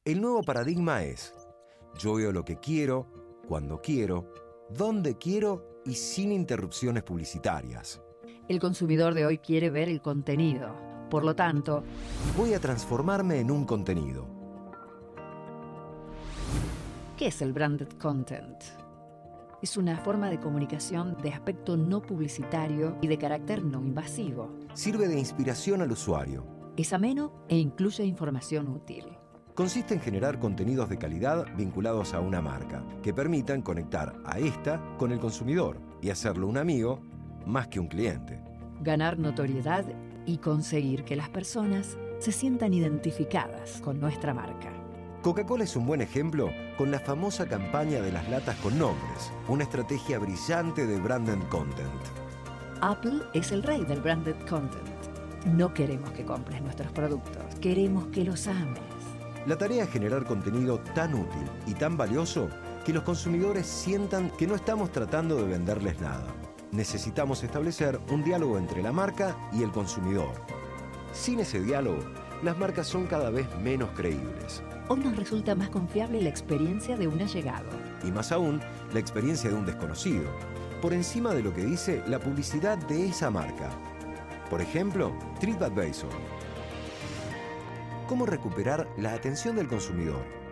El 0.05 0.21
nuevo 0.21 0.43
paradigma 0.43 1.03
es, 1.03 1.33
yo 1.97 2.15
veo 2.15 2.31
lo 2.31 2.45
que 2.45 2.57
quiero, 2.59 3.07
cuando 3.47 3.81
quiero, 3.81 4.31
dónde 4.69 5.17
quiero 5.17 5.81
y 5.83 5.95
sin 5.95 6.31
interrupciones 6.31 7.01
publicitarias. 7.01 8.01
El 8.47 8.59
consumidor 8.59 9.15
de 9.15 9.25
hoy 9.25 9.39
quiere 9.39 9.71
ver 9.71 9.89
el 9.89 9.99
contenido. 10.01 10.92
Por 11.13 11.23
lo 11.23 11.35
tanto, 11.35 11.83
Voy 12.35 12.55
a 12.55 12.59
transformarme 12.59 13.39
en 13.39 13.51
un 13.51 13.65
contenido. 13.65 14.25
¿qué 17.15 17.27
es 17.27 17.39
el 17.43 17.53
branded 17.53 17.89
content? 18.01 18.57
Es 19.61 19.77
una 19.77 19.99
forma 19.99 20.31
de 20.31 20.39
comunicación 20.39 21.15
de 21.21 21.29
aspecto 21.29 21.77
no 21.77 22.01
publicitario 22.01 22.97
y 22.99 23.05
de 23.05 23.19
carácter 23.19 23.63
no 23.63 23.79
invasivo. 23.79 24.57
Sirve 24.73 25.07
de 25.07 25.19
inspiración 25.19 25.83
al 25.83 25.91
usuario. 25.91 26.47
Es 26.77 26.93
ameno 26.93 27.45
e 27.47 27.57
incluye 27.57 28.03
información 28.03 28.67
útil. 28.69 29.05
Consiste 29.53 29.93
en 29.93 30.01
generar 30.01 30.39
contenidos 30.39 30.89
de 30.89 30.97
calidad 30.97 31.45
vinculados 31.55 32.15
a 32.15 32.21
una 32.21 32.41
marca, 32.41 32.83
que 33.03 33.13
permitan 33.13 33.61
conectar 33.61 34.15
a 34.25 34.39
esta 34.39 34.81
con 34.97 35.11
el 35.11 35.19
consumidor 35.19 35.77
y 36.01 36.09
hacerlo 36.09 36.47
un 36.47 36.57
amigo 36.57 37.01
más 37.45 37.67
que 37.67 37.79
un 37.79 37.85
cliente. 37.85 38.41
Ganar 38.81 39.19
notoriedad 39.19 39.85
y 40.25 40.37
conseguir 40.37 41.03
que 41.03 41.15
las 41.15 41.29
personas 41.29 41.97
se 42.19 42.31
sientan 42.31 42.73
identificadas 42.73 43.81
con 43.81 43.99
nuestra 43.99 44.33
marca. 44.33 44.71
Coca-Cola 45.21 45.63
es 45.63 45.75
un 45.75 45.85
buen 45.85 46.01
ejemplo 46.01 46.51
con 46.77 46.91
la 46.91 46.99
famosa 46.99 47.47
campaña 47.47 48.01
de 48.01 48.11
las 48.11 48.29
latas 48.29 48.57
con 48.57 48.77
nombres, 48.77 49.31
una 49.47 49.63
estrategia 49.63 50.19
brillante 50.19 50.85
de 50.85 50.99
branded 50.99 51.39
content. 51.49 51.89
Apple 52.81 53.21
es 53.33 53.53
el 53.53 53.63
rey 53.63 53.85
del 53.85 54.01
branded 54.01 54.35
content. 54.49 54.83
No 55.45 55.73
queremos 55.73 56.11
que 56.11 56.25
compres 56.25 56.61
nuestros 56.61 56.91
productos, 56.91 57.43
queremos 57.61 58.07
que 58.07 58.25
los 58.25 58.47
ames. 58.47 58.81
La 59.45 59.57
tarea 59.57 59.83
es 59.83 59.89
generar 59.89 60.25
contenido 60.25 60.79
tan 60.93 61.13
útil 61.13 61.49
y 61.67 61.73
tan 61.73 61.95
valioso 61.95 62.49
que 62.85 62.93
los 62.93 63.03
consumidores 63.03 63.65
sientan 63.65 64.29
que 64.31 64.47
no 64.47 64.55
estamos 64.55 64.91
tratando 64.91 65.37
de 65.37 65.43
venderles 65.43 65.99
nada. 66.01 66.25
Necesitamos 66.73 67.43
establecer 67.43 67.99
un 68.09 68.23
diálogo 68.23 68.57
entre 68.57 68.81
la 68.81 68.91
marca 68.91 69.37
y 69.53 69.61
el 69.61 69.71
consumidor. 69.71 70.31
Sin 71.11 71.39
ese 71.39 71.61
diálogo, 71.61 71.99
las 72.41 72.57
marcas 72.57 72.87
son 72.87 73.05
cada 73.05 73.29
vez 73.29 73.47
menos 73.59 73.91
creíbles. 73.91 74.63
Hoy 74.87 75.01
nos 75.01 75.15
resulta 75.15 75.53
más 75.53 75.69
confiable 75.69 76.19
la 76.19 76.29
experiencia 76.29 76.97
de 76.97 77.07
un 77.07 77.21
allegado. 77.21 77.69
Y 78.03 78.11
más 78.11 78.31
aún, 78.31 78.59
la 78.91 78.99
experiencia 78.99 79.51
de 79.51 79.55
un 79.55 79.67
desconocido, 79.67 80.23
por 80.81 80.93
encima 80.93 81.35
de 81.35 81.43
lo 81.43 81.53
que 81.53 81.63
dice 81.63 82.01
la 82.07 82.17
publicidad 82.17 82.79
de 82.87 83.05
esa 83.05 83.29
marca. 83.29 83.69
Por 84.49 84.59
ejemplo, 84.59 85.13
TripAdvisor. 85.39 86.09
¿Cómo 88.07 88.25
recuperar 88.25 88.89
la 88.97 89.13
atención 89.13 89.55
del 89.57 89.67
consumidor? 89.67 90.42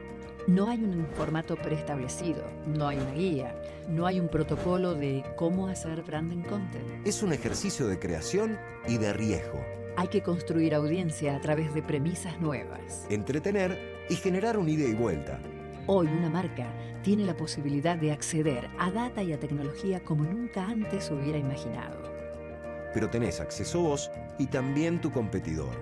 No 0.47 0.69
hay 0.69 0.83
un 0.83 1.05
formato 1.15 1.55
preestablecido, 1.55 2.43
no 2.65 2.87
hay 2.87 2.97
una 2.97 3.11
guía, 3.11 3.55
no 3.87 4.07
hay 4.07 4.19
un 4.19 4.27
protocolo 4.27 4.95
de 4.95 5.23
cómo 5.35 5.67
hacer 5.67 6.01
branding 6.01 6.41
content. 6.41 7.05
Es 7.05 7.21
un 7.21 7.31
ejercicio 7.31 7.87
de 7.87 7.99
creación 7.99 8.57
y 8.87 8.97
de 8.97 9.13
riesgo. 9.13 9.63
Hay 9.97 10.07
que 10.07 10.23
construir 10.23 10.73
audiencia 10.73 11.35
a 11.35 11.41
través 11.41 11.73
de 11.75 11.83
premisas 11.83 12.39
nuevas. 12.39 13.05
Entretener 13.09 13.77
y 14.09 14.15
generar 14.15 14.57
un 14.57 14.67
ida 14.67 14.87
y 14.87 14.93
vuelta. 14.93 15.39
Hoy 15.85 16.07
una 16.07 16.29
marca 16.29 16.67
tiene 17.03 17.25
la 17.25 17.37
posibilidad 17.37 17.97
de 17.97 18.11
acceder 18.11 18.67
a 18.79 18.89
data 18.89 19.21
y 19.21 19.33
a 19.33 19.39
tecnología 19.39 19.99
como 20.03 20.23
nunca 20.23 20.65
antes 20.65 21.11
hubiera 21.11 21.37
imaginado. 21.37 22.01
Pero 22.93 23.09
tenés 23.09 23.39
acceso 23.39 23.81
vos 23.81 24.09
y 24.39 24.47
también 24.47 25.01
tu 25.01 25.11
competidor. 25.11 25.75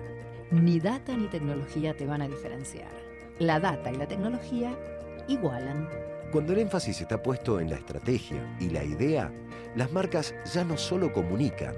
Ni 0.50 0.80
data 0.80 1.16
ni 1.16 1.28
tecnología 1.28 1.94
te 1.94 2.06
van 2.06 2.22
a 2.22 2.28
diferenciar. 2.28 3.09
La 3.40 3.58
data 3.58 3.90
y 3.90 3.96
la 3.96 4.06
tecnología 4.06 4.78
igualan. 5.26 5.88
Cuando 6.30 6.52
el 6.52 6.58
énfasis 6.58 7.00
está 7.00 7.22
puesto 7.22 7.58
en 7.58 7.70
la 7.70 7.76
estrategia 7.76 8.54
y 8.60 8.68
la 8.68 8.84
idea, 8.84 9.32
las 9.74 9.90
marcas 9.92 10.34
ya 10.52 10.62
no 10.62 10.76
solo 10.76 11.10
comunican, 11.10 11.74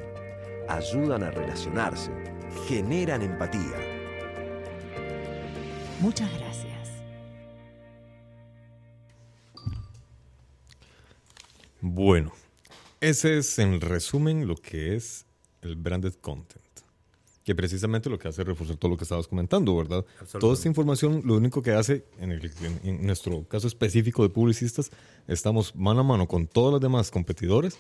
ayudan 0.68 1.22
a 1.22 1.30
relacionarse, 1.30 2.10
generan 2.66 3.22
empatía. 3.22 3.78
Muchas 6.00 6.36
gracias. 6.36 6.88
Bueno, 11.80 12.32
ese 13.00 13.38
es 13.38 13.56
en 13.60 13.80
resumen 13.80 14.48
lo 14.48 14.56
que 14.56 14.96
es 14.96 15.26
el 15.60 15.76
branded 15.76 16.14
content. 16.14 16.71
Que 17.45 17.55
precisamente 17.57 18.09
lo 18.09 18.18
que 18.18 18.28
hace 18.28 18.43
es 18.43 18.47
reforzar 18.47 18.76
todo 18.76 18.90
lo 18.93 18.97
que 18.97 19.03
estabas 19.03 19.26
comentando, 19.26 19.76
¿verdad? 19.76 20.05
Toda 20.38 20.55
esta 20.55 20.68
información 20.68 21.22
lo 21.24 21.34
único 21.36 21.61
que 21.61 21.72
hace, 21.72 22.05
en, 22.20 22.30
el- 22.30 22.53
en- 22.84 23.05
nuestro 23.05 23.43
caso 23.49 23.66
específico 23.66 24.22
de 24.22 24.28
publicistas, 24.28 24.93
estamos 25.26 25.74
mano 25.74 26.01
a 26.01 26.05
mano 26.05 26.28
con 26.28 26.47
todos 26.47 26.70
los 26.72 26.80
demás 26.80 27.11
competidores, 27.11 27.78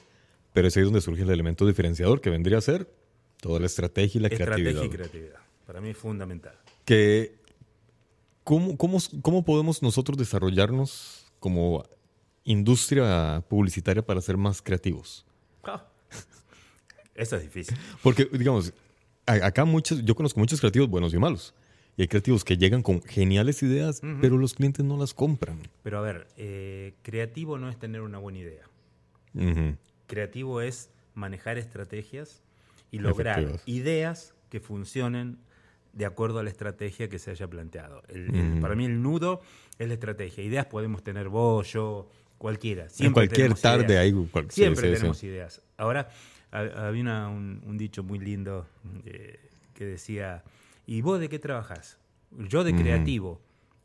pero 0.52 0.66
es 0.66 0.76
ahí 0.76 0.82
donde 0.82 1.00
surge 1.00 1.22
el 1.22 1.30
elemento 1.30 1.64
diferenciador 1.66 2.20
que 2.20 2.28
vendría 2.30 2.58
a 2.58 2.60
ser 2.60 2.92
toda 3.40 3.60
la 3.60 3.66
estrategia 3.66 4.18
y 4.18 4.22
la 4.22 4.28
Estrategia 4.28 4.64
creatividad. 4.72 4.84
y 4.84 4.88
creatividad. 4.90 5.40
Para 5.66 5.80
mí 5.80 5.90
es 5.90 5.96
fundamental. 5.96 6.54
que 6.84 7.36
¿cómo, 8.42 8.76
cómo, 8.76 8.98
cómo 9.22 9.44
podemos 9.44 9.80
nosotros 9.80 10.18
desarrollarnos 10.18 11.26
como 11.38 11.84
industria 12.44 13.44
publicitaria 13.48 14.04
para 14.04 14.20
ser 14.20 14.36
más 14.36 14.60
creativos? 14.60 15.24
Ah. 15.62 15.86
Eso 17.14 17.36
es 17.36 17.42
difícil. 17.42 17.76
Porque, 18.02 18.24
digamos, 18.32 18.72
acá 19.40 19.64
muchos, 19.64 20.04
yo 20.04 20.14
conozco 20.14 20.40
muchos 20.40 20.60
creativos 20.60 20.88
buenos 20.88 21.12
y 21.14 21.18
malos. 21.18 21.54
Y 21.96 22.02
hay 22.02 22.08
creativos 22.08 22.42
que 22.44 22.56
llegan 22.56 22.82
con 22.82 23.02
geniales 23.02 23.62
ideas, 23.62 24.00
pero 24.22 24.38
los 24.38 24.54
clientes 24.54 24.82
no 24.84 24.96
las 24.96 25.12
compran. 25.12 25.58
Pero 25.82 25.98
a 25.98 26.00
ver, 26.00 26.26
eh, 26.38 26.94
creativo 27.02 27.58
no 27.58 27.68
es 27.68 27.78
tener 27.78 28.00
una 28.00 28.16
buena 28.18 28.38
idea. 28.38 28.64
Ujú. 29.34 29.76
Creativo 30.06 30.60
es 30.62 30.90
manejar 31.14 31.58
estrategias 31.58 32.42
y 32.90 32.98
lograr 32.98 33.38
Efectivas. 33.40 33.62
ideas 33.68 34.34
que 34.48 34.60
funcionen 34.60 35.38
de 35.92 36.06
acuerdo 36.06 36.38
a 36.38 36.42
la 36.42 36.48
estrategia 36.48 37.10
que 37.10 37.18
se 37.18 37.30
haya 37.30 37.46
planteado. 37.48 38.02
El- 38.08 38.34
el- 38.34 38.50
Ujú. 38.52 38.60
para 38.60 38.74
mí 38.74 38.86
el 38.86 39.02
nudo 39.02 39.42
es 39.78 39.86
la 39.88 39.94
estrategia. 39.94 40.42
Ideas 40.42 40.64
podemos 40.66 41.02
tener 41.02 41.28
vos, 41.28 41.70
yo, 41.72 42.08
cualquiera. 42.38 42.84
En 42.84 42.90
Siempre 42.90 43.12
cualquier 43.26 43.36
tenemos 43.48 43.60
tarde 43.60 43.84
ideas. 43.84 44.00
hay 44.02 44.12
cual- 44.12 44.46
sí, 44.50 44.62
Siempre 44.62 44.82
sí, 44.88 44.88
sí. 44.88 44.94
tenemos 44.96 45.22
ideas. 45.24 45.60
Ahora, 45.76 46.08
había 46.52 47.00
una- 47.02 47.28
un, 47.28 47.62
un 47.66 47.78
dicho 47.78 48.02
muy 48.02 48.18
lindo 48.18 48.66
eh, 49.06 49.40
que 49.74 49.84
decía, 49.86 50.44
¿y 50.86 51.00
vos 51.00 51.18
de 51.18 51.28
qué 51.28 51.38
trabajas? 51.38 51.98
Yo 52.48 52.62
de 52.64 52.74
creativo. 52.74 53.40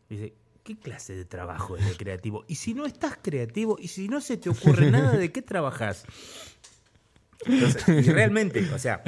Dice, 0.09 0.33
¿qué 0.63 0.77
clase 0.77 1.15
de 1.15 1.25
trabajo 1.25 1.77
es 1.77 1.85
de 1.85 1.95
creativo? 1.95 2.43
Y 2.47 2.55
si 2.55 2.73
no 2.73 2.85
estás 2.85 3.17
creativo, 3.21 3.77
y 3.79 3.87
si 3.87 4.07
no 4.07 4.21
se 4.21 4.37
te 4.37 4.49
ocurre 4.49 4.91
nada, 4.91 5.17
¿de 5.17 5.31
qué 5.31 5.41
trabajas? 5.41 6.05
Entonces, 7.45 7.87
y 7.87 8.09
realmente, 8.11 8.67
o 8.73 8.79
sea, 8.79 9.03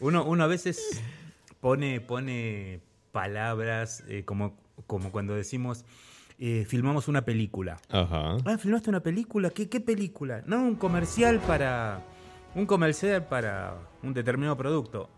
uno, 0.00 0.24
uno 0.24 0.44
a 0.44 0.46
veces 0.46 1.02
pone, 1.60 2.00
pone 2.00 2.80
palabras 3.12 4.04
eh, 4.08 4.24
como, 4.24 4.56
como 4.86 5.10
cuando 5.10 5.34
decimos, 5.34 5.84
eh, 6.38 6.64
filmamos 6.68 7.08
una 7.08 7.24
película. 7.24 7.80
Ajá. 7.88 8.36
Ah, 8.44 8.58
¿filmaste 8.58 8.90
una 8.90 9.00
película? 9.02 9.50
¿Qué, 9.50 9.68
qué 9.68 9.80
película? 9.80 10.42
No, 10.46 10.62
un 10.62 10.76
comercial 10.76 11.40
para. 11.40 12.02
Un 12.54 12.66
comercial 12.66 13.26
para 13.26 13.76
un 14.02 14.12
determinado 14.14 14.56
producto. 14.56 15.08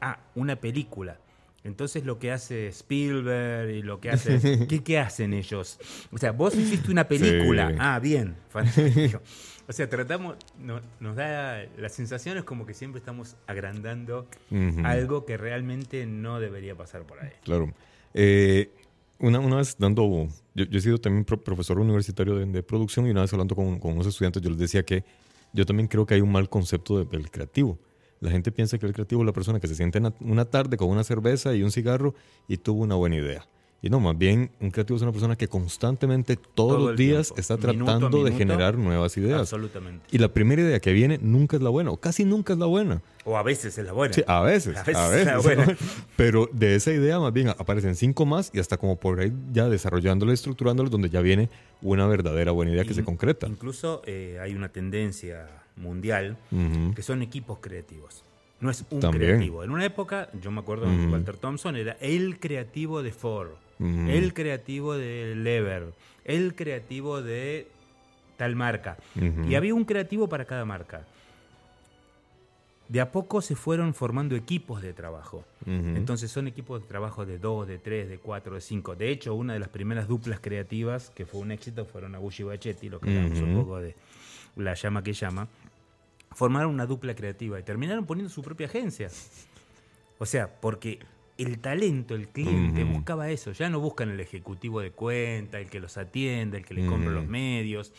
Ah, 0.00 0.18
una 0.34 0.56
película. 0.56 1.18
Entonces 1.64 2.04
lo 2.04 2.18
que 2.18 2.30
hace 2.30 2.68
Spielberg 2.68 3.70
y 3.70 3.82
lo 3.82 4.00
que 4.00 4.10
hace. 4.10 4.66
¿Qué, 4.68 4.82
qué 4.84 4.98
hacen 4.98 5.32
ellos? 5.34 5.78
O 6.12 6.18
sea, 6.18 6.32
vos 6.32 6.54
hiciste 6.54 6.90
una 6.90 7.08
película. 7.08 7.70
Sí. 7.70 7.76
Ah, 7.80 7.98
bien. 7.98 8.36
Fantástico. 8.50 9.20
O 9.68 9.72
sea, 9.72 9.88
tratamos. 9.88 10.36
no- 10.60 10.80
nos 11.00 11.16
da. 11.16 11.64
La 11.76 11.88
sensación 11.88 12.36
es 12.38 12.44
como 12.44 12.66
que 12.66 12.74
siempre 12.74 12.98
estamos 13.00 13.36
agrandando 13.48 14.26
algo 14.84 15.24
que 15.24 15.36
realmente 15.36 16.06
no 16.06 16.38
debería 16.40 16.76
pasar 16.76 17.02
por 17.02 17.20
ahí. 17.20 17.30
Claro. 17.42 17.72
Eh, 18.14 18.70
una, 19.18 19.40
una 19.40 19.56
vez 19.56 19.76
dando, 19.78 20.28
yo, 20.54 20.64
yo 20.66 20.78
he 20.78 20.80
sido 20.80 20.98
también 20.98 21.24
pro- 21.24 21.40
profesor 21.42 21.80
universitario 21.80 22.36
de, 22.36 22.46
de 22.46 22.62
producción 22.62 23.06
y 23.06 23.10
una 23.10 23.22
vez 23.22 23.32
hablando 23.32 23.56
con, 23.56 23.78
con 23.80 23.92
unos 23.94 24.06
estudiantes 24.06 24.40
yo 24.42 24.50
les 24.50 24.58
decía 24.58 24.84
que 24.84 25.02
yo 25.56 25.66
también 25.66 25.88
creo 25.88 26.06
que 26.06 26.14
hay 26.14 26.20
un 26.20 26.30
mal 26.30 26.48
concepto 26.48 26.98
de- 26.98 27.04
del 27.06 27.30
creativo. 27.30 27.78
La 28.20 28.30
gente 28.30 28.52
piensa 28.52 28.78
que 28.78 28.86
el 28.86 28.92
creativo 28.92 29.22
es 29.22 29.26
la 29.26 29.32
persona 29.32 29.58
que 29.60 29.66
se 29.66 29.74
siente 29.74 30.00
una 30.20 30.44
tarde 30.44 30.76
con 30.76 30.88
una 30.88 31.02
cerveza 31.04 31.54
y 31.54 31.62
un 31.62 31.70
cigarro 31.70 32.14
y 32.48 32.56
tuvo 32.58 32.82
una 32.82 32.94
buena 32.94 33.16
idea. 33.16 33.46
Y 33.82 33.90
no, 33.90 34.00
más 34.00 34.16
bien 34.18 34.50
un 34.60 34.70
creativo 34.70 34.96
es 34.96 35.02
una 35.02 35.12
persona 35.12 35.36
que 35.36 35.48
constantemente 35.48 36.36
todos 36.36 36.76
Todo 36.78 36.88
los 36.88 36.96
días 36.96 37.26
tiempo, 37.28 37.40
está 37.40 37.56
minuto 37.56 37.84
tratando 37.84 38.08
de 38.18 38.24
minuto, 38.30 38.38
generar 38.38 38.76
nuevas 38.78 39.16
ideas. 39.16 39.40
Absolutamente. 39.40 40.06
Y 40.10 40.18
la 40.18 40.28
primera 40.28 40.62
idea 40.62 40.80
que 40.80 40.92
viene 40.92 41.18
nunca 41.22 41.56
es 41.56 41.62
la 41.62 41.68
buena, 41.70 41.90
o 41.90 41.96
casi 41.98 42.24
nunca 42.24 42.54
es 42.54 42.58
la 42.58 42.66
buena. 42.66 43.02
O 43.24 43.36
a 43.36 43.42
veces 43.42 43.76
es 43.78 43.84
la 43.84 43.92
buena. 43.92 44.14
Sí, 44.14 44.22
a 44.26 44.40
veces, 44.40 44.76
A 44.76 44.80
a 44.80 44.84
veces 44.84 45.10
veces. 45.10 45.26
está 45.26 45.38
buena. 45.40 45.76
Pero 46.16 46.48
de 46.52 46.74
esa 46.74 46.90
idea 46.92 47.20
más 47.20 47.32
bien 47.32 47.48
aparecen 47.50 47.94
cinco 47.94 48.24
más 48.24 48.50
y 48.54 48.58
hasta 48.60 48.76
como 48.78 48.96
por 48.96 49.20
ahí 49.20 49.32
ya 49.52 49.68
desarrollándola 49.68 50.32
estructurándola 50.32 50.88
donde 50.88 51.10
ya 51.10 51.20
viene 51.20 51.48
una 51.82 52.06
verdadera 52.06 52.52
buena 52.52 52.72
idea 52.72 52.84
que 52.84 52.94
se 52.94 53.00
In- 53.00 53.06
concreta. 53.06 53.46
Incluso 53.46 54.02
eh, 54.06 54.38
hay 54.40 54.54
una 54.54 54.70
tendencia 54.70 55.48
mundial 55.76 56.38
Ujú. 56.50 56.94
que 56.94 57.02
son 57.02 57.20
equipos 57.22 57.58
creativos. 57.60 58.24
No 58.58 58.70
es 58.70 58.82
un 58.90 59.00
También. 59.00 59.32
creativo. 59.32 59.62
En 59.64 59.70
una 59.70 59.84
época, 59.84 60.30
yo 60.42 60.50
me 60.50 60.60
acuerdo 60.60 60.86
que 60.86 60.92
Ujú. 61.04 61.12
Walter 61.12 61.36
Thompson 61.36 61.76
era 61.76 61.92
el 62.00 62.38
creativo 62.40 63.02
de 63.02 63.12
Ford, 63.12 63.50
El 63.78 64.32
creativo 64.32 64.96
de 64.96 65.34
Lever, 65.36 65.92
el 66.24 66.54
creativo 66.54 67.22
de 67.22 67.68
tal 68.36 68.56
marca. 68.56 68.96
Y 69.48 69.54
había 69.54 69.74
un 69.74 69.84
creativo 69.84 70.28
para 70.28 70.44
cada 70.44 70.64
marca. 70.64 71.06
De 72.88 73.00
a 73.00 73.10
poco 73.10 73.42
se 73.42 73.56
fueron 73.56 73.94
formando 73.94 74.36
equipos 74.36 74.80
de 74.80 74.92
trabajo. 74.92 75.44
Entonces 75.66 76.30
son 76.30 76.46
equipos 76.46 76.82
de 76.82 76.88
trabajo 76.88 77.26
de 77.26 77.38
dos, 77.38 77.66
de 77.66 77.78
tres, 77.78 78.08
de 78.08 78.18
cuatro, 78.18 78.54
de 78.54 78.60
cinco. 78.60 78.94
De 78.94 79.10
hecho, 79.10 79.34
una 79.34 79.54
de 79.54 79.58
las 79.58 79.68
primeras 79.68 80.06
duplas 80.06 80.38
creativas 80.40 81.10
que 81.10 81.26
fue 81.26 81.40
un 81.40 81.50
éxito 81.50 81.84
fueron 81.84 82.14
Agushi 82.14 82.44
y 82.44 82.46
Bachetti, 82.46 82.88
lo 82.88 83.00
que 83.00 83.10
hablamos 83.10 83.40
un 83.40 83.54
poco 83.56 83.80
de 83.80 83.94
La 84.54 84.74
llama 84.74 85.02
que 85.02 85.12
llama. 85.12 85.48
Formaron 86.32 86.72
una 86.72 86.86
dupla 86.86 87.14
creativa 87.14 87.58
y 87.58 87.62
terminaron 87.62 88.06
poniendo 88.06 88.32
su 88.32 88.42
propia 88.42 88.66
agencia. 88.66 89.10
O 90.18 90.26
sea, 90.26 90.48
porque 90.60 91.00
el 91.38 91.58
talento, 91.58 92.14
el 92.14 92.28
cliente 92.28 92.84
buscaba 92.84 93.30
eso. 93.30 93.52
Ya 93.52 93.68
no 93.68 93.80
buscan 93.80 94.10
el 94.10 94.20
ejecutivo 94.20 94.80
de 94.80 94.90
cuenta, 94.90 95.60
el 95.60 95.68
que 95.68 95.80
los 95.80 95.96
atiende, 95.96 96.58
el 96.58 96.64
que 96.64 96.74
les 96.74 96.88
compra 96.88 97.10
los 97.10 97.26
medios. 97.26 97.92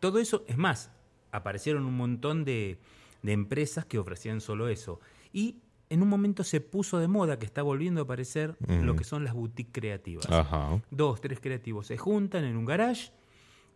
Todo 0.00 0.18
eso, 0.18 0.44
es 0.46 0.56
más, 0.56 0.90
aparecieron 1.32 1.84
un 1.84 1.96
montón 1.96 2.44
de, 2.44 2.78
de 3.22 3.32
empresas 3.32 3.84
que 3.84 3.98
ofrecían 3.98 4.40
solo 4.40 4.68
eso. 4.68 5.00
Y 5.32 5.56
en 5.90 6.02
un 6.02 6.08
momento 6.08 6.44
se 6.44 6.60
puso 6.60 6.98
de 6.98 7.08
moda, 7.08 7.38
que 7.38 7.46
está 7.46 7.62
volviendo 7.62 8.00
a 8.00 8.04
aparecer, 8.04 8.56
lo 8.68 8.96
que 8.96 9.04
son 9.04 9.24
las 9.24 9.34
boutiques 9.34 9.72
creativas. 9.72 10.28
Ajá. 10.30 10.80
Dos, 10.90 11.20
tres 11.20 11.40
creativos 11.40 11.86
se 11.86 11.96
juntan 11.96 12.44
en 12.44 12.56
un 12.56 12.64
garage 12.64 13.12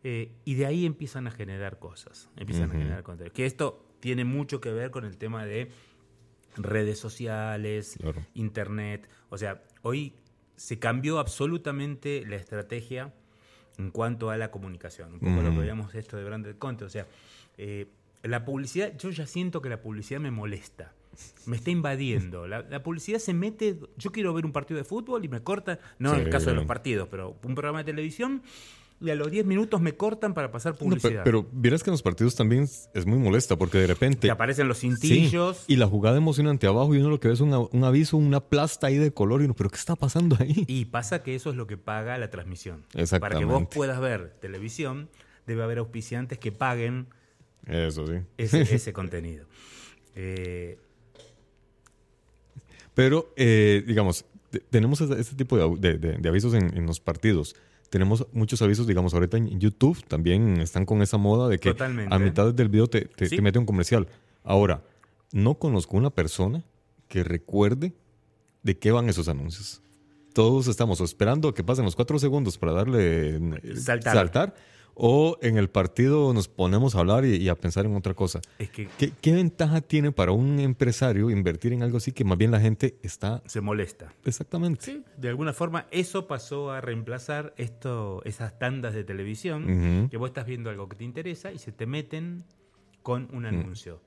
eh, 0.03 0.33
y 0.45 0.55
de 0.55 0.67
ahí 0.67 0.87
empiezan 0.87 1.27
a 1.27 1.31
generar 1.31 1.79
cosas. 1.79 2.29
Empiezan 2.37 2.71
a 2.71 2.73
generar 2.73 3.03
contenido. 3.03 3.33
Que 3.33 3.47
esto 3.47 3.85
tiene 4.01 4.25
mucho 4.25 4.61
que 4.61 4.73
ver 4.73 4.91
con 4.91 5.05
el 5.05 5.19
tema 5.19 5.45
de 5.45 5.71
redes 6.57 6.99
sociales, 6.99 7.97
Claro. 8.01 8.21
internet. 8.35 9.09
O 9.29 9.39
sea, 9.39 9.63
hoy 9.83 10.15
se 10.57 10.79
cambió 10.79 11.19
absolutamente 11.19 12.25
la 12.27 12.37
estrategia 12.37 13.13
en 13.79 13.91
cuanto 13.91 14.31
a 14.31 14.37
la 14.37 14.51
comunicación. 14.51 15.15
Un 15.15 15.21
poco 15.21 15.43
lo 15.43 15.51
que 15.53 15.59
veíamos 15.59 15.95
esto 15.95 16.17
de 16.17 16.25
branded 16.25 16.57
content. 16.57 16.87
O 16.87 16.91
sea, 16.91 17.07
eh, 17.57 17.89
la 18.23 18.45
publicidad, 18.45 18.97
yo 18.99 19.11
ya 19.11 19.27
siento 19.27 19.63
que 19.63 19.69
la 19.71 19.81
publicidad 19.81 20.21
me 20.21 20.31
molesta. 20.31 20.93
Me 21.47 21.57
está 21.57 21.71
invadiendo. 21.71 22.47
La, 22.47 22.61
la 22.63 22.83
publicidad 22.83 23.19
se 23.19 23.33
mete. 23.35 23.79
Yo 23.97 24.13
quiero 24.13 24.33
ver 24.35 24.45
un 24.47 24.53
partido 24.53 24.79
de 24.79 24.85
fútbol 24.85 25.25
y 25.25 25.29
me 25.29 25.43
corta. 25.43 25.79
No 25.99 26.15
en 26.15 26.21
el 26.21 26.31
caso 26.31 26.51
de 26.51 26.57
los 26.57 26.67
partidos, 26.67 27.09
pero 27.11 27.37
un 27.43 27.55
programa 27.55 27.79
de 27.79 27.85
televisión 27.85 28.43
y 29.03 29.09
a 29.11 29.15
los 29.15 29.31
10 29.31 29.47
minutos 29.47 29.81
me 29.81 29.95
cortan 29.97 30.35
para 30.35 30.51
pasar 30.53 30.75
publicidad. 30.75 31.11
pe- 31.11 31.25
pero 31.25 31.47
vieras 31.53 31.83
que 31.83 31.89
en 31.91 31.93
los 31.93 32.03
partidos 32.03 32.35
también 32.35 32.65
es 32.65 33.07
muy 33.07 33.19
molesta 33.19 33.57
porque 33.57 33.79
de 33.79 33.87
repente... 33.87 34.19
Te 34.29 34.31
aparecen 34.31 34.69
los 34.69 34.79
Sí, 34.79 34.91
cintillos. 34.91 35.65
y 35.67 35.77
la 35.77 35.87
jugada 35.87 36.19
emocionante 36.19 36.67
abajo 36.67 36.95
y 36.95 36.99
uno 36.99 37.09
lo 37.09 37.19
que 37.19 37.29
ve 37.29 37.35
es 37.35 37.41
una- 37.41 37.61
un 37.61 37.85
aviso, 37.85 38.17
una 38.19 38.41
plasta 38.41 38.89
ahí 38.89 38.99
de 38.99 39.13
color 39.13 39.41
y 39.41 39.47
uno, 39.47 39.55
pero 39.55 39.71
¿qué 39.71 39.77
está 39.77 39.97
pasando 39.97 40.37
ahí? 40.39 40.65
Y 40.69 40.85
pasa 40.85 41.23
que 41.23 41.35
eso 41.35 41.49
es 41.51 41.57
lo 41.57 41.67
que 41.67 41.79
paga 41.79 42.19
la 42.19 42.29
transmisión. 42.31 42.81
Para 42.83 42.93
que 42.93 43.01
Exactamente. 43.03 43.47
vos 43.47 43.69
puedas 43.75 43.99
ver 44.01 44.35
televisión, 44.41 45.09
debe 45.47 45.63
haber 45.63 45.79
auspiciantes 45.79 46.39
que 46.39 46.53
paguen 46.53 47.07
Eso 47.67 48.07
sí. 48.07 48.15
ese, 48.37 48.61
ese 48.75 48.93
contenido. 48.93 49.47
Eh, 50.15 50.79
Pero, 52.95 53.33
eh, 53.37 53.83
digamos, 53.87 54.25
te- 54.51 54.61
tenemos 54.61 55.01
este, 55.01 55.37
tipo 55.37 55.57
de, 55.57 55.93
de- 55.93 55.99
de- 55.99 56.19
de 56.19 56.29
avisos 56.29 56.55
en, 56.55 56.77
en 56.77 56.87
los 56.87 57.01
partidos. 57.01 57.57
Tenemos 57.91 58.27
muchos 58.33 58.63
avisos, 58.63 58.87
digamos, 58.87 59.13
ahorita 59.15 59.37
en 59.37 59.59
YouTube 59.61 60.03
también 60.07 60.61
están 60.61 60.87
con 60.87 61.03
esa 61.03 61.17
moda 61.19 61.49
de 61.49 61.59
que 61.59 61.71
Totalmente. 61.73 62.15
a 62.15 62.19
mitad 62.19 62.55
del 62.55 62.69
video 62.69 62.87
te, 62.87 63.03
te- 63.07 63.29
Sí. 63.29 63.37
te 63.37 63.43
mete 63.43 63.59
un 63.59 63.67
comercial. 63.67 64.07
Ahora, 64.45 64.83
no 65.33 65.57
conozco 65.59 65.97
una 65.97 66.11
persona 66.11 66.65
que 67.09 67.25
recuerde 67.25 67.93
de 68.63 68.79
qué 68.79 68.93
van 68.93 69.09
esos 69.09 69.29
anuncios. 69.29 69.83
Todos 70.33 70.69
estamos 70.69 71.01
esperando 71.01 71.49
a 71.49 71.55
que 71.55 71.65
pasen 71.65 71.85
los 71.85 71.97
cuatro 71.97 72.17
segundos 72.21 72.57
para 72.57 72.73
darle 72.73 73.37
eh, 73.37 73.77
Saltar. 73.77 74.55
O 75.03 75.39
en 75.41 75.57
el 75.57 75.71
partido 75.71 76.35
nos 76.35 76.49
ponemos 76.49 76.95
a 76.95 76.99
hablar 77.01 77.25
y, 77.25 77.37
y 77.37 77.49
a 77.49 77.55
pensar 77.55 77.87
en 77.87 77.97
otra 77.97 78.13
cosa. 78.13 78.41
es 78.59 78.69
que 78.71 78.87
¿Qué, 78.99 79.13
qué 79.19 79.33
ventaja 79.33 79.81
tiene 79.81 80.13
para 80.13 80.33
un 80.33 80.61
empresario 80.61 81.31
invertir 81.31 81.73
en 81.73 81.83
algo 81.83 81.97
así 81.97 82.13
que 82.13 82.23
más 82.23 82.37
bien 82.37 82.51
la 82.51 82.61
gente 82.61 82.99
está 83.03 83.43
se 83.47 83.63
molesta. 83.63 84.13
exactamente? 84.27 84.85
Sí, 84.85 85.03
de 85.17 85.29
alguna 85.31 85.55
forma 85.55 85.87
eso 85.91 86.27
pasó 86.27 86.71
a 86.71 86.83
reemplazar 86.83 87.55
esto, 87.57 88.23
esas 88.27 88.59
tandas 88.59 88.93
de 88.93 89.03
televisión, 89.05 90.09
que 90.11 90.17
vos 90.19 90.29
estás 90.29 90.45
viendo 90.47 90.69
algo 90.69 90.89
que 90.89 90.97
te 90.97 91.05
interesa 91.05 91.51
y 91.51 91.59
se 91.59 91.73
te 91.73 91.87
meten 91.87 92.45
con 93.03 93.29
un 93.33 93.47
anuncio. 93.47 94.03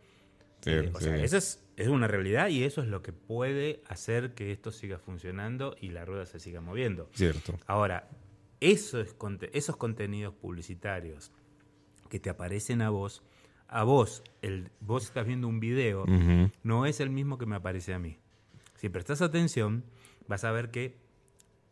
Sí, 0.62 0.70
Eh, 0.70 0.92
o 0.94 1.00
sí. 1.00 1.06
sea, 1.06 1.16
eso 1.18 1.38
es, 1.38 1.60
es 1.76 1.88
una 1.88 2.08
realidad 2.08 2.50
y 2.50 2.64
eso 2.64 2.82
es 2.84 2.88
lo 2.88 3.02
que 3.02 3.12
puede 3.14 3.82
hacer 3.88 4.34
que 4.36 4.52
esto 4.52 4.72
siga 4.72 5.00
funcionando 5.00 5.76
y 5.82 5.90
la 5.90 6.06
rueda 6.06 6.26
se 6.28 6.40
siga 6.40 6.62
moviendo. 6.62 7.10
Cierto. 7.14 7.58
Ahora, 7.66 8.08
esos, 8.72 9.16
esos 9.52 9.76
contenidos 9.78 10.34
publicitarios 10.36 11.32
que 12.10 12.20
te 12.20 12.30
aparecen 12.30 12.82
a 12.82 12.90
vos, 12.90 13.24
a 13.68 13.84
vos, 13.84 14.24
el, 14.42 14.70
vos 14.80 15.04
estás 15.04 15.26
viendo 15.28 15.48
un 15.48 15.60
video, 15.60 16.06
no 16.64 16.86
es 16.86 17.00
el 17.02 17.10
mismo 17.10 17.38
que 17.38 17.46
me 17.46 17.56
aparece 17.58 17.94
a 17.94 18.00
mí. 18.00 18.18
Si 18.76 18.88
prestas 18.90 19.22
atención, 19.22 19.84
vas 20.28 20.44
a 20.46 20.52
ver 20.52 20.72
que 20.72 20.96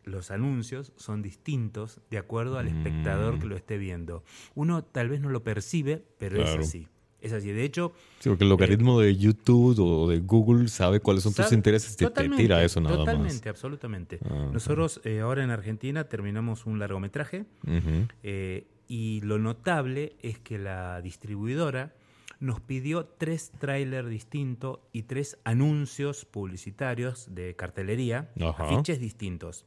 los 0.04 0.32
anuncios 0.32 0.92
son 0.96 1.22
distintos 1.22 2.02
de 2.10 2.18
acuerdo 2.18 2.58
al 2.58 2.68
espectador 2.68 3.40
que 3.40 3.46
lo 3.46 3.56
esté 3.56 3.78
viendo. 3.78 4.24
Uno 4.56 4.84
tal 4.84 5.10
vez 5.10 5.22
no 5.22 5.30
lo 5.30 5.44
percibe, 5.44 6.04
pero 6.18 6.38
Claro. 6.38 6.62
es 6.62 6.68
así. 6.68 6.88
Es 7.22 7.34
así. 7.34 7.52
De 7.52 7.64
hecho, 7.64 7.94
Sí, 8.20 8.30
porque 8.30 8.44
el 8.44 8.50
logaritmo 8.50 9.00
de 9.00 9.16
YouTube 9.16 9.80
o 9.80 10.10
de 10.10 10.20
Google 10.20 10.68
sabe 10.68 11.00
cuáles 11.00 11.24
son 11.24 11.34
tus 11.34 11.52
intereses 11.52 11.94
y 11.94 11.98
te, 11.98 12.06
totalmente, 12.06 12.44
tira 12.44 12.64
eso 12.64 12.82
nada 12.82 12.98
Totalmente, 12.98 13.50
absolutamente. 13.50 14.20
Ajá. 14.26 14.50
Nosotros 14.52 15.02
eh, 15.04 15.20
ahora 15.22 15.44
en 15.44 15.52
Argentina 15.52 16.04
terminamos 16.06 16.66
un 16.66 16.80
largometraje 16.80 17.46
más. 17.64 17.84
Eh, 18.24 18.68
y 18.88 19.22
lo 19.22 19.40
notable 19.40 20.16
es 20.22 20.40
que 20.40 20.58
la 20.58 21.02
distribuidora 21.02 21.94
nos 22.40 22.60
pidió 22.60 23.06
tres 23.06 23.52
trailers 23.60 24.10
distintos 24.10 24.80
y 24.92 25.04
tres 25.04 25.38
anuncios 25.44 26.26
publicitarios 26.26 27.34
de 27.34 27.56
cartelería, 27.56 28.32
Ajá. 28.42 28.64
afiches 28.66 29.00
distintos. 29.00 29.66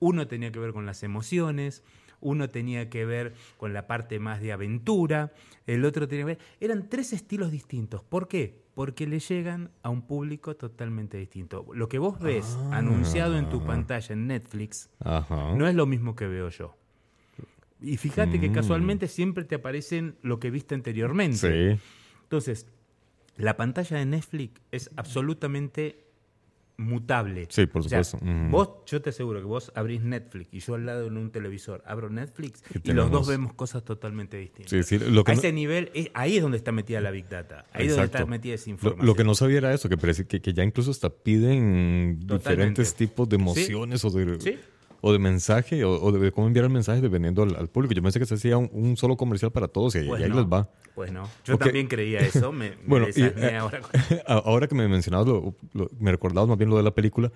Uno 0.00 0.26
tenía 0.26 0.50
que 0.50 0.58
ver 0.58 0.72
con 0.72 0.86
las 0.86 1.02
emociones, 1.02 1.84
uno 2.20 2.48
tenía 2.48 2.88
que 2.90 3.04
ver 3.04 3.34
con 3.56 3.72
la 3.72 3.86
parte 3.86 4.18
más 4.18 4.40
de 4.40 4.52
aventura, 4.52 5.32
el 5.66 5.84
otro 5.84 6.06
tenía 6.08 6.22
que 6.22 6.26
ver... 6.34 6.38
Eran 6.60 6.88
tres 6.88 7.12
estilos 7.12 7.50
distintos. 7.50 8.02
¿Por 8.02 8.28
qué? 8.28 8.60
Porque 8.74 9.06
le 9.06 9.18
llegan 9.20 9.70
a 9.82 9.90
un 9.90 10.02
público 10.02 10.56
totalmente 10.56 11.16
distinto. 11.18 11.66
Lo 11.74 11.88
que 11.88 11.98
vos 11.98 12.18
ves 12.20 12.56
Ah. 12.70 12.78
anunciado 12.78 13.36
en 13.38 13.48
tu 13.48 13.64
pantalla 13.64 14.12
en 14.12 14.26
Netflix 14.26 14.90
Ajá. 15.00 15.54
no 15.54 15.66
es 15.66 15.74
lo 15.74 15.86
mismo 15.86 16.14
que 16.16 16.26
veo 16.26 16.48
yo. 16.50 16.76
Y 17.82 17.96
fíjate 17.96 18.38
que 18.40 18.50
Mm. 18.50 18.54
casualmente 18.54 19.08
siempre 19.08 19.44
te 19.44 19.54
aparecen 19.54 20.16
lo 20.22 20.38
que 20.38 20.50
viste 20.50 20.74
anteriormente. 20.74 21.76
Sí. 21.76 21.80
Entonces, 22.24 22.66
la 23.36 23.56
pantalla 23.56 23.96
de 23.96 24.04
Netflix 24.06 24.60
es 24.70 24.90
absolutamente 24.96 26.04
mutable. 26.80 27.46
Sí, 27.50 27.66
por 27.66 27.82
O 27.82 27.88
sea, 27.88 28.02
supuesto. 28.02 28.34
Vos, 28.50 28.68
yo 28.86 29.00
te 29.02 29.10
aseguro 29.10 29.38
que 29.40 29.46
vos 29.46 29.70
abrís 29.74 30.02
Netflix 30.02 30.48
y 30.52 30.60
yo 30.60 30.74
al 30.74 30.86
lado 30.86 31.06
en 31.06 31.16
un 31.16 31.30
televisor 31.30 31.82
abro 31.86 32.10
Netflix 32.10 32.62
Y 32.82 32.92
los 32.92 33.10
dos 33.10 33.28
vemos 33.28 33.52
cosas 33.52 33.84
totalmente 33.84 34.36
distintas. 34.38 34.70
Sí, 34.70 34.82
sí, 34.82 34.98
lo 35.10 35.22
que 35.24 35.32
a 35.32 35.34
no- 35.34 35.40
ese 35.40 35.52
nivel, 35.52 35.90
es- 35.94 36.10
ahí 36.14 36.36
es 36.36 36.42
donde 36.42 36.56
está 36.56 36.72
metida 36.72 37.00
la 37.00 37.10
Big 37.10 37.28
Data. 37.28 37.66
Ahí 37.72 37.86
es 37.86 37.92
donde 37.92 38.06
está 38.06 38.26
metida 38.26 38.54
esa 38.54 38.70
información. 38.70 39.06
lo 39.06 39.14
que 39.14 39.24
no 39.24 39.34
sabía 39.34 39.58
era 39.58 39.72
eso, 39.74 39.88
que, 39.88 39.96
parece 39.96 40.26
que, 40.26 40.40
que 40.40 40.52
ya 40.52 40.64
incluso 40.64 40.90
hasta 40.90 41.10
piden 41.10 42.20
Totalmente. 42.26 42.50
diferentes 42.50 42.94
tipos 42.94 43.28
de 43.28 43.36
emociones 43.36 44.04
o, 44.04 44.10
de, 44.10 44.40
Sí. 44.40 44.58
O 45.02 45.12
de 45.12 45.18
mensaje 45.18 45.84
o, 45.84 45.92
o 46.02 46.12
de 46.12 46.30
cómo 46.32 46.46
enviar 46.46 46.64
el 46.66 46.70
mensaje 46.70 47.00
dependiendo 47.00 47.42
al, 47.42 47.56
al 47.56 47.68
público. 47.68 47.94
Yo 47.94 48.02
pensé 48.02 48.18
que 48.18 48.26
se 48.26 48.34
hacía 48.34 48.58
un, 48.58 48.68
un 48.72 48.96
solo 48.96 49.16
comercial 49.16 49.50
para 49.50 49.68
todos 49.68 49.94
y, 49.96 50.00
Pues 50.06 50.22
ahí 50.22 50.28
no. 50.28 50.36
les 50.36 50.44
va. 50.46 50.68
Pues 50.94 51.12
no. 51.12 51.28
Yo 51.44 51.56
también 51.58 51.86
creía 51.86 52.20
eso. 52.20 52.52
Me, 52.52 52.70
me 52.76 52.76
Bueno, 52.86 53.06
y, 53.14 53.22
eh, 53.22 53.58
Ahora 54.26 54.66
que 54.68 54.74
me 54.74 54.86
mencionabas, 54.88 55.26
lo- 55.28 55.54
lo- 55.72 55.90
me 55.98 56.10
recordabas 56.10 56.48
más 56.48 56.58
bien 56.58 56.70
lo 56.70 56.76
de 56.76 56.82
la 56.82 56.94
película. 56.94 57.32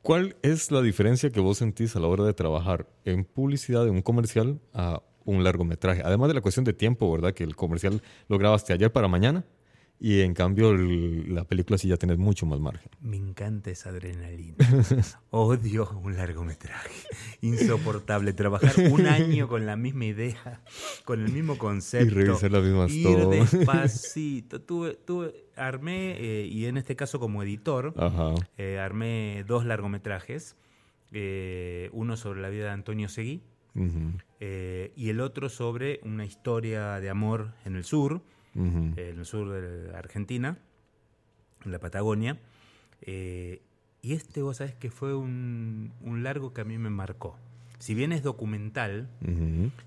¿Cuál 0.00 0.34
es 0.42 0.70
la 0.72 0.82
diferencia 0.82 1.30
que 1.30 1.38
vos 1.40 1.58
sentís 1.58 1.94
a 1.94 2.00
la 2.00 2.08
hora 2.08 2.24
de 2.24 2.32
trabajar 2.34 2.88
en 3.04 3.24
publicidad 3.24 3.84
de 3.84 3.90
un 3.90 4.02
comercial 4.02 4.58
a 4.74 5.00
un 5.24 5.44
largometraje? 5.44 6.02
Además 6.04 6.28
de 6.28 6.34
la 6.34 6.40
cuestión 6.40 6.64
de 6.64 6.72
tiempo, 6.72 7.10
¿verdad? 7.12 7.32
Que 7.34 7.44
el 7.44 7.54
comercial 7.54 8.02
lo 8.28 8.36
grabaste 8.38 8.72
ayer 8.72 8.90
para 8.90 9.06
mañana 9.06 9.44
y 10.04 10.20
en 10.22 10.34
cambio 10.34 10.70
el- 10.70 11.32
la 11.32 11.44
película 11.44 11.78
sí 11.78 11.86
ya 11.86 11.96
tenés 11.96 12.18
mucho 12.18 12.44
más 12.44 12.58
margen. 12.58 12.90
Me 13.00 13.16
encanta 13.16 13.70
esa 13.70 13.90
adrenalina. 13.90 14.56
Odio 15.30 15.88
un 16.02 16.16
largometraje. 16.16 16.90
Insoportable. 17.40 18.32
Trabajar 18.32 18.72
un 18.90 19.06
año 19.06 19.46
con 19.46 19.64
la 19.64 19.76
misma 19.76 20.06
idea, 20.06 20.60
con 21.04 21.24
el 21.24 21.30
mismo 21.32 21.56
concepto. 21.56 22.06
Y 22.06 22.10
revisar 22.10 22.50
las 22.50 22.64
mismas 22.64 22.90
Ir 22.92 23.04
todo. 23.06 23.30
despacito. 23.30 24.60
Tuve, 24.60 24.94
tuve, 24.94 25.46
armé, 25.56 26.16
eh, 26.18 26.46
y 26.46 26.66
en 26.66 26.78
este 26.78 26.96
caso 26.96 27.20
como 27.20 27.42
editor, 27.44 27.94
eh, 28.58 28.78
armé 28.80 29.44
dos 29.46 29.64
largometrajes. 29.64 30.56
eh, 31.14 31.90
uno 31.92 32.16
sobre 32.16 32.40
la 32.40 32.48
vida 32.48 32.64
de 32.64 32.70
Antonio 32.70 33.08
Seguí 33.08 33.42
y 34.96 35.08
el 35.10 35.20
otro 35.20 35.48
sobre 35.48 36.00
una 36.04 36.24
historia 36.24 36.98
de 37.00 37.08
amor 37.10 37.52
en 37.64 37.76
el 37.76 37.84
sur 37.84 38.22
ujú. 38.54 38.92
en 38.96 39.18
el 39.18 39.24
sur 39.24 39.50
de 39.50 39.96
Argentina. 39.96 40.58
en 41.64 41.72
la 41.72 41.78
Patagonia. 41.78 42.38
Eh, 43.02 43.62
y 44.02 44.14
este, 44.14 44.42
vos 44.42 44.56
sabés 44.56 44.74
que 44.74 44.90
fue 44.90 45.14
un, 45.14 45.92
un 46.00 46.22
largo 46.24 46.52
que 46.52 46.60
a 46.60 46.64
mí 46.64 46.76
me 46.78 46.90
marcó. 46.90 47.36
Si 47.78 47.94
bien 47.94 48.12
es 48.12 48.22
documental, 48.22 49.08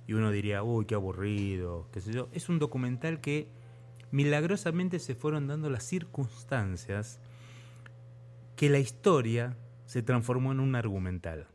y 0.05 0.13
uno 0.13 0.32
diría, 0.32 0.63
uy, 0.63 0.86
qué 0.86 0.95
aburrido, 0.95 1.88
qué 1.93 2.01
sé 2.01 2.11
yo, 2.11 2.28
es 2.34 2.49
un 2.49 2.59
documental 2.59 3.22
que 3.22 3.47
milagrosamente 4.11 4.99
se 4.99 5.16
fueron 5.16 5.47
dando 5.47 5.70
las 5.70 5.84
circunstancias 5.84 7.22
que 8.57 8.70
la 8.70 8.80
historia 8.80 9.55
se 9.86 10.01
transformó 10.01 10.51
en 10.51 10.59
un 10.59 10.76
argumental. 10.76 11.47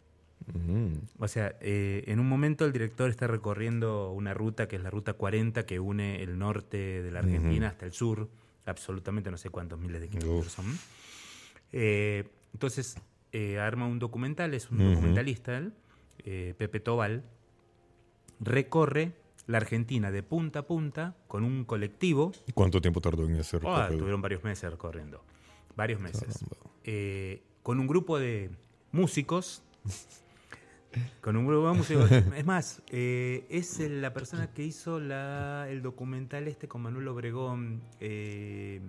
O 1.18 1.28
sea, 1.28 1.54
eh, 1.60 2.04
en 2.06 2.18
un 2.18 2.28
momento 2.28 2.64
el 2.64 2.72
director 2.72 3.08
está 3.10 3.26
recorriendo 3.26 4.10
una 4.12 4.34
ruta 4.34 4.66
que 4.68 4.76
es 4.76 4.82
la 4.82 4.90
ruta 4.90 5.12
40 5.12 5.64
que 5.64 5.78
une 5.78 6.22
el 6.22 6.38
norte 6.38 7.02
de 7.02 7.10
la 7.10 7.20
Argentina 7.20 7.68
hasta 7.68 7.86
el 7.86 7.92
sur, 7.92 8.28
absolutamente 8.66 9.30
no 9.30 9.36
sé 9.36 9.50
cuántos 9.50 9.78
miles 9.78 10.00
de 10.00 10.08
kilómetros 10.08 10.46
Uf. 10.46 10.52
son. 10.52 10.78
Eh, 11.72 12.24
entonces, 12.52 12.96
eh, 13.32 13.58
arma 13.58 13.86
un 13.86 13.98
documental, 13.98 14.54
es 14.54 14.70
un 14.70 14.78
documentalista, 14.78 15.56
él, 15.56 15.72
Pepe 16.24 16.80
Tobal, 16.80 17.22
recorre 18.40 19.12
la 19.46 19.58
Argentina 19.58 20.10
de 20.10 20.22
punta 20.22 20.60
a 20.60 20.66
punta 20.66 21.16
con 21.28 21.44
un 21.44 21.64
colectivo 21.64 22.32
¿Cuánto 22.54 22.80
tiempo 22.80 23.00
tardó 23.00 23.24
en 23.26 23.36
Ah, 23.36 23.42
recorrido? 23.52 23.98
tuvieron 23.98 24.20
varios 24.22 24.42
meses 24.44 24.70
recorriendo. 24.70 25.22
Varios 25.76 26.00
meses. 26.00 26.44
Con 27.62 27.78
un 27.78 27.86
grupo 27.86 28.18
de 28.18 28.50
músicos. 28.92 29.62
Con 31.20 31.36
un 31.36 31.46
grupo 31.46 31.68
de 31.70 31.76
músicos. 31.76 32.10
Es 32.36 32.44
más, 32.46 32.82
eh, 32.88 33.46
es 33.48 33.78
la 33.78 34.12
persona 34.12 34.52
que 34.52 34.64
hizo 34.64 34.98
la, 34.98 35.66
el 35.70 35.82
documental 35.82 36.48
este 36.48 36.66
con 36.68 36.82
Manuel 36.82 37.08
Obregón. 37.08 37.80
eh, 38.00 38.80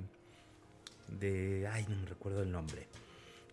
de. 1.20 1.68
Ay, 1.72 1.86
no 1.89 1.95
me 1.97 2.06
recuerdo 2.06 2.41
el 2.41 2.52
nombre. 2.52 2.88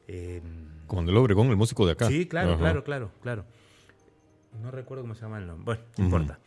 Eh, 0.06 0.40
Cuando 0.86 1.10
el 1.10 1.16
Obregón, 1.18 1.48
el 1.48 1.56
músico 1.56 1.84
de 1.86 1.92
acá. 1.92 2.08
Sí, 2.08 2.26
claro, 2.26 2.50
Ajá. 2.52 2.58
claro, 2.58 2.84
claro, 2.84 3.10
claro. 3.22 3.44
No 4.62 4.70
recuerdo 4.70 5.02
cómo 5.02 5.14
se 5.14 5.22
llama 5.22 5.38
el 5.38 5.46
nombre. 5.46 5.64
Bueno, 5.64 5.82
no 5.98 6.04
importa. 6.04 6.38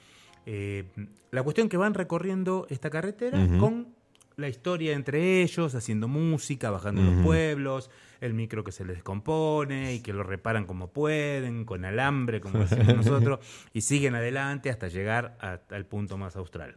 Eh, 0.46 0.86
la 1.30 1.44
cuestión 1.44 1.70
que 1.70 1.78
van 1.78 1.94
recorriendo 1.94 2.66
esta 2.70 2.90
carretera 2.90 3.38
con 3.60 3.90
la 4.38 4.48
historia 4.50 4.94
entre 4.94 5.44
ellos, 5.44 5.76
haciendo 5.76 6.08
música, 6.08 6.72
bajando 6.72 7.02
Ujú. 7.02 7.12
los 7.12 7.24
pueblos, 7.26 7.92
el 8.22 8.34
micro 8.34 8.64
que 8.64 8.72
se 8.72 8.86
les 8.86 8.96
descompone 8.98 9.94
y 9.96 10.00
que 10.02 10.14
lo 10.14 10.24
reparan 10.24 10.66
como 10.66 10.88
pueden, 10.92 11.66
con 11.66 11.84
alambre, 11.86 12.40
como 12.40 12.60
decimos 12.60 12.96
nosotros, 12.96 13.40
y 13.74 13.82
siguen 13.82 14.16
adelante 14.16 14.70
hasta 14.70 14.88
llegar 14.88 15.38
a- 15.42 15.60
al 15.76 15.86
punto 15.86 16.18
más 16.18 16.36
austral. 16.38 16.76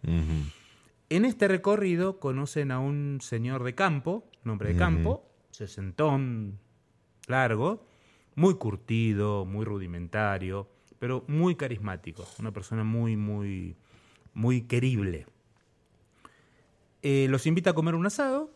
En 1.11 1.24
este 1.24 1.47
recorrido 1.47 2.18
conocen 2.18 2.70
a 2.72 2.80
un 2.80 3.18
señor 3.20 3.62
de 3.62 3.74
campo, 3.74 4.24
nombre 4.42 4.70
de 4.70 4.76
campo, 4.76 5.30
sesentón, 5.51 6.59
largo, 7.28 7.86
muy 8.34 8.55
curtido, 8.55 9.45
muy 9.45 9.64
rudimentario, 9.64 10.68
pero 10.99 11.24
muy 11.28 11.55
carismático, 11.57 12.26
una 12.38 12.51
persona 12.53 12.82
muy, 12.84 13.16
muy, 13.16 13.76
muy 14.32 14.62
querible. 14.62 15.26
Eh, 17.03 17.26
los 17.28 17.47
invita 17.47 17.70
a 17.70 17.72
comer 17.74 17.95
un 17.95 18.07
asado, 18.07 18.51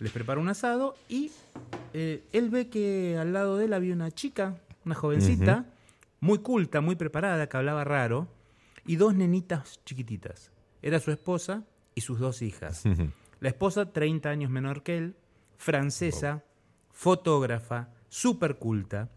les 0.00 0.10
prepara 0.12 0.40
un 0.40 0.48
asado 0.48 0.96
y 1.08 1.30
eh, 1.92 2.24
él 2.32 2.50
ve 2.50 2.68
que 2.68 3.16
al 3.18 3.32
lado 3.32 3.56
de 3.56 3.66
él 3.66 3.72
había 3.72 3.94
una 3.94 4.10
chica, 4.10 4.56
una 4.84 4.94
jovencita, 4.94 5.66
muy 6.20 6.38
culta, 6.38 6.80
muy 6.80 6.96
preparada, 6.96 7.48
que 7.48 7.56
hablaba 7.56 7.84
raro, 7.84 8.28
y 8.86 8.96
dos 8.96 9.14
nenitas 9.14 9.80
chiquititas. 9.84 10.50
Era 10.82 11.00
su 11.00 11.10
esposa 11.10 11.64
y 11.94 12.00
sus 12.00 12.18
dos 12.18 12.42
hijas. 12.42 12.84
La 13.40 13.48
esposa, 13.48 13.92
30 13.92 14.28
años 14.28 14.50
menor 14.50 14.82
que 14.82 14.98
él, 14.98 15.16
francesa, 15.56 16.44
fotógrafa, 16.92 17.90
súper 18.08 18.56
culta. 18.56 19.10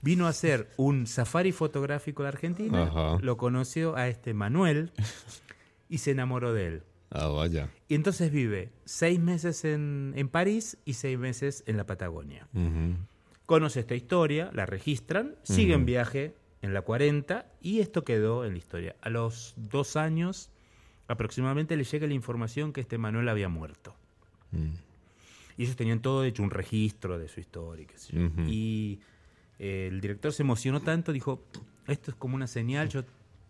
Vino 0.00 0.26
a 0.26 0.30
hacer 0.30 0.70
un 0.76 1.06
safari 1.06 1.50
fotográfico 1.50 2.22
de 2.22 2.28
Argentina, 2.28 3.18
lo 3.20 3.36
conoció 3.36 3.96
a 3.96 4.06
este 4.08 4.32
Manuel 4.32 4.92
y 5.88 5.98
se 5.98 6.12
enamoró 6.12 6.52
de 6.52 6.66
él. 6.66 6.82
Ah, 7.10 7.28
vaya. 7.28 7.70
Y 7.88 7.94
entonces 7.94 8.30
vive 8.30 8.70
seis 8.84 9.18
meses 9.18 9.64
en, 9.64 10.12
en 10.16 10.28
París 10.28 10.76
y 10.84 10.94
seis 10.94 11.18
meses 11.18 11.64
en 11.66 11.76
la 11.76 11.86
Patagonia. 11.86 12.46
Conoce 13.46 13.80
esta 13.80 13.94
historia, 13.94 14.50
la 14.52 14.66
registran, 14.66 15.34
sigue 15.42 15.72
en 15.72 15.80
Ujú. 15.80 15.86
viaje 15.86 16.34
en 16.60 16.74
la 16.74 16.82
40 16.82 17.46
y 17.62 17.80
esto 17.80 18.04
quedó 18.04 18.44
en 18.44 18.52
la 18.52 18.58
historia. 18.58 18.96
A 19.00 19.08
los 19.08 19.54
dos 19.56 19.96
años 19.96 20.50
aproximadamente 21.06 21.74
le 21.76 21.84
llega 21.84 22.06
la 22.06 22.12
información 22.14 22.72
que 22.74 22.82
este 22.82 22.98
Manuel 22.98 23.28
había 23.30 23.48
muerto. 23.48 23.94
Mm. 24.50 24.72
Y 25.56 25.62
ellos 25.62 25.76
tenían 25.76 26.00
todo 26.00 26.24
hecho 26.24 26.42
un 26.42 26.50
registro 26.50 27.18
de 27.18 27.28
su 27.28 27.40
historia. 27.40 27.84
y 27.84 27.86
qué 27.86 27.98
sé 27.98 28.12
yo. 28.12 28.28
Y 28.46 29.00
eh, 29.58 29.88
el 29.90 30.00
director 30.02 30.32
se 30.32 30.42
emocionó 30.42 30.80
tanto, 30.80 31.12
dijo, 31.12 31.42
esto 31.86 32.10
es 32.10 32.16
como 32.16 32.36
una 32.36 32.46
señal, 32.46 32.90
yo 32.90 33.02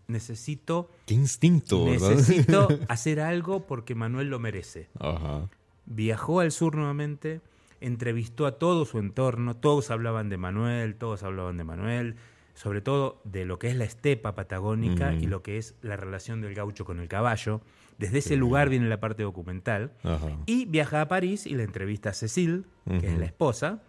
necesito, 0.09 0.89
Qué 1.05 1.13
instinto, 1.13 1.85
¿verdad? 1.85 2.11
necesito 2.11 2.67
hacer 2.89 3.19
algo 3.19 3.65
porque 3.65 3.95
Manuel 3.95 4.29
lo 4.29 4.39
merece. 4.39 4.89
Ajá. 4.99 5.49
Viajó 5.85 6.39
al 6.39 6.51
sur 6.51 6.75
nuevamente, 6.75 7.41
entrevistó 7.81 8.45
a 8.45 8.59
todo 8.59 8.85
su 8.85 8.99
entorno, 8.99 9.55
todos 9.55 9.91
hablaban 9.91 10.29
de 10.29 10.37
Manuel, 10.37 10.95
todos 10.95 11.23
hablaban 11.23 11.57
de 11.57 11.63
Manuel, 11.63 12.15
sobre 12.53 12.81
todo 12.81 13.21
de 13.23 13.45
lo 13.45 13.57
que 13.57 13.69
es 13.69 13.75
la 13.75 13.85
estepa 13.85 14.35
patagónica 14.35 15.13
y 15.13 15.27
lo 15.27 15.41
que 15.41 15.57
es 15.57 15.75
la 15.81 15.95
relación 15.95 16.41
del 16.41 16.53
gaucho 16.53 16.83
con 16.83 16.99
el 16.99 17.07
caballo. 17.07 17.61
Desde 17.97 18.19
ese 18.19 18.35
lugar 18.35 18.69
viene 18.69 18.87
la 18.87 18.99
parte 18.99 19.23
documental. 19.23 19.93
Ajá. 20.03 20.37
Y 20.45 20.65
viaja 20.65 21.01
a 21.01 21.07
París 21.07 21.45
y 21.45 21.55
la 21.55 21.63
entrevista 21.63 22.09
a 22.09 22.13
Cecile, 22.13 22.63
que 22.85 23.07
es 23.07 23.17
la 23.17 23.25
esposa, 23.25 23.81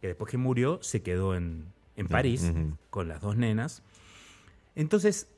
que 0.00 0.08
después 0.08 0.30
que 0.30 0.38
murió 0.38 0.78
se 0.82 1.02
quedó 1.02 1.34
en, 1.34 1.66
en 1.96 2.08
París 2.08 2.50
con 2.90 3.08
las 3.08 3.20
dos 3.20 3.36
nenas. 3.36 3.82
Entonces, 4.74 5.28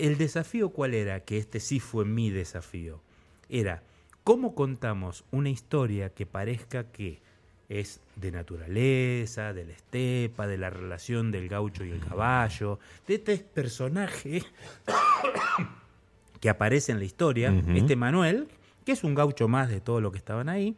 el 0.00 0.18
desafío 0.18 0.70
cuál 0.70 0.94
era, 0.94 1.20
que 1.20 1.38
este 1.38 1.60
sí 1.60 1.80
fue 1.80 2.04
mi 2.04 2.30
desafío, 2.30 3.00
era 3.48 3.82
cómo 4.24 4.54
contamos 4.54 5.24
una 5.30 5.50
historia 5.50 6.10
que 6.10 6.26
parezca 6.26 6.84
que 6.84 7.20
es 7.68 8.00
de 8.16 8.32
naturaleza, 8.32 9.52
de 9.52 9.64
la 9.64 9.72
estepa, 9.72 10.46
de 10.46 10.58
la 10.58 10.70
relación 10.70 11.30
del 11.30 11.48
gaucho 11.48 11.84
y 11.84 11.90
el 11.90 12.00
caballo, 12.00 12.80
de 13.06 13.14
este 13.14 13.38
personaje 13.38 14.42
que 16.40 16.50
aparece 16.50 16.92
en 16.92 16.98
la 16.98 17.04
historia, 17.04 17.54
este 17.74 17.94
Manuel, 17.94 18.48
que 18.84 18.92
es 18.92 19.04
un 19.04 19.14
gaucho 19.14 19.46
más 19.46 19.68
de 19.68 19.80
todo 19.80 20.00
lo 20.00 20.10
que 20.10 20.18
estaban 20.18 20.48
ahí, 20.48 20.74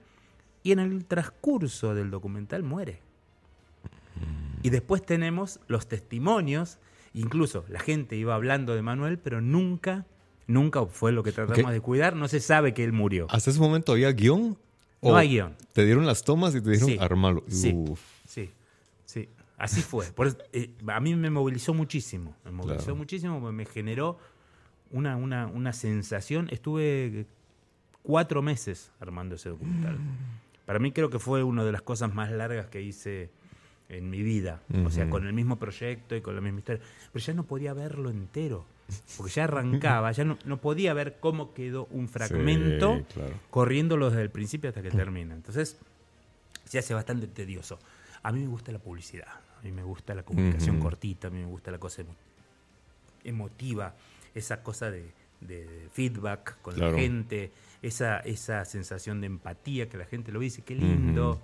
y 0.62 0.72
en 0.72 0.80
el 0.80 1.04
transcurso 1.06 1.94
del 1.94 2.10
documental 2.10 2.62
muere. 2.62 3.00
Y 4.62 4.70
después 4.70 5.04
tenemos 5.04 5.60
los 5.66 5.86
testimonios, 5.88 6.78
incluso 7.14 7.64
la 7.68 7.80
gente 7.80 8.16
iba 8.16 8.34
hablando 8.34 8.74
de 8.74 8.82
Manuel, 8.82 9.18
pero 9.18 9.40
nunca, 9.40 10.06
nunca 10.46 10.84
fue 10.86 11.12
lo 11.12 11.22
que 11.22 11.32
tratamos 11.32 11.72
de 11.72 11.80
cuidar, 11.80 12.16
no 12.16 12.28
se 12.28 12.40
sabe 12.40 12.74
que 12.74 12.84
él 12.84 12.92
murió. 12.92 13.26
¿Hasta 13.30 13.50
ese 13.50 13.60
momento 13.60 13.92
había 13.92 14.12
guion? 14.12 14.56
No 15.02 15.10
¿O 15.10 15.16
hay 15.16 15.28
guion. 15.30 15.56
Te 15.72 15.84
dieron 15.84 16.06
las 16.06 16.22
tomas 16.24 16.54
y 16.54 16.60
te 16.60 16.70
dijeron 16.70 16.90
Sí. 16.90 16.98
armalo. 17.00 17.42
Sí. 17.48 17.74
Sí, 18.26 18.50
sí, 19.04 19.28
así 19.58 19.80
fue. 19.82 20.06
Por 20.12 20.28
eso, 20.28 20.38
eh, 20.52 20.70
a 20.86 21.00
mí 21.00 21.14
me 21.16 21.28
movilizó 21.30 21.74
muchísimo, 21.74 22.34
me 22.44 22.52
movilizó 22.52 22.84
Claro. 22.84 22.96
muchísimo, 22.96 23.40
porque 23.40 23.56
me 23.56 23.64
generó 23.66 24.18
una, 24.90 25.16
una, 25.16 25.46
una 25.48 25.72
sensación. 25.72 26.48
Estuve 26.50 27.26
cuatro 28.02 28.42
meses 28.42 28.92
armando 29.00 29.34
ese 29.34 29.48
documental. 29.48 29.98
Para 30.66 30.78
mí 30.78 30.92
creo 30.92 31.10
que 31.10 31.18
fue 31.18 31.42
una 31.42 31.64
de 31.64 31.72
las 31.72 31.82
cosas 31.82 32.14
más 32.14 32.30
largas 32.30 32.66
que 32.68 32.80
hice 32.80 33.30
en 33.92 34.10
mi 34.10 34.22
vida. 34.22 34.60
O 34.84 34.90
sea, 34.90 35.08
con 35.08 35.26
el 35.26 35.32
mismo 35.32 35.56
proyecto 35.58 36.16
y 36.16 36.20
con 36.20 36.34
la 36.34 36.40
misma 36.40 36.58
historia. 36.60 36.82
Pero 37.12 37.24
ya 37.24 37.34
no 37.34 37.44
podía 37.44 37.72
verlo 37.74 38.10
entero. 38.10 38.64
Porque 39.16 39.32
ya 39.32 39.44
arrancaba, 39.44 40.12
ya 40.12 40.24
no, 40.24 40.36
no 40.44 40.60
podía 40.60 40.92
ver 40.92 41.18
cómo 41.20 41.54
quedó 41.54 41.86
un 41.92 42.08
fragmento 42.08 42.96
Sí, 42.98 43.04
claro. 43.14 43.34
corriéndolo 43.50 44.10
desde 44.10 44.22
el 44.22 44.30
principio 44.30 44.68
hasta 44.68 44.82
que 44.82 44.90
termina. 44.90 45.34
Entonces, 45.34 45.78
se 46.64 46.78
hace 46.78 46.92
bastante 46.92 47.26
tedioso. 47.26 47.78
A 48.22 48.32
mí 48.32 48.40
me 48.40 48.48
gusta 48.48 48.70
la 48.72 48.78
publicidad, 48.78 49.28
a 49.28 49.62
mí 49.62 49.72
me 49.72 49.82
gusta 49.82 50.14
la 50.14 50.22
comunicación 50.24 50.78
cortita, 50.80 51.28
a 51.28 51.30
mí 51.30 51.38
me 51.40 51.46
gusta 51.46 51.70
la 51.70 51.78
cosa 51.78 52.02
emo- 52.02 52.14
emotiva, 53.24 53.94
esa 54.34 54.62
cosa 54.62 54.90
de, 54.90 55.10
de 55.40 55.88
feedback 55.92 56.60
con 56.62 56.74
Claro. 56.74 56.92
la 56.92 56.98
gente, 56.98 57.50
esa, 57.82 58.18
esa 58.20 58.64
sensación 58.64 59.20
de 59.20 59.26
empatía 59.26 59.88
que 59.88 59.96
la 59.96 60.04
gente 60.06 60.32
lo 60.32 60.40
dice, 60.40 60.62
qué 60.62 60.74
lindo. 60.74 61.40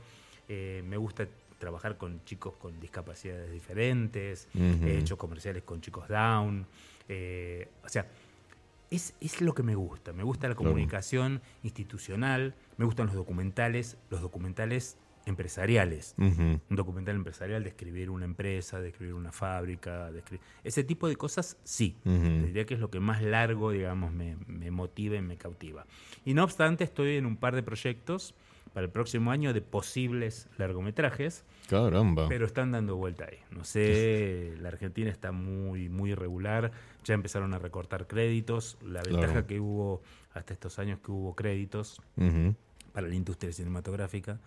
Eh, 0.49 0.83
me 0.87 0.97
gusta 0.97 1.27
trabajar 1.59 1.99
con 1.99 2.25
chicos 2.25 2.55
con 2.57 2.79
discapacidades 2.81 3.51
diferentes, 3.53 4.49
Ujú. 4.55 4.87
he 4.87 4.99
hecho 4.99 5.17
comerciales 5.19 5.63
con 5.65 5.81
chicos 5.81 6.09
down. 6.09 6.67
eh, 7.09 7.69
o 7.85 7.89
sea, 7.89 8.07
es, 8.91 9.15
es 9.21 9.41
lo 9.41 9.55
que 9.55 9.63
me 9.63 9.75
gusta. 9.75 10.13
Me 10.13 10.23
gusta 10.23 10.49
la 10.49 10.55
Claro. 10.55 10.71
comunicación 10.71 11.41
institucional, 11.63 12.55
me 12.77 12.85
gustan 12.85 13.07
los 13.07 13.15
documentales, 13.15 13.97
los 14.11 14.21
documentales 14.23 14.97
empresariales. 15.27 16.15
Un 16.19 16.61
documental 16.71 17.17
empresarial 17.17 17.63
de 17.63 17.69
escribir 17.69 18.09
una 18.09 18.25
empresa, 18.25 18.81
de 18.81 18.89
escribir 18.89 19.13
una 19.15 19.31
fábrica, 19.31 20.11
de 20.11 20.21
escribir... 20.21 20.41
Ese 20.65 20.85
tipo 20.85 21.07
de 21.07 21.17
cosas, 21.17 21.59
sí. 21.65 21.97
Diría 22.05 22.65
que 22.65 22.75
es 22.75 22.81
lo 22.81 22.91
que 22.91 22.99
más 23.01 23.21
largo, 23.23 23.71
digamos, 23.73 24.11
me, 24.13 24.37
me 24.47 24.71
motiva 24.71 25.17
y 25.17 25.23
me 25.23 25.37
cautiva. 25.37 25.87
Y 26.25 26.33
no 26.33 26.45
obstante, 26.45 26.85
estoy 26.85 27.17
en 27.17 27.27
un 27.27 27.37
par 27.37 27.55
de 27.55 27.63
proyectos 27.63 28.35
para 28.79 28.85
el 28.87 28.93
próximo 28.93 29.33
año 29.33 29.53
de 29.53 29.61
posibles 29.61 30.47
largometrajes, 30.57 31.43
Caramba. 31.69 32.29
pero 32.29 32.47
están 32.47 32.71
dando 32.71 32.95
vuelta 32.95 33.25
ahí. 33.25 33.39
No 33.51 33.65
sé, 33.65 34.55
la 34.63 34.69
Argentina 34.69 35.11
está 35.11 35.33
muy, 35.33 35.89
muy 35.89 36.13
irregular, 36.13 36.71
ya 37.03 37.15
empezaron 37.15 37.55
a 37.55 37.59
recortar 37.59 38.07
créditos, 38.07 38.79
la 38.81 39.03
ventaja 39.03 39.33
Claro. 39.33 39.47
que 39.49 39.59
hubo 39.59 40.01
hasta 40.33 40.53
estos 40.53 40.79
años 40.79 41.01
que 41.05 41.11
hubo 41.11 41.35
créditos 41.35 42.01
Ujú. 42.17 42.55
para 42.93 43.09
la 43.09 43.17
industria 43.17 43.53
cinematográfica. 43.53 44.39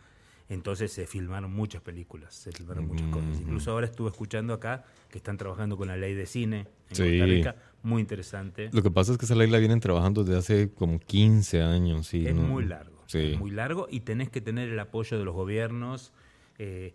Entonces 0.47 0.93
se 0.93 1.07
filmaron 1.07 1.51
muchas 1.53 1.81
películas, 1.81 2.33
se 2.33 2.53
filmaron 2.53 2.87
muchas 2.87 3.07
Mm. 3.07 3.11
cosas. 3.11 3.39
Incluso 3.41 3.71
ahora 3.71 3.85
estuve 3.87 4.09
escuchando 4.11 4.53
acá 4.53 4.85
que 5.09 5.17
están 5.17 5.35
trabajando 5.35 5.75
con 5.75 5.89
la 5.89 5.97
ley 5.97 6.13
de 6.13 6.25
cine 6.25 6.67
en 6.89 6.95
Sí. 6.95 7.03
Costa 7.03 7.25
Rica. 7.25 7.55
Muy 7.83 7.99
interesante. 8.01 8.69
Lo 8.71 8.81
que 8.81 8.91
pasa 8.91 9.11
es 9.11 9.17
que 9.17 9.25
esa 9.25 9.35
ley 9.35 9.49
la 9.49 9.57
vienen 9.59 9.81
trabajando 9.81 10.23
desde 10.23 10.39
hace 10.39 10.69
como 10.71 10.99
15 10.99 11.61
años. 11.61 12.07
Sí, 12.07 12.25
es 12.25 12.33
¿no? 12.35 12.43
muy 12.43 12.63
largo. 12.65 12.90
Sí. 13.11 13.33
Es 13.33 13.39
muy 13.39 13.51
largo 13.51 13.87
y 13.89 14.01
tenés 14.01 14.29
que 14.29 14.39
tener 14.41 14.69
el 14.69 14.79
apoyo 14.79 15.17
de 15.19 15.25
los 15.25 15.33
gobiernos. 15.35 16.13
eh, 16.57 16.93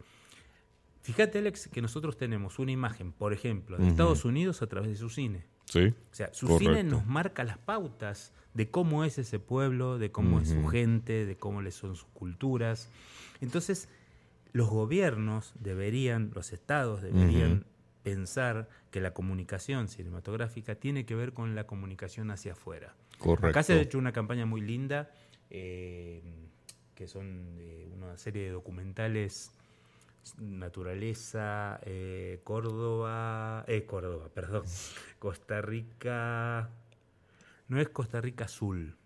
fíjate, 1.02 1.38
Alex, 1.38 1.68
que 1.68 1.82
nosotros 1.82 2.16
tenemos 2.16 2.58
una 2.58 2.72
imagen, 2.72 3.12
por 3.12 3.32
ejemplo, 3.32 3.76
de. 3.78 3.86
Estados 3.88 4.24
Unidos 4.24 4.62
a 4.62 4.66
través 4.66 4.88
de 4.90 4.96
su 4.96 5.08
cine. 5.10 5.44
Sí. 5.66 5.88
O 6.10 6.14
sea, 6.14 6.32
su 6.32 6.46
Correcto. 6.46 6.74
cine 6.74 6.84
nos 6.88 7.06
marca 7.06 7.44
las 7.44 7.58
pautas 7.58 8.32
de 8.54 8.70
cómo 8.70 9.04
es 9.04 9.18
ese 9.18 9.38
pueblo, 9.38 9.98
de 9.98 10.10
cómo 10.10 10.40
es 10.40 10.48
su 10.48 10.66
gente, 10.66 11.26
de 11.26 11.36
cómo 11.36 11.60
les 11.60 11.74
son 11.74 11.96
sus 11.96 12.08
culturas. 12.14 12.88
Entonces, 13.40 13.88
los 14.52 14.68
gobiernos 14.70 15.52
deberían, 15.60 16.30
los 16.34 16.52
estados 16.52 17.02
deberían 17.02 17.64
pensar 18.02 18.68
que 18.90 19.00
la 19.00 19.12
comunicación 19.12 19.88
cinematográfica 19.88 20.76
tiene 20.76 21.04
que 21.04 21.14
ver 21.14 21.32
con 21.34 21.54
la 21.54 21.66
comunicación 21.66 22.30
hacia 22.30 22.52
afuera. 22.52 22.94
Correcto. 23.18 23.48
Acá 23.48 23.62
se 23.62 23.72
ha 23.74 23.80
hecho 23.80 23.98
una 23.98 24.12
campaña 24.12 24.46
muy 24.46 24.60
linda, 24.60 25.10
eh, 25.50 26.22
que 26.94 27.06
son 27.06 27.56
eh, 27.58 27.88
una 27.94 28.16
serie 28.16 28.44
de 28.44 28.50
documentales, 28.50 29.50
naturaleza, 30.38 31.80
eh, 31.84 32.40
Córdoba, 32.44 33.64
eh, 33.68 33.84
Córdoba, 33.84 34.28
perdón, 34.34 34.64
Costa 35.18 35.60
Rica, 35.60 36.68
no 37.68 37.80
es 37.80 37.88
Costa 37.90 38.20
Rica 38.20 38.44
Azul, 38.46 38.96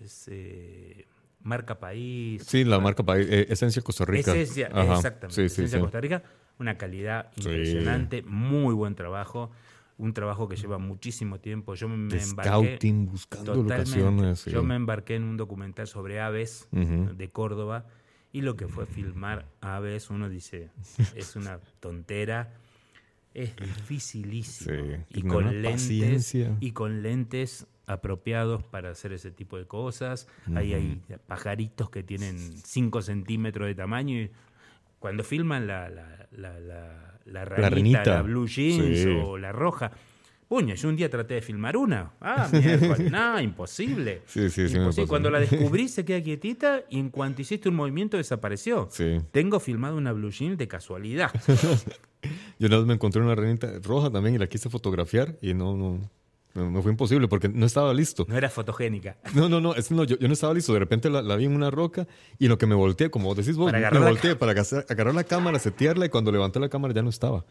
es 0.00 0.28
eh, 0.28 1.06
Marca 1.42 1.78
País. 1.78 2.44
Sí, 2.44 2.64
la 2.64 2.78
marca 2.78 3.02
país, 3.02 3.26
eh, 3.30 3.46
Esencia 3.48 3.82
Costa 3.82 4.04
Rica. 4.04 4.32
Esencia, 4.32 4.68
Ajá. 4.72 4.96
exactamente. 4.96 5.34
Sí, 5.34 5.48
sí, 5.48 5.54
Esencia 5.62 5.78
sí. 5.78 5.82
Costa 5.82 6.00
Rica, 6.00 6.22
una 6.58 6.76
calidad 6.76 7.30
impresionante, 7.36 8.22
muy 8.22 8.74
buen 8.74 8.94
trabajo, 8.94 9.50
un 9.98 10.14
trabajo 10.14 10.48
que 10.48 10.56
lleva 10.56 10.78
muchísimo 10.78 11.40
tiempo. 11.40 11.74
Yo 11.74 11.88
me, 11.88 12.14
De 12.14 12.22
embarqué 12.22 12.50
scouting, 12.50 13.06
buscando 13.06 13.54
locaciones. 13.54 14.38
sí. 14.40 14.50
Yo 14.50 14.62
me 14.62 14.76
embarqué 14.76 15.16
en 15.16 15.24
un 15.24 15.36
documental 15.36 15.86
sobre 15.86 16.20
aves 16.20 16.68
de 16.72 17.30
Córdoba 17.30 17.86
y 18.32 18.42
lo 18.42 18.56
que 18.56 18.68
fue 18.68 18.86
filmar 18.86 19.46
aves, 19.60 20.08
uno 20.10 20.28
dice, 20.28 20.70
es 21.16 21.36
una 21.36 21.58
tontera. 21.80 22.54
Es 23.34 23.54
dificilísimo. 23.56 24.74
Sí, 24.74 24.96
y 25.10 25.22
con 25.22 25.62
lentes 25.62 25.82
paciencia. 25.82 26.56
y 26.60 26.72
con 26.72 27.02
lentes 27.02 27.66
apropiados 27.86 28.62
para 28.64 28.90
hacer 28.90 29.12
ese 29.12 29.30
tipo 29.30 29.56
de 29.58 29.66
cosas. 29.66 30.28
Ahí 30.54 30.74
hay 30.74 31.02
pajaritos 31.26 31.90
que 31.90 32.02
tienen 32.02 32.38
5 32.38 33.02
centímetros 33.02 33.66
de 33.66 33.74
tamaño 33.74 34.14
y 34.20 34.30
cuando 34.98 35.22
filman 35.24 35.66
la, 35.66 35.88
la, 35.88 36.26
la, 36.32 36.58
la, 36.60 37.14
la 37.26 37.44
ranita, 37.44 38.04
la, 38.04 38.22
blue 38.22 38.46
jeans 38.46 38.98
Sí. 39.02 39.08
o 39.22 39.36
la 39.38 39.52
roja. 39.52 39.90
Puño, 40.48 40.74
yo 40.76 40.88
un 40.88 40.96
día 40.96 41.10
traté 41.10 41.34
de 41.34 41.42
filmar 41.42 41.76
una. 41.76 42.12
Ah, 42.22 42.48
miércoles. 42.50 43.00
no, 43.12 43.38
imposible. 43.38 44.22
Sí, 44.24 44.48
sí, 44.48 44.66
sí 44.68 44.76
Imposible. 44.76 44.86
pasó. 44.86 45.06
Cuando 45.06 45.30
la 45.30 45.40
descubrí 45.46 45.88
se 45.88 46.06
queda 46.06 46.22
quietita 46.22 46.84
y 46.88 46.98
en 46.98 47.10
cuanto 47.10 47.42
hiciste 47.42 47.68
un 47.68 47.74
movimiento 47.76 48.16
desapareció. 48.16 48.88
Sí. 48.90 49.18
Tengo 49.30 49.60
filmado 49.60 49.96
una 49.98 50.12
blue 50.12 50.30
jean 50.30 50.56
de 50.56 50.66
casualidad. 50.66 51.30
Yo 52.58 52.66
una 52.66 52.78
vez 52.78 52.86
me 52.86 52.94
encontré 52.94 53.20
una 53.22 53.34
ranita 53.34 53.72
roja 53.82 54.10
también 54.10 54.36
y 54.36 54.38
la 54.38 54.46
quise 54.46 54.70
fotografiar 54.70 55.36
y 55.42 55.52
no, 55.54 55.76
no, 55.76 56.00
no, 56.58 56.70
no 56.70 56.82
fue 56.82 56.90
imposible 56.90 57.28
porque 57.28 57.48
no 57.48 57.64
estaba 57.66 57.94
listo. 57.94 58.26
No 58.28 58.36
era 58.36 58.50
fotogénica. 58.50 59.16
No, 59.34 59.48
no, 59.48 59.60
no, 59.60 59.74
es 59.74 59.90
no, 59.90 60.04
yo, 60.04 60.18
yo 60.18 60.26
no 60.28 60.34
estaba 60.34 60.52
listo. 60.54 60.72
De 60.72 60.78
repente 60.78 61.08
la, 61.10 61.22
la 61.22 61.36
vi 61.36 61.46
en 61.46 61.54
una 61.54 61.70
roca 61.70 62.06
y 62.38 62.44
en 62.46 62.50
lo 62.50 62.58
que 62.58 62.66
me 62.66 62.74
volteé, 62.74 63.10
como 63.10 63.34
decís 63.34 63.56
vos, 63.56 63.72
Para 63.72 63.90
me 63.90 63.98
volteé 64.00 64.36
para 64.36 64.52
agarrar 64.52 64.84
agarrar 64.88 65.14
la 65.14 65.24
cámara, 65.24 65.58
setearla 65.58 66.06
y 66.06 66.08
cuando 66.08 66.32
levanté 66.32 66.60
la 66.60 66.68
cámara 66.68 66.92
ya 66.92 67.02
no 67.02 67.10
estaba. 67.10 67.44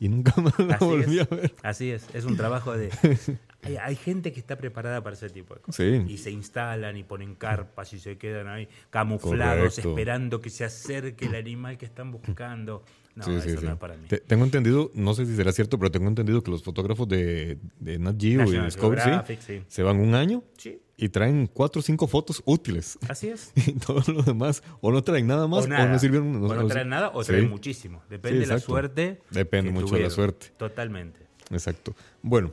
Y 0.00 0.08
nunca 0.08 0.34
más 0.40 0.58
la 0.58 0.74
Así 0.74 0.84
volví 0.84 1.18
es. 1.18 1.32
a 1.32 1.34
ver. 1.34 1.54
Así 1.62 1.90
es, 1.90 2.06
es 2.14 2.24
un 2.24 2.36
trabajo 2.36 2.76
de... 2.76 2.90
Hay, 3.64 3.76
hay 3.76 3.96
gente 3.96 4.32
que 4.32 4.40
está 4.40 4.56
preparada 4.56 5.02
para 5.02 5.14
ese 5.14 5.30
tipo 5.30 5.54
de 5.54 5.60
cosas. 5.60 5.76
Sí. 5.76 6.04
Y 6.12 6.18
se 6.18 6.30
instalan 6.30 6.96
y 6.96 7.02
ponen 7.04 7.34
carpas 7.34 7.92
y 7.92 7.98
se 7.98 8.18
quedan 8.18 8.48
ahí 8.48 8.68
camuflados 8.90 9.74
Correcto. 9.74 9.90
esperando 9.90 10.40
que 10.40 10.50
se 10.50 10.64
acerque 10.64 11.26
el 11.26 11.34
animal 11.34 11.78
que 11.78 11.86
están 11.86 12.10
buscando. 12.12 12.82
No, 13.14 13.22
Sí, 13.24 13.30
sí, 13.42 13.50
eso 13.50 13.60
sí. 13.60 13.66
no 13.66 13.72
es 13.74 13.78
para 13.78 13.96
mí. 13.96 14.08
Te- 14.08 14.18
tengo 14.18 14.44
entendido, 14.44 14.90
no 14.94 15.14
sé 15.14 15.24
si 15.24 15.36
será 15.36 15.52
cierto, 15.52 15.78
pero 15.78 15.90
tengo 15.92 16.08
entendido 16.08 16.42
que 16.42 16.50
los 16.50 16.64
fotógrafos 16.64 17.06
de, 17.08 17.58
de 17.78 17.98
Nat 18.00 18.16
Geo 18.20 18.32
y 18.32 18.36
National 18.38 18.64
Discovery 18.66 19.00
sí, 19.00 19.04
Geographic, 19.08 19.40
sí. 19.40 19.62
se 19.68 19.82
van 19.84 20.00
un 20.00 20.16
año 20.16 20.42
Sí, 20.58 20.80
y 20.96 21.08
traen 21.10 21.46
cuatro 21.46 21.78
o 21.78 21.82
cinco 21.82 22.08
fotos 22.08 22.42
útiles. 22.44 22.98
así 23.08 23.28
es. 23.28 23.52
Y 23.68 23.72
todo 23.74 24.02
lo 24.12 24.22
demás, 24.22 24.64
o 24.80 24.90
no 24.90 25.04
traen 25.04 25.28
nada 25.28 25.46
más, 25.46 25.60
o 25.62 25.66
o, 25.66 25.68
nada. 25.68 25.86
no 25.86 25.98
sirvieron. 26.00 26.34
O 26.44 26.54
no 26.54 26.66
traen 26.66 26.88
nada 26.88 27.10
o 27.14 27.22
Sí. 27.22 27.28
traen 27.28 27.48
muchísimo. 27.48 28.02
Depende 28.10 28.40
de 28.40 28.46
la 28.46 28.58
suerte. 28.58 29.20
Depende 29.30 29.70
mucho 29.70 29.94
de 29.94 30.02
la 30.02 30.08
tuvieron. 30.08 30.10
suerte. 30.10 30.46
Totalmente. 30.56 31.20
Exacto. 31.52 31.94
Bueno, 32.20 32.52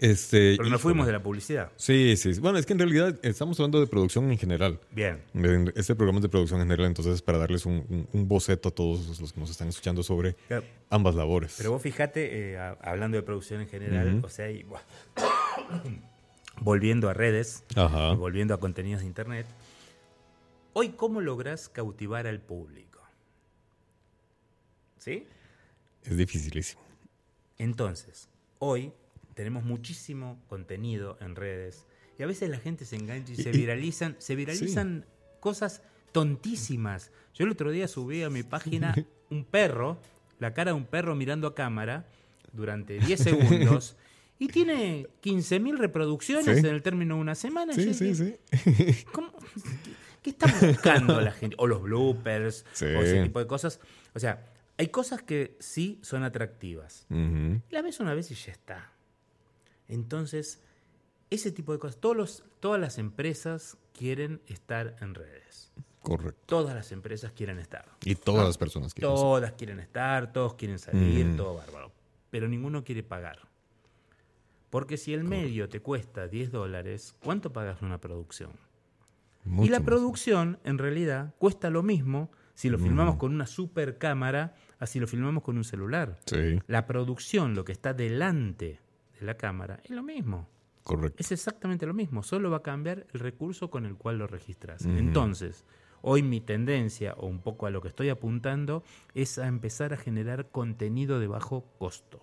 este. 0.00 0.56
Pero 0.56 0.64
nos 0.64 0.66
híjole. 0.68 0.78
fuimos 0.82 1.06
de 1.06 1.12
la 1.12 1.22
publicidad. 1.22 1.72
Sí, 1.76 2.16
sí. 2.16 2.38
Bueno, 2.40 2.58
es 2.58 2.66
que 2.66 2.72
en 2.72 2.78
realidad 2.78 3.18
estamos 3.22 3.58
hablando 3.60 3.80
de 3.80 3.86
producción 3.86 4.30
en 4.30 4.38
general. 4.38 4.80
Bien. 4.90 5.22
En- 5.34 5.72
Este 5.76 5.94
programa 5.94 6.18
es 6.18 6.22
de 6.24 6.28
producción 6.28 6.60
en 6.60 6.66
general, 6.66 6.86
entonces 6.86 7.22
para 7.22 7.38
darles 7.38 7.66
un, 7.66 7.84
un- 7.88 8.08
un 8.12 8.28
boceto 8.28 8.68
a 8.68 8.72
todos 8.72 9.20
los 9.20 9.32
que 9.32 9.40
nos 9.40 9.50
están 9.50 9.68
escuchando 9.68 10.02
sobre 10.02 10.34
Claro. 10.48 10.64
ambas 10.90 11.14
labores. 11.14 11.54
Pero 11.58 11.72
vos 11.72 11.82
fijate, 11.82 12.52
eh, 12.54 12.58
hablando 12.82 13.16
de 13.16 13.22
producción 13.22 13.60
en 13.60 13.68
general, 13.68 14.20
o 14.24 14.28
sea, 14.28 14.50
y, 14.50 14.64
volviendo 16.60 17.08
a 17.08 17.14
redes, 17.14 17.64
Ajá. 17.74 18.12
y 18.12 18.16
volviendo 18.16 18.54
a 18.54 18.60
contenidos 18.60 19.00
de 19.02 19.06
internet, 19.06 19.46
hoy 20.72 20.90
cómo 20.90 21.20
lográs 21.20 21.68
cautivar 21.68 22.26
al 22.26 22.40
público. 22.40 23.00
¿Sí? 24.98 25.26
Es 26.04 26.16
dificilísimo. 26.16 26.80
Entonces, 27.58 28.28
hoy 28.58 28.92
tenemos 29.36 29.62
muchísimo 29.62 30.42
contenido 30.48 31.16
en 31.20 31.36
redes 31.36 31.86
y 32.18 32.24
a 32.24 32.26
veces 32.26 32.50
la 32.50 32.58
gente 32.58 32.84
se 32.84 32.96
engancha 32.96 33.32
y, 33.32 33.36
se 33.36 33.50
y- 33.50 33.52
viralizan, 33.52 34.16
se 34.18 34.34
viralizan 34.34 35.04
cosas 35.38 35.82
tontísimas. 36.10 37.12
Yo 37.34 37.44
el 37.44 37.52
otro 37.52 37.70
día 37.70 37.86
subí 37.86 38.22
a 38.24 38.30
mi 38.30 38.42
página 38.42 38.94
un 39.30 39.44
perro, 39.44 40.00
la 40.40 40.52
cara 40.54 40.72
de 40.72 40.76
un 40.76 40.86
perro 40.86 41.14
mirando 41.14 41.46
a 41.46 41.54
cámara 41.54 42.06
durante 42.52 42.98
10 42.98 43.20
segundos 43.22 43.96
y 44.38 44.48
tiene 44.48 45.06
15.000 45.22 45.76
reproducciones 45.78 46.44
Sí. 46.60 46.66
en 46.66 46.74
el 46.74 46.82
término 46.82 47.14
de 47.16 47.20
una 47.20 47.34
semana. 47.34 47.72
Sí, 47.74 47.94
sí, 47.94 48.14
sí. 48.14 48.36
¿Cómo? 49.12 49.32
¿Qué 50.22 50.30
está 50.30 50.46
buscando 50.66 51.20
la 51.20 51.30
gente? 51.32 51.54
O 51.58 51.66
los 51.66 51.82
bloopers, 51.82 52.64
Sí. 52.72 52.86
o 52.86 53.02
ese 53.02 53.22
tipo 53.22 53.38
de 53.38 53.46
cosas. 53.46 53.78
O 54.14 54.18
sea, 54.18 54.44
hay 54.78 54.88
cosas 54.88 55.22
que 55.22 55.56
sí 55.60 55.98
son 56.02 56.22
atractivas. 56.24 57.06
La 57.70 57.82
ves 57.82 58.00
una 58.00 58.14
vez 58.14 58.30
y 58.30 58.34
ya 58.34 58.52
está. 58.52 58.92
Entonces, 59.88 60.60
ese 61.30 61.50
tipo 61.52 61.72
de 61.72 61.78
cosas, 61.78 62.00
todos 62.00 62.16
los, 62.16 62.44
todas 62.60 62.80
las 62.80 62.98
empresas 62.98 63.76
quieren 63.92 64.40
estar 64.46 64.96
en 65.00 65.14
redes. 65.14 65.72
Correcto. 66.02 66.40
Todas 66.46 66.74
las 66.74 66.92
empresas 66.92 67.32
quieren 67.32 67.58
estar. 67.58 67.84
Y 68.04 68.14
todas 68.14 68.46
las 68.46 68.56
personas 68.58 68.94
que 68.94 69.02
Todas 69.02 69.52
quieren 69.52 69.80
estar, 69.80 70.32
todos 70.32 70.54
quieren 70.54 70.78
salir, 70.78 71.26
Mm. 71.26 71.36
todo 71.36 71.54
bárbaro. 71.56 71.90
Pero 72.30 72.46
ninguno 72.48 72.84
quiere 72.84 73.02
pagar. 73.02 73.40
Porque 74.70 74.96
si 74.96 75.14
el 75.14 75.24
medio 75.24 75.68
te 75.68 75.80
cuesta 75.80 76.28
10 76.28 76.50
dólares, 76.52 77.14
¿cuánto 77.22 77.52
pagas 77.52 77.82
una 77.82 77.98
producción? 77.98 78.50
y 79.62 79.68
la 79.68 79.78
producción, 79.78 80.58
en 80.64 80.76
realidad, 80.76 81.32
cuesta 81.38 81.70
lo 81.70 81.84
mismo 81.84 82.32
si 82.54 82.68
lo 82.68 82.78
filmamos 82.80 83.14
con 83.16 83.32
una 83.32 83.46
super 83.46 83.96
cámara, 83.96 84.54
así 84.80 84.98
lo 84.98 85.06
filmamos 85.06 85.44
con 85.44 85.56
un 85.56 85.62
celular. 85.62 86.18
Sí, 86.26 86.58
La 86.66 86.84
producción, 86.86 87.54
lo 87.54 87.64
que 87.64 87.70
está 87.70 87.94
delante 87.94 88.80
de 89.18 89.26
la 89.26 89.36
cámara, 89.36 89.80
es 89.84 89.90
lo 89.90 90.02
mismo. 90.02 90.48
correcto. 90.82 91.16
Es 91.18 91.32
exactamente 91.32 91.86
lo 91.86 91.94
mismo, 91.94 92.22
solo 92.22 92.50
va 92.50 92.58
a 92.58 92.62
cambiar 92.62 93.06
el 93.12 93.20
recurso 93.20 93.70
con 93.70 93.86
el 93.86 93.96
cual 93.96 94.18
lo 94.18 94.26
registras. 94.26 94.84
Entonces, 94.84 95.64
hoy 96.02 96.22
mi 96.22 96.40
tendencia, 96.40 97.14
o 97.14 97.26
un 97.26 97.40
poco 97.40 97.66
a 97.66 97.70
lo 97.70 97.80
que 97.80 97.88
estoy 97.88 98.08
apuntando, 98.08 98.84
es 99.14 99.38
a 99.38 99.48
empezar 99.48 99.92
a 99.92 99.96
generar 99.96 100.50
contenido 100.50 101.18
de 101.18 101.26
bajo 101.26 101.64
costo. 101.78 102.22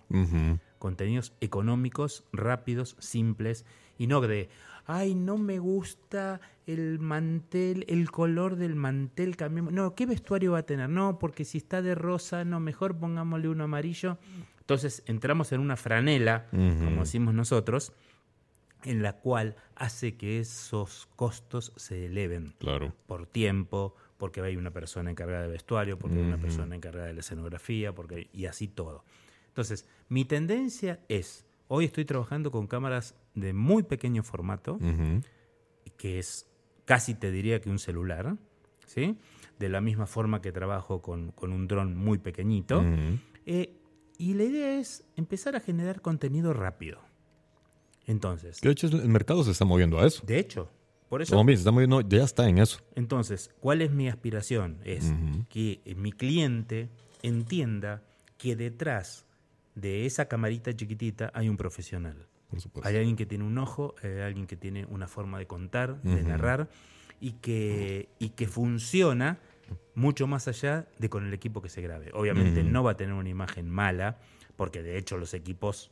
Contenidos 0.78 1.34
económicos, 1.40 2.24
rápidos, 2.32 2.96
simples, 2.98 3.64
y 3.98 4.06
no 4.06 4.20
de, 4.20 4.48
ay, 4.86 5.14
no 5.14 5.38
me 5.38 5.58
gusta 5.58 6.40
el 6.66 6.98
mantel, 6.98 7.84
el 7.88 8.10
color 8.10 8.56
del 8.56 8.74
mantel, 8.74 9.36
cambiemos. 9.36 9.72
No, 9.72 9.94
¿qué 9.94 10.06
vestuario 10.06 10.52
va 10.52 10.58
a 10.58 10.62
tener? 10.62 10.88
No, 10.88 11.18
porque 11.18 11.44
si 11.44 11.58
está 11.58 11.82
de 11.82 11.94
rosa, 11.94 12.44
no, 12.44 12.60
mejor 12.60 12.96
pongámosle 12.96 13.48
uno 13.48 13.64
amarillo. 13.64 14.18
Entonces 14.64 15.02
entramos 15.06 15.52
en 15.52 15.60
una 15.60 15.76
franela, 15.76 16.46
como 16.50 17.00
decimos 17.02 17.34
nosotros, 17.34 17.92
en 18.82 19.02
la 19.02 19.14
cual 19.18 19.56
hace 19.76 20.16
que 20.16 20.40
esos 20.40 21.06
costos 21.16 21.72
se 21.76 22.06
eleven 22.06 22.54
Claro. 22.58 22.94
por 23.06 23.26
tiempo, 23.26 23.94
porque 24.16 24.40
hay 24.40 24.56
una 24.56 24.70
persona 24.70 25.10
encargada 25.10 25.42
de 25.42 25.48
vestuario, 25.48 25.98
porque 25.98 26.16
hay 26.16 26.22
una 26.22 26.38
persona 26.38 26.74
encargada 26.76 27.06
de 27.08 27.14
la 27.14 27.20
escenografía, 27.20 27.94
porque 27.94 28.28
y 28.32 28.46
así 28.46 28.68
todo. 28.68 29.04
Entonces, 29.48 29.86
mi 30.08 30.24
tendencia 30.24 30.98
es, 31.08 31.44
hoy 31.68 31.84
estoy 31.86 32.04
trabajando 32.06 32.50
con 32.50 32.66
cámaras 32.66 33.14
de 33.34 33.52
muy 33.52 33.82
pequeño 33.82 34.22
formato, 34.22 34.78
que 35.98 36.18
es 36.18 36.46
casi 36.86 37.14
te 37.14 37.30
diría 37.30 37.60
que 37.60 37.68
un 37.70 37.78
celular, 37.78 38.36
¿sí? 38.86 39.18
De 39.58 39.68
la 39.68 39.80
misma 39.80 40.06
forma 40.06 40.40
que 40.40 40.52
trabajo 40.52 41.00
con, 41.02 41.32
con 41.32 41.52
un 41.52 41.66
dron 41.68 41.96
muy 41.96 42.18
pequeñito. 42.18 42.82
Eh, 43.46 43.76
y 44.24 44.32
la 44.32 44.44
idea 44.44 44.78
es 44.78 45.04
empezar 45.16 45.54
a 45.54 45.60
generar 45.60 46.00
contenido 46.00 46.54
rápido. 46.54 46.98
Entonces, 48.06 48.58
De 48.62 48.70
hecho, 48.70 48.86
el 48.86 49.08
mercado 49.10 49.44
se 49.44 49.50
está 49.50 49.66
moviendo 49.66 50.00
a 50.00 50.06
eso. 50.06 50.22
de 50.24 50.38
hecho, 50.38 50.70
por 51.10 51.20
eso 51.20 51.32
Como 51.34 51.44
bien, 51.44 51.58
se 51.58 51.60
está 51.60 51.72
moviendo, 51.72 52.00
ya 52.00 52.24
está 52.24 52.48
en 52.48 52.56
eso. 52.56 52.78
Entonces, 52.94 53.50
¿cuál 53.60 53.82
es 53.82 53.90
mi 53.90 54.08
aspiración? 54.08 54.78
Es 54.82 55.12
que 55.50 55.82
eh, 55.84 55.94
mi 55.94 56.10
cliente 56.10 56.88
entienda 57.22 58.02
que 58.38 58.56
detrás 58.56 59.26
de 59.74 60.06
esa 60.06 60.24
camarita 60.24 60.74
chiquitita 60.74 61.30
hay 61.34 61.50
un 61.50 61.58
profesional. 61.58 62.26
Por 62.48 62.62
supuesto. 62.62 62.88
Hay 62.88 62.96
alguien 62.96 63.16
que 63.16 63.26
tiene 63.26 63.44
un 63.44 63.58
ojo, 63.58 63.94
hay 64.02 64.20
alguien 64.20 64.46
que 64.46 64.56
tiene 64.56 64.86
una 64.86 65.06
forma 65.06 65.38
de 65.38 65.46
contar, 65.46 66.00
de 66.00 66.22
narrar 66.22 66.70
y 67.20 67.32
que, 67.32 68.08
y 68.18 68.30
que 68.30 68.48
funciona 68.48 69.38
mucho 69.94 70.26
más 70.26 70.48
allá 70.48 70.86
de 70.98 71.08
con 71.08 71.26
el 71.26 71.32
equipo 71.34 71.62
que 71.62 71.68
se 71.68 71.80
grabe. 71.82 72.10
Obviamente 72.14 72.60
Ujú. 72.62 72.70
no 72.70 72.82
va 72.82 72.92
a 72.92 72.96
tener 72.96 73.14
una 73.14 73.28
imagen 73.28 73.68
mala, 73.70 74.18
porque 74.56 74.82
de 74.82 74.98
hecho 74.98 75.16
los 75.18 75.34
equipos 75.34 75.90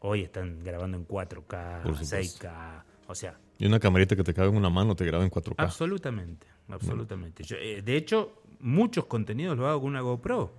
hoy 0.00 0.22
están 0.22 0.62
grabando 0.64 0.96
en 0.98 1.06
4K, 1.06 1.82
Por 1.82 1.96
supuesto. 1.96 2.46
6K, 2.48 2.82
o 3.06 3.14
sea, 3.14 3.38
Y 3.58 3.66
una 3.66 3.78
camarita 3.78 4.16
que 4.16 4.24
te 4.24 4.34
cabe 4.34 4.48
en 4.48 4.56
una 4.56 4.70
mano 4.70 4.96
te 4.96 5.04
graba 5.04 5.24
en 5.24 5.30
4K. 5.30 5.54
Absolutamente, 5.58 6.46
absolutamente. 6.68 7.44
Yo, 7.44 7.56
eh, 7.56 7.82
de 7.82 7.96
hecho, 7.96 8.42
muchos 8.60 9.06
contenidos 9.06 9.56
los 9.56 9.66
hago 9.66 9.80
con 9.82 9.90
una 9.90 10.00
GoPro, 10.00 10.52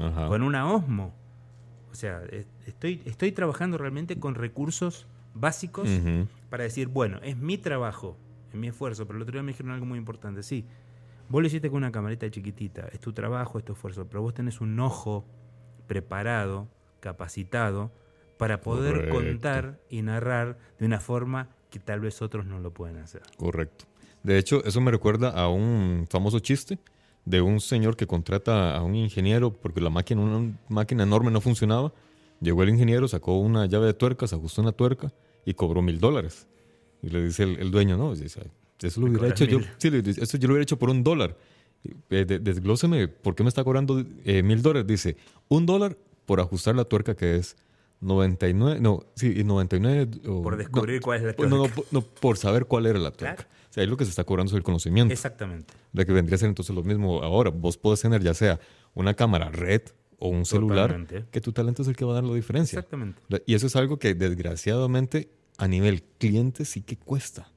Ajá. 0.00 0.28
con 0.28 0.42
una 0.42 0.70
Osmo. 0.72 1.14
O 1.90 1.94
sea, 1.96 2.22
eh, 2.30 2.44
estoy, 2.66 3.02
estoy 3.04 3.32
trabajando 3.32 3.78
realmente 3.78 4.18
con 4.18 4.34
recursos 4.34 5.06
básicos 5.34 5.88
para 6.50 6.62
decir, 6.64 6.88
bueno, 6.88 7.18
es 7.22 7.36
mi 7.36 7.58
trabajo, 7.58 8.16
es 8.50 8.54
mi 8.56 8.68
esfuerzo, 8.68 9.06
pero 9.06 9.16
el 9.16 9.22
otro 9.22 9.32
día 9.32 9.42
me 9.42 9.52
dijeron 9.52 9.72
algo 9.72 9.86
muy 9.86 9.98
importante, 9.98 10.42
sí, 10.44 10.64
vos 11.28 11.42
lo 11.42 11.46
hiciste 11.46 11.70
con 11.70 11.78
una 11.78 11.92
camarita 11.92 12.30
chiquitita, 12.30 12.88
es 12.92 13.00
tu 13.00 13.12
trabajo, 13.12 13.58
es 13.58 13.64
tu 13.64 13.72
esfuerzo, 13.72 14.06
pero 14.06 14.22
vos 14.22 14.34
tenés 14.34 14.60
un 14.60 14.78
ojo 14.80 15.24
preparado, 15.86 16.68
capacitado, 17.00 17.92
para 18.38 18.60
poder 18.60 19.08
Correcto. 19.08 19.14
contar 19.14 19.80
y 19.88 20.02
narrar 20.02 20.58
de 20.78 20.86
una 20.86 21.00
forma 21.00 21.48
que 21.70 21.78
tal 21.78 22.00
vez 22.00 22.20
otros 22.22 22.46
no 22.46 22.58
lo 22.58 22.72
pueden 22.72 22.98
hacer. 22.98 23.22
Correcto. 23.36 23.84
De 24.22 24.38
hecho, 24.38 24.64
eso 24.64 24.80
me 24.80 24.90
recuerda 24.90 25.30
a 25.30 25.48
un 25.48 26.06
famoso 26.08 26.38
chiste 26.38 26.78
de 27.24 27.40
un 27.40 27.60
señor 27.60 27.96
que 27.96 28.06
contrata 28.06 28.76
a 28.76 28.82
un 28.82 28.94
ingeniero 28.94 29.52
porque 29.52 29.80
la 29.80 29.90
máquina, 29.90 30.22
una 30.22 30.56
máquina 30.68 31.04
enorme 31.04 31.30
no 31.30 31.40
funcionaba. 31.40 31.92
Llegó 32.40 32.62
el 32.62 32.70
ingeniero, 32.70 33.06
sacó 33.08 33.38
una 33.38 33.66
llave 33.66 33.86
de 33.86 33.94
tuercas, 33.94 34.32
ajustó 34.32 34.62
una 34.62 34.72
tuerca 34.72 35.12
y 35.44 35.54
cobró 35.54 35.82
mil 35.82 35.98
dólares. 36.00 36.48
Y 37.02 37.10
le 37.10 37.22
dice 37.22 37.44
el, 37.44 37.58
el 37.58 37.70
dueño, 37.70 37.96
no, 37.96 38.14
dice, 38.14 38.50
eso 38.88 39.00
lo 39.00 39.08
hubiera 39.08 39.28
hecho 39.28 39.44
yo, 39.44 39.60
sí, 39.78 39.88
eso 40.16 40.36
yo 40.38 40.48
lo 40.48 40.54
hubiera 40.54 40.62
hecho 40.62 40.78
por 40.78 40.90
un 40.90 41.02
dólar. 41.04 41.36
Eh, 42.10 42.24
de- 42.24 42.38
desglóseme, 42.38 43.08
¿por 43.08 43.34
qué 43.34 43.42
me 43.42 43.48
está 43.50 43.62
cobrando 43.62 44.02
eh, 44.24 44.42
mil 44.42 44.62
dólares? 44.62 44.86
Dice, 44.86 45.16
un 45.48 45.66
dólar 45.66 45.96
por 46.24 46.40
ajustar 46.40 46.74
la 46.74 46.84
tuerca 46.84 47.14
que 47.14 47.36
es 47.36 47.56
99, 48.00 48.80
no, 48.80 49.00
sí, 49.14 49.32
y 49.36 49.44
99. 49.44 50.08
o- 50.28 50.42
Por 50.42 50.56
descubrir 50.56 51.00
cuál 51.00 51.18
es 51.18 51.24
la 51.24 51.32
no, 51.46 51.48
no, 51.48 51.56
tuerca. 51.64 51.74
po- 51.74 51.86
no, 51.90 52.00
por 52.02 52.36
saber 52.36 52.66
cuál 52.66 52.86
era 52.86 52.98
la 52.98 53.10
tuerca. 53.10 53.36
Claro. 53.44 53.50
O 53.70 53.72
sea, 53.74 53.82
ahí 53.82 53.88
lo 53.88 53.96
que 53.96 54.04
se 54.04 54.10
está 54.10 54.24
cobrando 54.24 54.50
es 54.50 54.56
el 54.56 54.62
conocimiento. 54.62 55.12
Exactamente. 55.12 55.74
De 55.92 56.06
que 56.06 56.12
vendría 56.12 56.36
a 56.36 56.38
ser 56.38 56.48
entonces 56.48 56.74
lo 56.74 56.82
mismo 56.82 57.22
ahora. 57.22 57.50
Vos 57.50 57.76
podés 57.76 58.00
tener 58.00 58.22
ya 58.22 58.32
sea 58.34 58.60
una 58.94 59.14
cámara 59.14 59.50
red 59.50 59.82
o 60.18 60.28
un 60.28 60.44
celular, 60.44 60.88
Totalmente. 60.90 61.24
que 61.30 61.40
tu 61.40 61.52
talento 61.52 61.82
es 61.82 61.88
el 61.88 61.96
que 61.96 62.04
va 62.04 62.12
a 62.12 62.14
dar 62.16 62.24
la 62.24 62.34
diferencia. 62.34 62.78
Exactamente. 62.78 63.20
Y 63.46 63.54
eso 63.54 63.66
es 63.66 63.74
algo 63.76 63.98
que 63.98 64.14
desgraciadamente 64.14 65.28
a 65.58 65.66
nivel 65.68 66.02
cliente 66.18 66.64
sí 66.64 66.82
que 66.82 66.96
cuesta. 66.96 67.50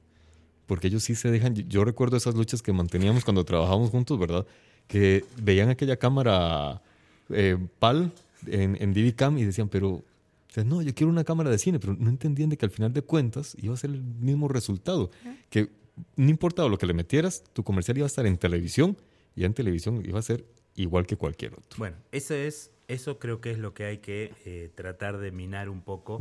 Porque 0.68 0.86
ellos 0.86 1.02
sí 1.02 1.16
se 1.16 1.30
dejan. 1.32 1.54
Yo 1.54 1.84
recuerdo 1.84 2.16
esas 2.16 2.34
luchas 2.36 2.62
que 2.62 2.72
manteníamos 2.72 3.24
cuando 3.24 3.44
trabajábamos 3.44 3.90
juntos, 3.90 4.18
¿verdad? 4.18 4.46
Que 4.86 5.24
veían 5.42 5.70
aquella 5.70 5.96
cámara 5.96 6.82
eh, 7.30 7.56
PAL 7.78 8.12
en, 8.46 8.76
en 8.80 8.92
DVCam 8.92 9.38
y 9.38 9.44
decían, 9.44 9.68
pero. 9.68 9.88
o 9.88 10.04
sea, 10.52 10.62
no, 10.64 10.82
yo 10.82 10.94
quiero 10.94 11.10
una 11.10 11.24
cámara 11.24 11.50
de 11.50 11.58
cine, 11.58 11.80
pero 11.80 11.96
no 11.98 12.10
entendían 12.10 12.50
de 12.50 12.58
que 12.58 12.66
al 12.66 12.70
final 12.70 12.92
de 12.92 13.02
cuentas 13.02 13.56
iba 13.60 13.72
a 13.72 13.78
ser 13.78 13.90
el 13.90 14.02
mismo 14.02 14.46
resultado. 14.46 15.10
Que 15.48 15.70
no 16.16 16.28
importaba 16.28 16.68
lo 16.68 16.78
que 16.78 16.86
le 16.86 16.92
metieras, 16.92 17.42
tu 17.54 17.64
comercial 17.64 17.96
iba 17.96 18.04
a 18.04 18.08
estar 18.08 18.26
en 18.26 18.36
televisión 18.36 18.96
y 19.34 19.44
en 19.44 19.54
televisión 19.54 20.02
iba 20.04 20.18
a 20.18 20.22
ser 20.22 20.44
igual 20.74 21.06
que 21.06 21.16
cualquier 21.16 21.54
otro. 21.54 21.78
Bueno, 21.78 21.96
eso 22.12 22.34
es, 22.34 22.70
eso 22.88 23.18
creo 23.18 23.40
que 23.40 23.50
es 23.50 23.58
lo 23.58 23.74
que 23.74 23.84
hay 23.84 23.98
que 23.98 24.32
eh, 24.44 24.70
tratar 24.74 25.18
de 25.18 25.32
minar 25.32 25.68
un 25.68 25.80
poco, 25.80 26.20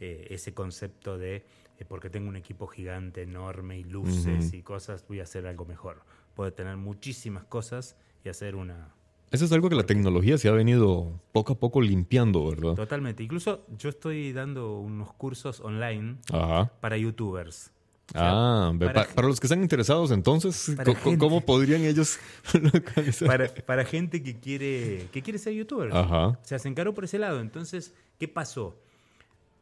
eh, 0.00 0.26
ese 0.30 0.54
concepto 0.54 1.18
de 1.18 1.44
eh, 1.78 1.84
porque 1.86 2.10
tengo 2.10 2.28
un 2.28 2.36
equipo 2.36 2.66
gigante, 2.66 3.22
enorme 3.22 3.78
y 3.78 3.84
luces 3.84 4.46
Ujú. 4.48 4.56
y 4.56 4.62
cosas, 4.62 5.04
voy 5.08 5.20
a 5.20 5.24
hacer 5.24 5.46
algo 5.46 5.64
mejor. 5.64 6.02
Puedo 6.34 6.52
tener 6.52 6.76
muchísimas 6.76 7.44
cosas 7.44 7.96
y 8.24 8.28
hacer 8.28 8.54
una 8.56 8.94
Eso 9.30 9.44
es 9.44 9.52
algo 9.52 9.68
que 9.68 9.74
la 9.76 9.84
tecnología 9.86 10.36
se 10.38 10.48
ha 10.48 10.52
venido 10.52 11.20
poco 11.32 11.54
a 11.54 11.58
poco 11.58 11.80
limpiando, 11.80 12.46
¿verdad? 12.48 12.74
totalmente. 12.74 13.22
Incluso 13.22 13.66
yo 13.78 13.88
estoy 13.88 14.32
dando 14.32 14.78
unos 14.78 15.12
cursos 15.14 15.60
online 15.60 16.16
Ajá. 16.32 16.70
para 16.80 16.96
youtubers. 16.96 17.72
O 18.14 18.18
sea, 18.18 18.30
Ah, 18.30 18.72
para 18.78 18.92
pa- 18.92 19.14
para, 19.14 19.28
los 19.28 19.40
que 19.40 19.46
están 19.46 19.62
interesados, 19.62 20.10
entonces, 20.10 20.66
gente. 20.76 21.16
¿cómo 21.18 21.40
podrían 21.40 21.82
ellos 21.82 22.18
localizar? 22.74 23.26
para, 23.26 23.48
para 23.54 23.84
gente 23.86 24.22
que 24.22 24.38
quiere, 24.38 25.08
que 25.12 25.22
quiere 25.22 25.38
ser 25.38 25.54
youtuber. 25.54 25.90
Ajá. 25.96 26.38
Se 26.42 26.68
encaró 26.68 26.92
por 26.92 27.04
ese 27.04 27.18
lado. 27.18 27.40
Entonces, 27.40 27.94
¿qué 28.18 28.28
pasó? 28.28 28.76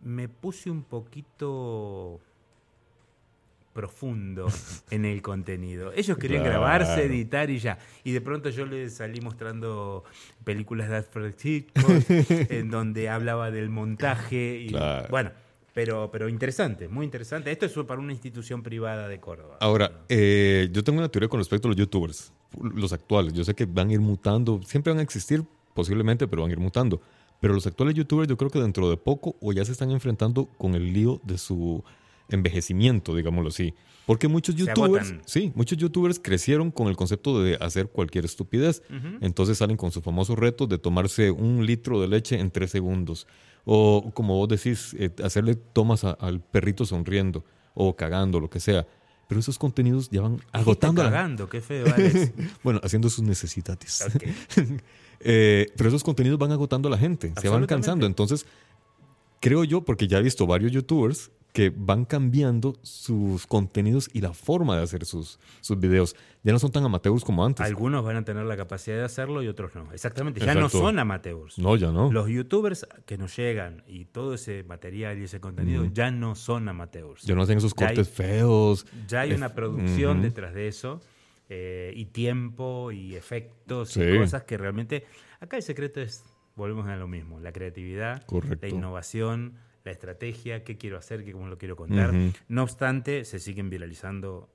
Me 0.02 0.28
puse 0.28 0.70
un 0.70 0.82
poquito 0.82 2.20
profundo 3.72 4.46
en 4.90 5.04
el 5.04 5.22
contenido. 5.22 5.92
Ellos 5.94 6.18
querían 6.18 6.42
Claro. 6.42 6.60
grabarse, 6.60 7.04
editar 7.04 7.48
y 7.50 7.58
ya. 7.58 7.78
Y 8.04 8.12
de 8.12 8.20
pronto 8.20 8.50
yo 8.50 8.66
les 8.66 8.94
salí 8.94 9.20
mostrando 9.20 10.04
películas 10.44 10.88
de 10.88 10.96
Alfred 10.96 11.34
Hitchcock 11.42 12.10
en 12.50 12.70
donde 12.70 13.08
hablaba 13.08 13.50
del 13.50 13.70
montaje. 13.70 14.58
Y, 14.66 14.68
Claro. 14.70 15.06
Bueno, 15.10 15.30
pero, 15.72 16.10
pero 16.10 16.28
interesante, 16.28 16.88
muy 16.88 17.04
interesante. 17.04 17.52
Esto 17.52 17.66
es 17.66 17.72
para 17.86 18.00
una 18.00 18.12
institución 18.12 18.62
privada 18.62 19.06
de 19.06 19.20
Córdoba. 19.20 19.58
Ahora, 19.60 19.92
eh, 20.08 20.68
yo 20.72 20.82
tengo 20.82 20.98
una 20.98 21.08
teoría 21.08 21.28
con 21.28 21.38
respecto 21.38 21.68
a 21.68 21.70
los 21.70 21.76
youtubers, 21.76 22.32
los 22.60 22.92
actuales. 22.92 23.32
Yo 23.34 23.44
sé 23.44 23.54
que 23.54 23.66
van 23.66 23.90
a 23.90 23.92
ir 23.92 24.00
mutando, 24.00 24.60
siempre 24.64 24.92
van 24.92 24.98
a 24.98 25.02
existir 25.02 25.44
posiblemente, 25.74 26.26
pero 26.26 26.42
van 26.42 26.50
a 26.50 26.54
ir 26.54 26.58
mutando. 26.58 27.00
Pero 27.40 27.54
los 27.54 27.66
actuales 27.66 27.94
youtubers 27.94 28.28
yo 28.28 28.36
creo 28.36 28.50
que 28.50 28.60
dentro 28.60 28.88
de 28.90 28.96
poco 28.96 29.36
o 29.40 29.52
ya 29.52 29.64
se 29.64 29.72
están 29.72 29.90
enfrentando 29.90 30.46
con 30.58 30.74
el 30.74 30.92
lío 30.92 31.20
de 31.24 31.38
su 31.38 31.82
envejecimiento, 32.28 33.14
digámoslo 33.14 33.48
así. 33.48 33.74
Porque 34.06 34.28
muchos 34.28 34.54
youtubers, 34.56 35.14
sí, 35.26 35.52
muchos 35.54 35.78
youtubers 35.78 36.18
crecieron 36.18 36.70
con 36.70 36.88
el 36.88 36.96
concepto 36.96 37.42
de 37.42 37.56
hacer 37.60 37.88
cualquier 37.88 38.24
estupidez. 38.24 38.82
Entonces 39.20 39.58
salen 39.58 39.76
con 39.76 39.90
sus 39.92 40.02
famosos 40.02 40.38
retos 40.38 40.68
de 40.68 40.78
tomarse 40.78 41.30
un 41.30 41.64
litro 41.64 42.00
de 42.00 42.08
leche 42.08 42.38
en 42.40 42.50
tres 42.50 42.70
segundos. 42.70 43.26
O 43.64 44.10
como 44.14 44.36
vos 44.36 44.48
decís, 44.48 44.94
eh, 44.98 45.10
hacerle 45.22 45.54
tomas 45.54 46.04
a- 46.04 46.12
al 46.12 46.40
perrito 46.40 46.84
sonriendo 46.86 47.44
o 47.74 47.94
cagando, 47.94 48.40
lo 48.40 48.48
que 48.50 48.58
sea. 48.58 48.86
Pero 49.28 49.38
esos 49.38 49.58
contenidos 49.58 50.08
ya 50.10 50.22
van 50.22 50.40
agotando. 50.50 51.02
cagando, 51.02 51.48
qué 51.48 51.60
feo. 51.60 51.84
Bueno, 52.64 52.80
haciendo 52.82 53.08
sus 53.10 53.22
necesidades. 53.22 54.02
Ok. 54.12 54.24
Eh, 55.20 55.66
pero 55.76 55.88
esos 55.88 56.02
contenidos 56.02 56.38
van 56.38 56.52
agotando 56.52 56.88
a 56.88 56.90
la 56.90 56.98
gente, 56.98 57.32
se 57.40 57.48
van 57.48 57.66
cansando. 57.66 58.06
Entonces, 58.06 58.46
creo 59.40 59.64
yo, 59.64 59.82
porque 59.82 60.06
ya 60.08 60.18
he 60.18 60.22
visto 60.22 60.46
varios 60.46 60.72
youtubers 60.72 61.30
que 61.52 61.72
van 61.74 62.04
cambiando 62.04 62.76
sus 62.82 63.44
contenidos 63.44 64.08
y 64.12 64.20
la 64.20 64.32
forma 64.32 64.76
de 64.76 64.84
hacer 64.84 65.04
sus, 65.04 65.40
sus 65.60 65.80
videos. 65.80 66.14
Ya 66.44 66.52
no 66.52 66.60
son 66.60 66.70
tan 66.70 66.84
amateurs 66.84 67.24
como 67.24 67.44
antes. 67.44 67.66
Algunos 67.66 68.04
van 68.04 68.16
a 68.18 68.24
tener 68.24 68.44
la 68.46 68.56
capacidad 68.56 68.96
de 68.96 69.02
hacerlo 69.02 69.42
y 69.42 69.48
otros 69.48 69.74
no. 69.74 69.92
Exactamente, 69.92 70.38
ya 70.40 70.54
no 70.54 70.68
son 70.68 71.00
amateurs. 71.00 71.58
No, 71.58 71.74
ya 71.74 71.90
no. 71.90 72.12
Los 72.12 72.28
youtubers 72.28 72.86
que 73.04 73.18
nos 73.18 73.36
llegan 73.36 73.82
y 73.88 74.04
todo 74.04 74.34
ese 74.34 74.62
material 74.62 75.18
y 75.18 75.24
ese 75.24 75.40
contenido 75.40 75.84
ya 75.92 76.12
no 76.12 76.36
son 76.36 76.68
amateurs. 76.68 77.22
Ya 77.24 77.34
no 77.34 77.42
hacen 77.42 77.58
esos 77.58 77.74
Ya 77.74 77.88
hay- 77.88 77.96
cortes 77.96 78.14
feos. 78.14 78.86
Ya 79.08 79.22
hay 79.22 79.32
Ef- 79.32 79.36
una 79.36 79.52
producción 79.52 80.22
detrás 80.22 80.54
de 80.54 80.68
eso 80.68 81.00
eh, 81.52 81.92
y 81.94 82.06
tiempo 82.06 82.90
y 82.92 83.16
efectos 83.16 83.90
Sí. 83.90 84.00
y 84.02 84.18
cosas 84.18 84.44
que 84.44 84.56
realmente... 84.56 85.04
Acá 85.40 85.56
el 85.56 85.62
secreto 85.62 86.00
es, 86.00 86.22
volvemos 86.56 86.86
a 86.86 86.96
lo 86.96 87.08
mismo, 87.08 87.40
la 87.40 87.50
creatividad, 87.52 88.24
Correcto. 88.26 88.58
la 88.66 88.68
innovación, 88.72 89.54
la 89.84 89.90
estrategia, 89.90 90.62
qué 90.64 90.76
quiero 90.78 90.96
hacer, 90.98 91.24
qué, 91.24 91.32
cómo 91.32 91.48
lo 91.48 91.58
quiero 91.58 91.76
contar. 91.76 92.10
Ujú. 92.10 92.32
No 92.48 92.62
obstante, 92.62 93.24
se 93.24 93.38
siguen 93.40 93.68
viralizando 93.70 94.48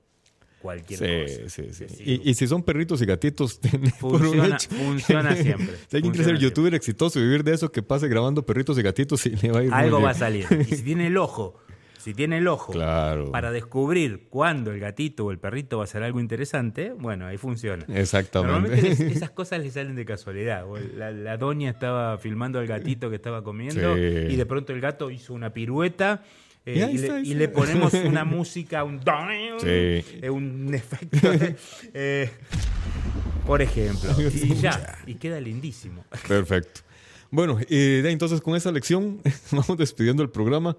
cualquier 0.62 0.98
Sí, 1.28 1.42
cosa. 1.44 1.48
sí, 1.72 1.86
sí. 1.88 2.02
Y, 2.24 2.30
y 2.30 2.34
si 2.34 2.46
son 2.46 2.62
perritos 2.62 3.02
y 3.02 3.06
gatitos, 3.06 3.60
Funciona, 3.98 4.58
funciona 4.58 5.34
siempre. 5.36 5.76
Si 5.88 5.96
alguien 5.96 6.12
quiere 6.14 6.24
ser 6.30 6.38
youtuber 6.38 6.74
exitoso 6.74 7.18
y 7.20 7.22
vivir 7.24 7.44
de 7.44 7.52
eso, 7.54 7.70
que 7.70 7.82
pase 7.82 8.08
grabando 8.08 8.46
perritos 8.46 8.78
y 8.78 8.82
gatitos 8.82 9.26
y 9.26 9.30
le 9.36 9.50
va 9.52 9.58
a 9.60 9.62
ir 9.64 9.70
muy 9.70 9.78
Algo 9.80 9.96
bien. 9.98 10.06
va 10.06 10.10
a 10.10 10.14
salir. 10.14 10.46
Y 10.70 10.74
si 10.76 10.82
tiene 10.82 11.08
el 11.08 11.16
ojo 11.18 11.58
si 12.06 12.14
tiene 12.14 12.38
el 12.38 12.46
ojo 12.46 12.70
Claro. 12.72 13.32
para 13.32 13.50
descubrir 13.50 14.28
cuándo 14.30 14.70
el 14.70 14.78
gatito 14.78 15.24
o 15.26 15.32
el 15.32 15.38
perrito 15.40 15.78
va 15.78 15.82
a 15.82 15.86
hacer 15.86 16.04
algo 16.04 16.20
interesante, 16.20 16.92
bueno, 16.96 17.26
ahí 17.26 17.36
funciona. 17.36 17.84
Exactamente. 17.88 18.52
Normalmente 18.70 19.06
esas 19.12 19.30
cosas 19.30 19.58
le 19.60 19.70
salen 19.72 19.96
de 19.96 20.04
casualidad. 20.04 20.64
La, 20.96 21.10
la 21.10 21.36
doña 21.36 21.68
estaba 21.68 22.16
filmando 22.18 22.60
al 22.60 22.68
gatito 22.68 23.10
que 23.10 23.16
estaba 23.16 23.42
comiendo 23.42 23.96
Sí. 23.96 24.00
y 24.00 24.36
de 24.36 24.46
pronto 24.46 24.72
el 24.72 24.80
gato 24.80 25.10
hizo 25.10 25.34
una 25.34 25.52
pirueta. 25.52 26.22
eh, 26.64 26.88
Y 26.92 26.98
le, 27.34 27.44
y 27.44 27.48
ponemos 27.48 27.92
una 28.06 28.24
música, 28.24 28.84
un, 28.84 29.00
Sí. 29.00 29.66
eh, 29.66 30.30
un 30.30 30.72
efecto, 30.72 31.18
eh, 31.92 32.30
por 33.46 33.62
ejemplo, 33.62 34.10
y 34.20 34.54
ya, 34.54 34.96
y 35.06 35.16
queda 35.16 35.40
lindísimo. 35.40 36.04
Perfecto. 36.28 36.82
Bueno, 37.30 37.58
ahí, 37.68 38.02
entonces 38.10 38.40
con 38.40 38.54
esa 38.54 38.70
lección 38.70 39.20
vamos 39.50 39.76
despidiendo 39.76 40.22
el 40.22 40.30
programa. 40.30 40.76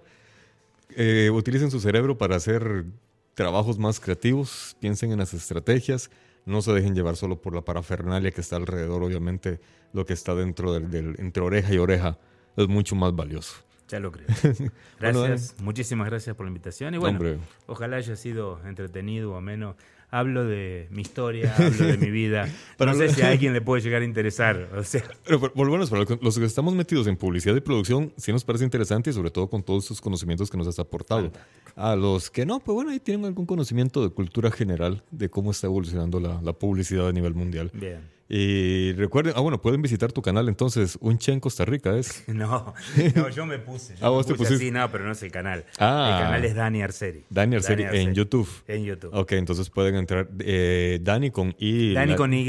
Eh, 0.89 1.29
utilicen 1.31 1.69
su 1.71 1.79
cerebro 1.79 2.17
para 2.17 2.35
hacer 2.37 2.85
trabajos 3.33 3.77
más 3.77 3.99
creativos, 3.99 4.75
piensen 4.79 5.11
en 5.11 5.19
las 5.19 5.33
estrategias, 5.33 6.09
no 6.45 6.61
se 6.61 6.71
dejen 6.73 6.95
llevar 6.95 7.15
solo 7.17 7.41
por 7.41 7.53
la 7.53 7.61
parafernalia 7.61 8.31
que 8.31 8.41
está 8.41 8.55
alrededor, 8.55 9.03
obviamente 9.03 9.59
lo 9.93 10.05
que 10.05 10.13
está 10.13 10.33
dentro 10.33 10.73
del, 10.73 10.89
del- 10.89 11.15
entre 11.19 11.43
oreja 11.43 11.73
y 11.73 11.77
oreja 11.77 12.17
es 12.55 12.67
mucho 12.67 12.95
más 12.95 13.15
valioso. 13.15 13.55
Ya 13.89 13.99
lo 13.99 14.11
creo. 14.11 14.27
Bueno, 14.99 15.21
Gracias, 15.23 15.55
muchísimas 15.61 16.07
gracias 16.07 16.35
por 16.35 16.45
la 16.45 16.49
invitación. 16.49 16.93
Y 16.95 16.97
bueno, 16.97 17.17
Hombre. 17.19 17.37
ojalá 17.67 17.97
haya 17.97 18.15
sido 18.15 18.59
entretenido 18.65 19.33
o 19.33 19.35
ameno. 19.35 19.75
Hablo 20.09 20.45
de 20.45 20.87
mi 20.89 21.01
historia, 21.01 21.53
hablo 21.57 21.85
de 21.85 21.97
mi 21.97 22.09
vida. 22.09 22.47
No 22.79 22.93
sé 22.93 23.09
si 23.09 23.21
a 23.21 23.29
alguien 23.29 23.53
le 23.53 23.61
puede 23.61 23.81
llegar 23.81 24.01
a 24.01 24.05
interesar. 24.05 24.69
O 24.75 24.83
sea, 24.83 25.03
Pero 25.25 25.51
menos 25.55 25.89
para 25.89 26.05
los 26.21 26.39
que 26.39 26.45
estamos 26.45 26.73
metidos 26.75 27.07
en 27.07 27.17
publicidad 27.17 27.55
y 27.55 27.61
producción, 27.61 28.13
sí 28.17 28.31
nos 28.31 28.45
parece 28.45 28.63
interesante 28.63 29.09
y 29.09 29.13
sobre 29.13 29.31
todo 29.31 29.49
con 29.49 29.63
todos 29.63 29.85
esos 29.85 29.99
conocimientos 29.99 30.49
que 30.49 30.57
nos 30.57 30.67
has 30.67 30.79
aportado. 30.79 31.31
A 31.75 31.95
los 31.95 32.29
que 32.29 32.45
no, 32.45 32.59
pues 32.59 32.73
bueno, 32.73 32.91
ahí 32.91 32.99
tienen 32.99 33.25
algún 33.25 33.45
conocimiento 33.45 34.01
de 34.01 34.09
cultura 34.09 34.49
general 34.49 35.03
de 35.11 35.29
cómo 35.29 35.51
está 35.51 35.67
evolucionando 35.67 36.19
la, 36.19 36.41
la 36.41 36.53
publicidad 36.53 37.07
a 37.07 37.11
nivel 37.11 37.33
mundial. 37.33 37.69
bien. 37.73 38.16
Y 38.29 38.91
recuerden, 38.93 39.33
ah 39.37 39.39
bueno, 39.39 39.61
pueden 39.61 39.81
visitar 39.81 40.11
tu 40.11 40.21
canal 40.21 40.49
entonces, 40.49 40.97
Un 40.99 41.17
Che 41.17 41.31
en 41.31 41.39
Costa 41.39 41.63
Rica 41.65 41.95
es. 41.97 42.23
No, 42.33 42.73
no, 43.15 43.29
yo 43.29 43.45
me 43.45 43.57
puse. 43.59 43.93
Yo 43.95 44.05
Ah, 44.05 44.09
me 44.09 44.15
vos 44.15 44.25
te 44.27 44.33
puse 44.33 44.49
pusiste. 44.49 44.65
así, 44.65 44.71
no, 44.71 44.91
pero 44.91 45.05
no 45.05 45.13
es 45.13 45.23
el 45.23 45.31
canal. 45.31 45.63
Ah. 45.79 46.09
El 46.17 46.23
canal 46.25 46.43
es 46.45 46.53
Dani 46.55 46.81
Arceri. 46.83 47.23
Dani 47.29 47.55
Arceri 47.55 47.83
en 47.83 48.13
YouTube. 48.13 48.49
En 48.67 48.83
YouTube. 48.83 49.11
Ok, 49.13 49.31
entonces 49.33 49.69
pueden 49.69 49.95
entrar 49.95 50.27
eh, 50.39 50.99
Dani 51.01 51.31
con 51.31 51.55
I. 51.57 51.93
Dani 51.93 52.11
la- 52.11 52.17
con 52.17 52.33
Y. 52.33 52.45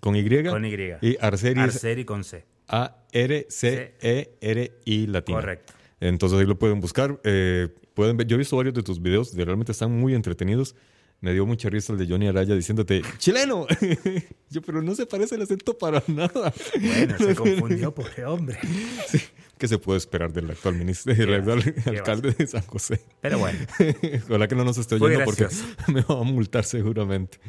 con 0.00 0.14
Y. 0.16 0.42
Con 0.44 0.64
Y. 0.64 0.74
Y 1.02 1.16
Arceri 1.20 1.60
Arceri 1.60 2.04
con 2.04 2.22
C. 2.22 2.44
A-R-C-E-R-I 3.88 5.06
latina. 5.06 5.38
Correcto. 5.38 5.72
Entonces 6.00 6.38
ahí 6.38 6.46
lo 6.46 6.58
pueden 6.58 6.80
buscar. 6.80 7.18
eh, 7.24 7.68
pueden 7.94 8.16
ver, 8.16 8.26
yo 8.28 8.36
he 8.36 8.38
visto 8.38 8.56
varios 8.56 8.74
de 8.74 8.82
tus 8.84 9.02
videos, 9.02 9.34
de- 9.34 9.44
realmente 9.44 9.72
están 9.72 9.90
muy 9.98 10.14
entretenidos. 10.14 10.76
Me 11.20 11.32
dio 11.32 11.44
mucha 11.46 11.68
risa 11.68 11.92
el 11.92 11.98
de 11.98 12.06
Johnny 12.06 12.28
Araya 12.28 12.54
diciéndote, 12.54 13.02
chileno. 13.18 13.66
yo, 14.50 14.62
pero 14.62 14.82
no 14.82 14.94
se 14.94 15.04
parece 15.04 15.34
el 15.34 15.42
acento 15.42 15.76
para 15.76 16.02
nada. 16.06 16.52
Bueno, 16.80 17.18
se 17.18 17.34
confundió, 17.34 17.92
pobre 17.92 18.24
hombre. 18.24 18.58
¿Qué 19.58 19.66
se 19.66 19.78
puede 19.78 19.98
esperar 19.98 20.32
del 20.32 20.48
actual 20.48 20.76
ministro, 20.76 21.12
del 21.12 21.26
¿Qué 21.26 21.34
actual 21.34 21.96
alcalde 21.96 22.32
de 22.32 22.46
San 22.46 22.62
José? 22.62 23.00
Pero 23.20 23.40
bueno, 23.40 23.58
Ojalá 24.28 24.46
que 24.46 24.54
no 24.54 24.64
nos 24.64 24.78
esté 24.78 24.94
oyendo 24.94 25.24
porque 25.24 25.48
me 25.88 26.02
va 26.02 26.20
a 26.20 26.22
multar 26.22 26.64
seguramente. 26.64 27.40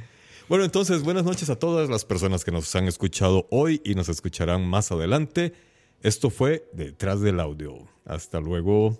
Bueno, 0.47 0.65
entonces, 0.65 1.03
buenas 1.03 1.23
noches 1.23 1.51
a 1.51 1.59
todas 1.59 1.87
las 1.89 2.05
personas 2.05 2.43
que 2.43 2.51
nos 2.51 2.75
han 2.75 2.87
escuchado 2.87 3.45
hoy 3.51 3.79
y 3.85 3.93
nos 3.93 4.09
escucharán 4.09 4.65
más 4.65 4.91
adelante. 4.91 5.53
Esto 6.01 6.31
fue 6.31 6.67
Detrás 6.73 7.21
del 7.21 7.39
Audio. 7.39 7.87
Hasta 8.05 8.39
luego. 8.39 8.97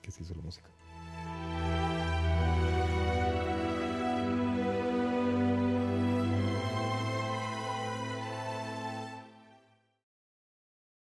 ¿Qué 0.00 0.10
se 0.10 0.22
hizo 0.22 0.34
la 0.34 0.40
música? 0.40 0.65